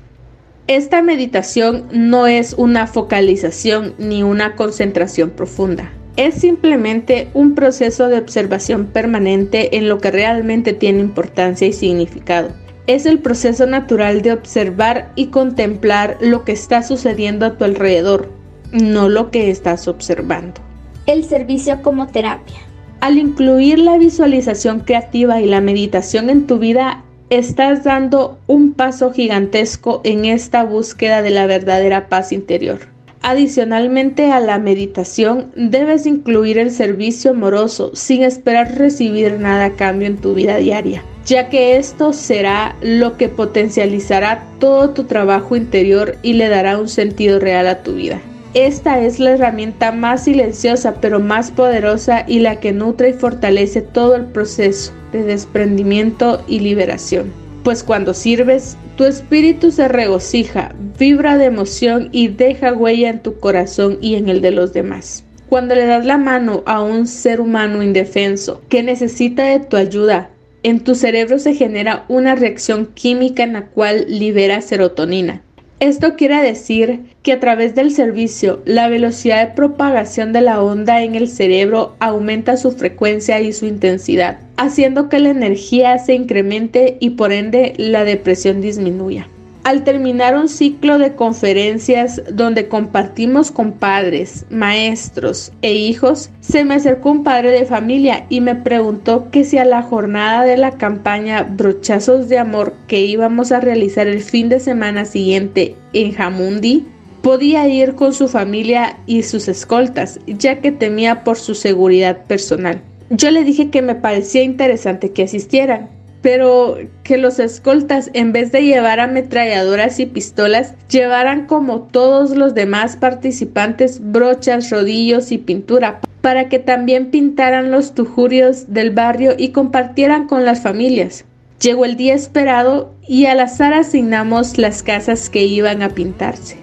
Esta 0.67 1.01
meditación 1.01 1.87
no 1.93 2.27
es 2.27 2.53
una 2.53 2.87
focalización 2.87 3.95
ni 3.97 4.23
una 4.23 4.57
concentración 4.57 5.29
profunda. 5.29 5.93
Es 6.17 6.33
simplemente 6.33 7.29
un 7.35 7.53
proceso 7.53 8.07
de 8.07 8.17
observación 8.17 8.87
permanente 8.87 9.77
en 9.77 9.87
lo 9.87 9.99
que 9.99 10.09
realmente 10.09 10.73
tiene 10.73 10.99
importancia 10.99 11.67
y 11.67 11.73
significado. 11.73 12.49
Es 12.87 13.05
el 13.05 13.19
proceso 13.19 13.67
natural 13.67 14.23
de 14.23 14.31
observar 14.31 15.11
y 15.15 15.27
contemplar 15.27 16.17
lo 16.19 16.43
que 16.43 16.53
está 16.53 16.81
sucediendo 16.81 17.45
a 17.45 17.55
tu 17.55 17.65
alrededor, 17.65 18.31
no 18.71 19.09
lo 19.09 19.29
que 19.29 19.51
estás 19.51 19.87
observando. 19.87 20.59
El 21.05 21.23
servicio 21.23 21.83
como 21.83 22.07
terapia. 22.07 22.61
Al 22.99 23.19
incluir 23.19 23.77
la 23.77 23.99
visualización 23.99 24.79
creativa 24.79 25.39
y 25.39 25.45
la 25.45 25.61
meditación 25.61 26.31
en 26.31 26.47
tu 26.47 26.57
vida, 26.57 27.03
estás 27.29 27.83
dando 27.83 28.39
un 28.47 28.73
paso 28.73 29.13
gigantesco 29.13 30.01
en 30.03 30.25
esta 30.25 30.63
búsqueda 30.63 31.21
de 31.21 31.29
la 31.29 31.45
verdadera 31.45 32.09
paz 32.09 32.31
interior. 32.31 32.96
Adicionalmente 33.29 34.31
a 34.31 34.39
la 34.39 34.57
meditación, 34.57 35.51
debes 35.53 36.05
incluir 36.05 36.57
el 36.57 36.71
servicio 36.71 37.31
amoroso 37.31 37.91
sin 37.93 38.23
esperar 38.23 38.77
recibir 38.77 39.37
nada 39.37 39.65
a 39.65 39.73
cambio 39.73 40.07
en 40.07 40.15
tu 40.15 40.33
vida 40.33 40.55
diaria, 40.55 41.03
ya 41.25 41.49
que 41.49 41.75
esto 41.75 42.13
será 42.13 42.77
lo 42.81 43.17
que 43.17 43.27
potencializará 43.27 44.45
todo 44.59 44.91
tu 44.91 45.03
trabajo 45.03 45.57
interior 45.57 46.15
y 46.21 46.35
le 46.35 46.47
dará 46.47 46.79
un 46.79 46.87
sentido 46.87 47.37
real 47.37 47.67
a 47.67 47.83
tu 47.83 47.95
vida. 47.95 48.21
Esta 48.53 49.01
es 49.01 49.19
la 49.19 49.31
herramienta 49.31 49.91
más 49.91 50.23
silenciosa 50.23 50.95
pero 51.01 51.19
más 51.19 51.51
poderosa 51.51 52.23
y 52.29 52.39
la 52.39 52.61
que 52.61 52.71
nutre 52.71 53.09
y 53.09 53.13
fortalece 53.13 53.81
todo 53.81 54.15
el 54.15 54.23
proceso 54.23 54.93
de 55.11 55.23
desprendimiento 55.23 56.41
y 56.47 56.61
liberación. 56.61 57.46
Pues 57.67 57.83
cuando 57.83 58.13
sirves, 58.13 58.77
tu 58.95 59.03
espíritu 59.03 59.71
se 59.71 59.89
regocija, 59.89 60.73
vibra 60.97 61.37
de 61.37 61.43
emoción 61.43 62.07
y 62.13 62.29
deja 62.29 62.71
huella 62.71 63.09
en 63.09 63.21
tu 63.21 63.39
corazón 63.41 63.97
y 63.99 64.15
en 64.15 64.29
el 64.29 64.39
de 64.39 64.51
los 64.51 64.71
demás. 64.71 65.25
Cuando 65.49 65.75
le 65.75 65.85
das 65.85 66.05
la 66.05 66.17
mano 66.17 66.63
a 66.65 66.81
un 66.81 67.07
ser 67.07 67.41
humano 67.41 67.83
indefenso 67.83 68.61
que 68.69 68.83
necesita 68.83 69.43
de 69.43 69.59
tu 69.59 69.75
ayuda, 69.75 70.29
en 70.63 70.79
tu 70.79 70.95
cerebro 70.95 71.39
se 71.39 71.55
genera 71.55 72.05
una 72.07 72.35
reacción 72.35 72.85
química 72.85 73.43
en 73.43 73.51
la 73.51 73.65
cual 73.65 74.05
libera 74.07 74.61
serotonina, 74.61 75.41
esto 75.79 76.15
quiere 76.15 76.41
decir 76.41 77.01
que 77.21 77.33
a 77.33 77.39
través 77.39 77.75
del 77.75 77.91
servicio, 77.91 78.63
la 78.65 78.87
velocidad 78.87 79.47
de 79.47 79.53
propagación 79.53 80.33
de 80.33 80.41
la 80.41 80.61
onda 80.63 81.03
en 81.03 81.13
el 81.13 81.27
cerebro 81.27 81.95
aumenta 81.99 82.57
su 82.57 82.71
frecuencia 82.71 83.39
y 83.41 83.53
su 83.53 83.67
intensidad, 83.67 84.39
haciendo 84.57 85.07
que 85.07 85.19
la 85.19 85.29
energía 85.29 85.99
se 85.99 86.15
incremente 86.15 86.97
y 86.99 87.11
por 87.11 87.31
ende 87.31 87.73
la 87.77 88.05
depresión 88.05 88.59
disminuya. 88.59 89.27
Al 89.67 89.83
terminar 89.83 90.37
un 90.37 90.47
ciclo 90.47 90.97
de 90.97 91.15
conferencias 91.15 92.21
donde 92.31 92.69
compartimos 92.69 93.51
con 93.51 93.73
padres, 93.73 94.45
maestros 94.49 95.51
e 95.61 95.73
hijos, 95.73 96.29
se 96.39 96.63
me 96.63 96.75
acercó 96.75 97.11
un 97.11 97.25
padre 97.25 97.51
de 97.51 97.65
familia 97.65 98.25
y 98.29 98.39
me 98.39 98.55
preguntó 98.55 99.29
que 99.29 99.43
si 99.43 99.57
a 99.57 99.65
la 99.65 99.83
jornada 99.83 100.45
de 100.45 100.55
la 100.55 100.77
campaña 100.77 101.43
Brochazos 101.43 102.29
de 102.29 102.37
Amor 102.37 102.75
que 102.87 103.01
íbamos 103.01 103.51
a 103.51 103.59
realizar 103.59 104.07
el 104.07 104.21
fin 104.21 104.47
de 104.47 104.61
semana 104.61 105.03
siguiente 105.03 105.75
en 105.91 106.13
Jamundi, 106.13 106.87
podía 107.21 107.67
ir 107.67 107.95
con 107.95 108.13
su 108.13 108.29
familia 108.29 108.95
y 109.05 109.23
sus 109.23 109.49
escoltas, 109.49 110.21
ya 110.27 110.61
que 110.61 110.71
temía 110.71 111.25
por 111.25 111.35
su 111.35 111.55
seguridad 111.55 112.23
personal. 112.23 112.81
Yo 113.09 113.31
le 113.31 113.43
dije 113.43 113.69
que 113.69 113.81
me 113.81 113.95
parecía 113.95 114.43
interesante 114.43 115.11
que 115.11 115.23
asistieran, 115.23 115.89
pero 116.27 116.77
que 117.03 117.17
los 117.17 117.39
escoltas 117.39 118.09
en 118.11 118.33
vez 118.33 118.51
de 118.51 118.61
llevar 118.61 118.99
ametralladoras 118.99 119.97
y 120.01 120.05
pistolas 120.05 120.73
llevaran 120.89 121.45
como 121.45 121.83
todos 121.83 122.35
los 122.35 122.53
demás 122.53 122.97
participantes 122.97 124.01
brochas, 124.01 124.69
rodillos 124.69 125.31
y 125.31 125.37
pintura 125.37 126.01
para 126.19 126.49
que 126.49 126.59
también 126.59 127.11
pintaran 127.11 127.71
los 127.71 127.93
tujurios 127.93 128.73
del 128.73 128.91
barrio 128.91 129.35
y 129.37 129.53
compartieran 129.53 130.27
con 130.27 130.43
las 130.43 130.59
familias. 130.59 131.23
Llegó 131.61 131.85
el 131.85 131.95
día 131.95 132.13
esperado 132.13 132.93
y 133.07 133.27
al 133.27 133.39
azar 133.39 133.73
asignamos 133.73 134.57
las 134.57 134.83
casas 134.83 135.29
que 135.29 135.45
iban 135.45 135.81
a 135.81 135.91
pintarse. 135.91 136.57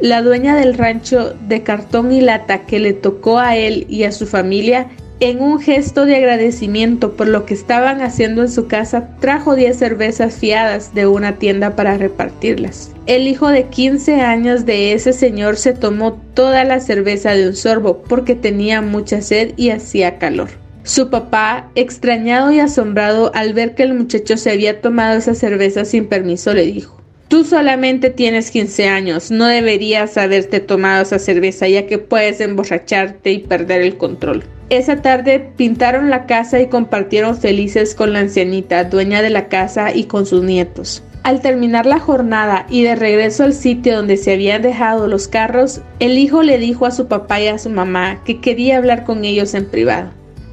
La 0.00 0.22
dueña 0.22 0.56
del 0.56 0.72
rancho 0.72 1.34
de 1.46 1.62
cartón 1.62 2.10
y 2.10 2.22
lata 2.22 2.60
que 2.60 2.78
le 2.78 2.94
tocó 2.94 3.38
a 3.38 3.54
él 3.58 3.84
y 3.90 4.04
a 4.04 4.12
su 4.12 4.26
familia 4.26 4.88
en 5.20 5.42
un 5.42 5.60
gesto 5.60 6.06
de 6.06 6.16
agradecimiento 6.16 7.12
por 7.12 7.28
lo 7.28 7.44
que 7.44 7.52
estaban 7.52 8.00
haciendo 8.00 8.40
en 8.42 8.50
su 8.50 8.66
casa, 8.66 9.10
trajo 9.20 9.54
10 9.54 9.76
cervezas 9.76 10.34
fiadas 10.34 10.94
de 10.94 11.06
una 11.06 11.36
tienda 11.36 11.76
para 11.76 11.98
repartirlas. 11.98 12.90
El 13.04 13.28
hijo 13.28 13.48
de 13.48 13.64
15 13.64 14.22
años 14.22 14.64
de 14.64 14.94
ese 14.94 15.12
señor 15.12 15.56
se 15.56 15.74
tomó 15.74 16.14
toda 16.34 16.64
la 16.64 16.80
cerveza 16.80 17.32
de 17.32 17.48
un 17.48 17.54
sorbo 17.54 18.02
porque 18.02 18.34
tenía 18.34 18.80
mucha 18.80 19.20
sed 19.20 19.52
y 19.56 19.70
hacía 19.70 20.18
calor. 20.18 20.48
Su 20.84 21.10
papá, 21.10 21.70
extrañado 21.74 22.50
y 22.50 22.60
asombrado 22.60 23.30
al 23.34 23.52
ver 23.52 23.74
que 23.74 23.82
el 23.82 23.92
muchacho 23.92 24.38
se 24.38 24.50
había 24.50 24.80
tomado 24.80 25.18
esa 25.18 25.34
cerveza 25.34 25.84
sin 25.84 26.06
permiso, 26.06 26.54
le 26.54 26.64
dijo, 26.64 26.98
Tú 27.28 27.44
solamente 27.44 28.08
tienes 28.10 28.50
15 28.50 28.88
años, 28.88 29.30
no 29.30 29.46
deberías 29.46 30.16
haberte 30.16 30.58
tomado 30.58 31.02
esa 31.02 31.18
cerveza 31.18 31.68
ya 31.68 31.86
que 31.86 31.98
puedes 31.98 32.40
emborracharte 32.40 33.30
y 33.30 33.38
perder 33.38 33.82
el 33.82 33.98
control. 33.98 34.42
Esa 34.70 35.02
tarde 35.02 35.50
pintaron 35.56 36.10
la 36.10 36.26
casa 36.26 36.60
y 36.60 36.68
compartieron 36.68 37.36
felices 37.36 37.96
con 37.96 38.12
la 38.12 38.20
ancianita, 38.20 38.84
dueña 38.84 39.20
de 39.20 39.30
la 39.30 39.48
casa 39.48 39.92
y 39.92 40.04
con 40.04 40.26
sus 40.26 40.44
nietos. 40.44 41.02
Al 41.24 41.40
terminar 41.40 41.86
la 41.86 41.98
jornada 41.98 42.66
y 42.70 42.84
de 42.84 42.94
regreso 42.94 43.42
al 43.42 43.52
sitio 43.52 43.96
donde 43.96 44.16
se 44.16 44.32
habían 44.32 44.62
dejado 44.62 45.08
los 45.08 45.26
carros, 45.26 45.80
el 45.98 46.16
hijo 46.18 46.44
le 46.44 46.56
dijo 46.58 46.86
a 46.86 46.92
su 46.92 47.08
papá 47.08 47.40
y 47.40 47.48
a 47.48 47.58
su 47.58 47.68
mamá 47.68 48.22
que 48.24 48.40
quería 48.40 48.76
hablar 48.76 49.02
con 49.02 49.24
ellos 49.24 49.54
en 49.54 49.66
privado. 49.66 50.10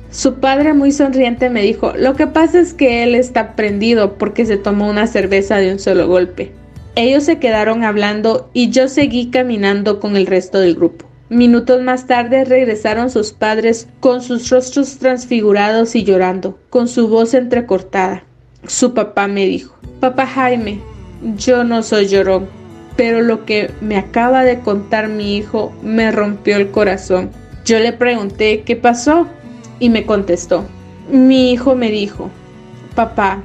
Su 0.09 0.39
padre 0.39 0.73
muy 0.73 0.91
sonriente 0.91 1.51
me 1.51 1.61
dijo, 1.61 1.93
lo 1.95 2.15
que 2.15 2.25
pasa 2.25 2.59
es 2.59 2.73
que 2.73 3.03
él 3.03 3.13
está 3.13 3.55
prendido 3.55 4.17
porque 4.17 4.47
se 4.47 4.57
tomó 4.57 4.89
una 4.89 5.05
cerveza 5.05 5.57
de 5.57 5.71
un 5.71 5.77
solo 5.77 6.07
golpe. 6.07 6.51
Ellos 6.95 7.23
se 7.23 7.37
quedaron 7.37 7.83
hablando 7.83 8.49
y 8.51 8.71
yo 8.71 8.87
seguí 8.87 9.29
caminando 9.29 9.99
con 9.99 10.15
el 10.15 10.25
resto 10.25 10.59
del 10.59 10.73
grupo. 10.73 11.06
Minutos 11.29 11.81
más 11.81 12.07
tarde 12.07 12.45
regresaron 12.45 13.09
sus 13.09 13.33
padres 13.33 13.89
con 13.99 14.21
sus 14.21 14.49
rostros 14.49 14.97
transfigurados 14.97 15.93
y 15.95 16.05
llorando, 16.05 16.57
con 16.69 16.87
su 16.87 17.09
voz 17.09 17.33
entrecortada. 17.33 18.23
Su 18.65 18.93
papá 18.93 19.27
me 19.27 19.45
dijo, 19.45 19.75
Papá 19.99 20.25
Jaime, 20.25 20.79
yo 21.35 21.65
no 21.65 21.83
soy 21.83 22.07
llorón, 22.07 22.47
pero 22.95 23.21
lo 23.21 23.43
que 23.43 23.71
me 23.81 23.97
acaba 23.97 24.45
de 24.45 24.61
contar 24.61 25.09
mi 25.09 25.35
hijo 25.35 25.73
me 25.83 26.13
rompió 26.13 26.55
el 26.55 26.71
corazón. 26.71 27.29
Yo 27.65 27.77
le 27.79 27.91
pregunté 27.91 28.61
qué 28.61 28.77
pasó 28.77 29.27
y 29.79 29.89
me 29.89 30.05
contestó. 30.05 30.63
Mi 31.11 31.51
hijo 31.51 31.75
me 31.75 31.91
dijo, 31.91 32.29
Papá, 32.95 33.43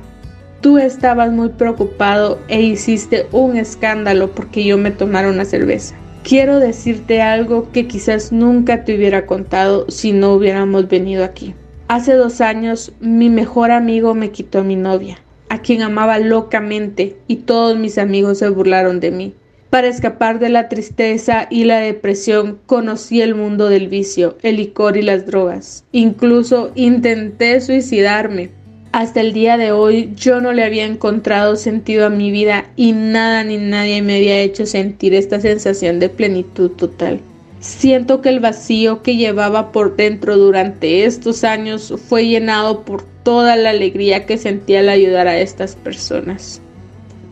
tú 0.60 0.78
estabas 0.78 1.32
muy 1.32 1.48
preocupado 1.48 2.38
e 2.46 2.62
hiciste 2.62 3.26
un 3.32 3.56
escándalo 3.56 4.30
porque 4.30 4.62
yo 4.62 4.78
me 4.78 4.92
tomara 4.92 5.28
una 5.28 5.44
cerveza. 5.44 5.96
Quiero 6.24 6.60
decirte 6.60 7.20
algo 7.20 7.72
que 7.72 7.88
quizás 7.88 8.30
nunca 8.30 8.84
te 8.84 8.94
hubiera 8.94 9.26
contado 9.26 9.86
si 9.88 10.12
no 10.12 10.34
hubiéramos 10.34 10.88
venido 10.88 11.24
aquí. 11.24 11.54
Hace 11.88 12.14
dos 12.14 12.40
años 12.40 12.92
mi 13.00 13.28
mejor 13.28 13.72
amigo 13.72 14.14
me 14.14 14.30
quitó 14.30 14.60
a 14.60 14.64
mi 14.64 14.76
novia, 14.76 15.18
a 15.48 15.58
quien 15.58 15.82
amaba 15.82 16.20
locamente, 16.20 17.16
y 17.26 17.36
todos 17.36 17.76
mis 17.76 17.98
amigos 17.98 18.38
se 18.38 18.48
burlaron 18.48 19.00
de 19.00 19.10
mí. 19.10 19.34
Para 19.68 19.88
escapar 19.88 20.38
de 20.38 20.48
la 20.48 20.68
tristeza 20.68 21.48
y 21.50 21.64
la 21.64 21.78
depresión 21.78 22.58
conocí 22.66 23.20
el 23.20 23.34
mundo 23.34 23.68
del 23.68 23.88
vicio, 23.88 24.36
el 24.42 24.56
licor 24.56 24.96
y 24.96 25.02
las 25.02 25.26
drogas. 25.26 25.84
Incluso 25.90 26.70
intenté 26.76 27.60
suicidarme, 27.60 28.50
hasta 28.92 29.20
el 29.20 29.32
día 29.32 29.56
de 29.56 29.72
hoy 29.72 30.12
yo 30.14 30.40
no 30.40 30.52
le 30.52 30.64
había 30.64 30.84
encontrado 30.84 31.56
sentido 31.56 32.06
a 32.06 32.10
mi 32.10 32.30
vida 32.30 32.66
y 32.76 32.92
nada 32.92 33.42
ni 33.44 33.56
nadie 33.56 34.02
me 34.02 34.16
había 34.16 34.38
hecho 34.40 34.66
sentir 34.66 35.14
esta 35.14 35.40
sensación 35.40 35.98
de 35.98 36.08
plenitud 36.08 36.70
total. 36.70 37.20
Siento 37.60 38.20
que 38.20 38.28
el 38.28 38.40
vacío 38.40 39.02
que 39.02 39.16
llevaba 39.16 39.72
por 39.72 39.96
dentro 39.96 40.36
durante 40.36 41.04
estos 41.04 41.44
años 41.44 41.94
fue 42.08 42.26
llenado 42.26 42.84
por 42.84 43.02
toda 43.22 43.56
la 43.56 43.70
alegría 43.70 44.26
que 44.26 44.36
sentía 44.36 44.80
al 44.80 44.88
ayudar 44.88 45.28
a 45.28 45.38
estas 45.38 45.76
personas. 45.76 46.60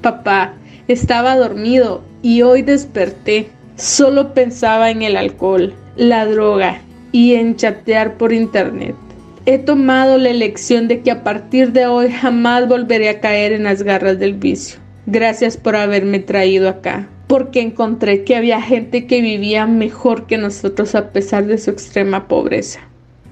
Papá, 0.02 0.54
Estaba 0.90 1.36
dormido 1.36 2.02
y 2.20 2.42
hoy 2.42 2.62
desperté. 2.62 3.48
Solo 3.76 4.34
pensaba 4.34 4.90
en 4.90 5.02
el 5.02 5.16
alcohol, 5.16 5.72
la 5.96 6.26
droga 6.26 6.80
y 7.12 7.34
en 7.34 7.54
chatear 7.54 8.14
por 8.14 8.32
internet. 8.32 8.96
He 9.46 9.56
tomado 9.56 10.18
la 10.18 10.28
elección 10.28 10.86
de 10.86 11.00
que 11.00 11.10
a 11.10 11.24
partir 11.24 11.72
de 11.72 11.86
hoy 11.86 12.12
jamás 12.12 12.68
volveré 12.68 13.08
a 13.08 13.20
caer 13.20 13.52
en 13.52 13.64
las 13.64 13.82
garras 13.82 14.18
del 14.18 14.34
vicio. 14.34 14.78
Gracias 15.06 15.56
por 15.56 15.76
haberme 15.76 16.18
traído 16.18 16.68
acá, 16.68 17.08
porque 17.26 17.62
encontré 17.62 18.22
que 18.24 18.36
había 18.36 18.60
gente 18.60 19.06
que 19.06 19.22
vivía 19.22 19.66
mejor 19.66 20.26
que 20.26 20.36
nosotros 20.36 20.94
a 20.94 21.10
pesar 21.10 21.46
de 21.46 21.56
su 21.56 21.70
extrema 21.70 22.28
pobreza. 22.28 22.80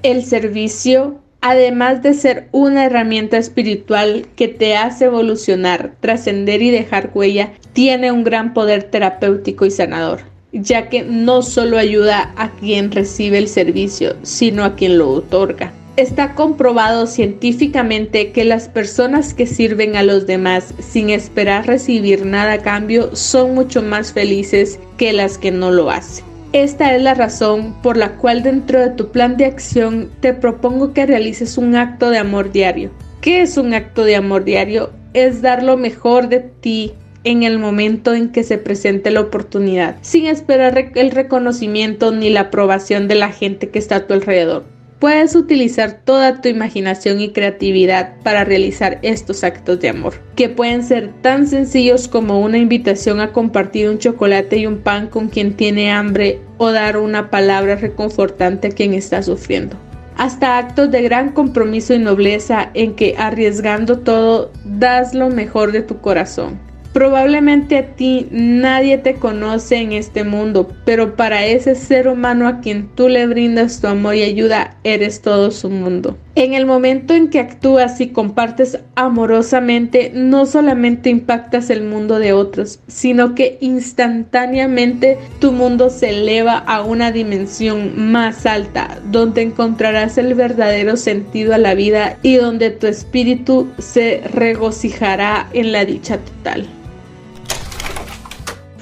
El 0.02 0.24
servicio, 0.24 1.20
además 1.42 2.02
de 2.02 2.14
ser 2.14 2.48
una 2.52 2.86
herramienta 2.86 3.36
espiritual 3.36 4.28
que 4.34 4.48
te 4.48 4.76
hace 4.76 5.04
evolucionar, 5.04 5.92
trascender 6.00 6.62
y 6.62 6.70
dejar 6.70 7.10
huella, 7.14 7.52
tiene 7.74 8.12
un 8.12 8.24
gran 8.24 8.54
poder 8.54 8.84
terapéutico 8.84 9.66
y 9.66 9.70
sanador 9.70 10.20
ya 10.50 10.88
que 10.88 11.02
no 11.02 11.42
solo 11.42 11.76
ayuda 11.76 12.32
a 12.36 12.50
quien 12.52 12.90
recibe 12.90 13.36
el 13.36 13.48
servicio, 13.48 14.16
sino 14.22 14.64
a 14.64 14.76
quien 14.76 14.96
lo 14.96 15.10
otorga. 15.10 15.74
Está 15.98 16.36
comprobado 16.36 17.08
científicamente 17.08 18.30
que 18.30 18.44
las 18.44 18.68
personas 18.68 19.34
que 19.34 19.48
sirven 19.48 19.96
a 19.96 20.04
los 20.04 20.28
demás 20.28 20.72
sin 20.78 21.10
esperar 21.10 21.66
recibir 21.66 22.24
nada 22.24 22.52
a 22.52 22.62
cambio 22.62 23.16
son 23.16 23.56
mucho 23.56 23.82
más 23.82 24.12
felices 24.12 24.78
que 24.96 25.12
las 25.12 25.38
que 25.38 25.50
no 25.50 25.72
lo 25.72 25.90
hacen. 25.90 26.24
Esta 26.52 26.94
es 26.94 27.02
la 27.02 27.14
razón 27.14 27.74
por 27.82 27.96
la 27.96 28.14
cual 28.14 28.44
dentro 28.44 28.78
de 28.78 28.90
tu 28.90 29.10
plan 29.10 29.36
de 29.36 29.46
acción 29.46 30.08
te 30.20 30.34
propongo 30.34 30.92
que 30.92 31.04
realices 31.04 31.58
un 31.58 31.74
acto 31.74 32.10
de 32.10 32.18
amor 32.18 32.52
diario. 32.52 32.92
¿Qué 33.20 33.42
es 33.42 33.56
un 33.56 33.74
acto 33.74 34.04
de 34.04 34.14
amor 34.14 34.44
diario? 34.44 34.92
Es 35.14 35.42
dar 35.42 35.64
lo 35.64 35.76
mejor 35.76 36.28
de 36.28 36.38
ti 36.38 36.92
en 37.24 37.42
el 37.42 37.58
momento 37.58 38.14
en 38.14 38.30
que 38.30 38.44
se 38.44 38.58
presente 38.58 39.10
la 39.10 39.22
oportunidad, 39.22 39.96
sin 40.02 40.26
esperar 40.26 40.92
el 40.94 41.10
reconocimiento 41.10 42.12
ni 42.12 42.30
la 42.30 42.42
aprobación 42.42 43.08
de 43.08 43.16
la 43.16 43.32
gente 43.32 43.70
que 43.70 43.80
está 43.80 43.96
a 43.96 44.06
tu 44.06 44.14
alrededor. 44.14 44.77
Puedes 44.98 45.36
utilizar 45.36 46.00
toda 46.04 46.40
tu 46.40 46.48
imaginación 46.48 47.20
y 47.20 47.30
creatividad 47.30 48.16
para 48.24 48.42
realizar 48.42 48.98
estos 49.02 49.44
actos 49.44 49.78
de 49.78 49.90
amor, 49.90 50.14
que 50.34 50.48
pueden 50.48 50.82
ser 50.82 51.12
tan 51.22 51.46
sencillos 51.46 52.08
como 52.08 52.40
una 52.40 52.58
invitación 52.58 53.20
a 53.20 53.32
compartir 53.32 53.88
un 53.88 53.98
chocolate 53.98 54.56
y 54.56 54.66
un 54.66 54.78
pan 54.78 55.06
con 55.06 55.28
quien 55.28 55.54
tiene 55.54 55.92
hambre 55.92 56.40
o 56.56 56.72
dar 56.72 56.96
una 56.96 57.30
palabra 57.30 57.76
reconfortante 57.76 58.68
a 58.68 58.70
quien 58.72 58.92
está 58.92 59.22
sufriendo. 59.22 59.76
Hasta 60.16 60.58
actos 60.58 60.90
de 60.90 61.02
gran 61.02 61.30
compromiso 61.30 61.94
y 61.94 62.00
nobleza 62.00 62.70
en 62.74 62.96
que 62.96 63.14
arriesgando 63.16 64.00
todo 64.00 64.50
das 64.64 65.14
lo 65.14 65.28
mejor 65.28 65.70
de 65.70 65.82
tu 65.82 66.00
corazón. 66.00 66.58
Probablemente 66.98 67.78
a 67.78 67.94
ti 67.94 68.26
nadie 68.32 68.98
te 68.98 69.14
conoce 69.14 69.76
en 69.76 69.92
este 69.92 70.24
mundo, 70.24 70.68
pero 70.84 71.14
para 71.14 71.46
ese 71.46 71.76
ser 71.76 72.08
humano 72.08 72.48
a 72.48 72.58
quien 72.58 72.88
tú 72.96 73.08
le 73.08 73.24
brindas 73.28 73.80
tu 73.80 73.86
amor 73.86 74.16
y 74.16 74.24
ayuda, 74.24 74.76
eres 74.82 75.22
todo 75.22 75.52
su 75.52 75.70
mundo. 75.70 76.18
En 76.34 76.54
el 76.54 76.66
momento 76.66 77.14
en 77.14 77.30
que 77.30 77.38
actúas 77.38 78.00
y 78.00 78.08
compartes 78.08 78.80
amorosamente, 78.96 80.10
no 80.12 80.44
solamente 80.44 81.08
impactas 81.08 81.70
el 81.70 81.84
mundo 81.84 82.18
de 82.18 82.32
otros, 82.32 82.80
sino 82.88 83.36
que 83.36 83.58
instantáneamente 83.60 85.18
tu 85.38 85.52
mundo 85.52 85.90
se 85.90 86.10
eleva 86.10 86.58
a 86.58 86.82
una 86.82 87.12
dimensión 87.12 88.10
más 88.10 88.44
alta, 88.44 88.98
donde 89.04 89.42
encontrarás 89.42 90.18
el 90.18 90.34
verdadero 90.34 90.96
sentido 90.96 91.54
a 91.54 91.58
la 91.58 91.74
vida 91.74 92.18
y 92.24 92.34
donde 92.38 92.70
tu 92.70 92.88
espíritu 92.88 93.68
se 93.78 94.20
regocijará 94.32 95.48
en 95.52 95.70
la 95.70 95.84
dicha 95.84 96.18
total. 96.18 96.68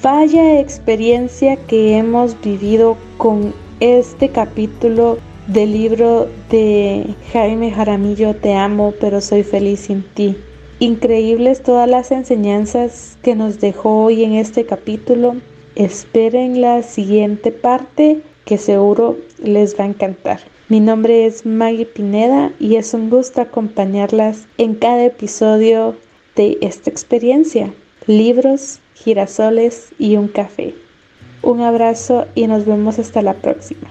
Vaya 0.03 0.59
experiencia 0.59 1.55
que 1.55 1.97
hemos 1.97 2.39
vivido 2.41 2.97
con 3.17 3.51
este 3.79 4.29
capítulo 4.29 5.17
del 5.47 5.73
libro 5.73 6.27
de 6.51 7.15
Jaime 7.33 7.71
Jaramillo, 7.71 8.35
Te 8.35 8.53
amo, 8.53 8.93
pero 9.01 9.21
soy 9.21 9.41
feliz 9.41 9.79
sin 9.81 10.03
ti. 10.03 10.37
Increíbles 10.77 11.63
todas 11.63 11.89
las 11.89 12.11
enseñanzas 12.11 13.17
que 13.23 13.33
nos 13.33 13.59
dejó 13.59 14.03
hoy 14.03 14.23
en 14.23 14.33
este 14.33 14.67
capítulo. 14.67 15.37
Esperen 15.73 16.61
la 16.61 16.83
siguiente 16.83 17.51
parte 17.51 18.21
que 18.45 18.59
seguro 18.59 19.17
les 19.43 19.79
va 19.79 19.85
a 19.85 19.87
encantar. 19.87 20.41
Mi 20.69 20.79
nombre 20.79 21.25
es 21.25 21.43
Maggie 21.43 21.87
Pineda 21.87 22.51
y 22.59 22.75
es 22.75 22.93
un 22.93 23.09
gusto 23.09 23.41
acompañarlas 23.41 24.47
en 24.59 24.75
cada 24.75 25.05
episodio 25.05 25.95
de 26.35 26.59
esta 26.61 26.91
experiencia. 26.91 27.73
Libros 28.05 28.79
girasoles 29.03 29.89
y 29.97 30.17
un 30.17 30.27
café. 30.27 30.75
Un 31.41 31.61
abrazo 31.61 32.25
y 32.35 32.47
nos 32.47 32.65
vemos 32.65 32.99
hasta 32.99 33.21
la 33.21 33.33
próxima. 33.35 33.87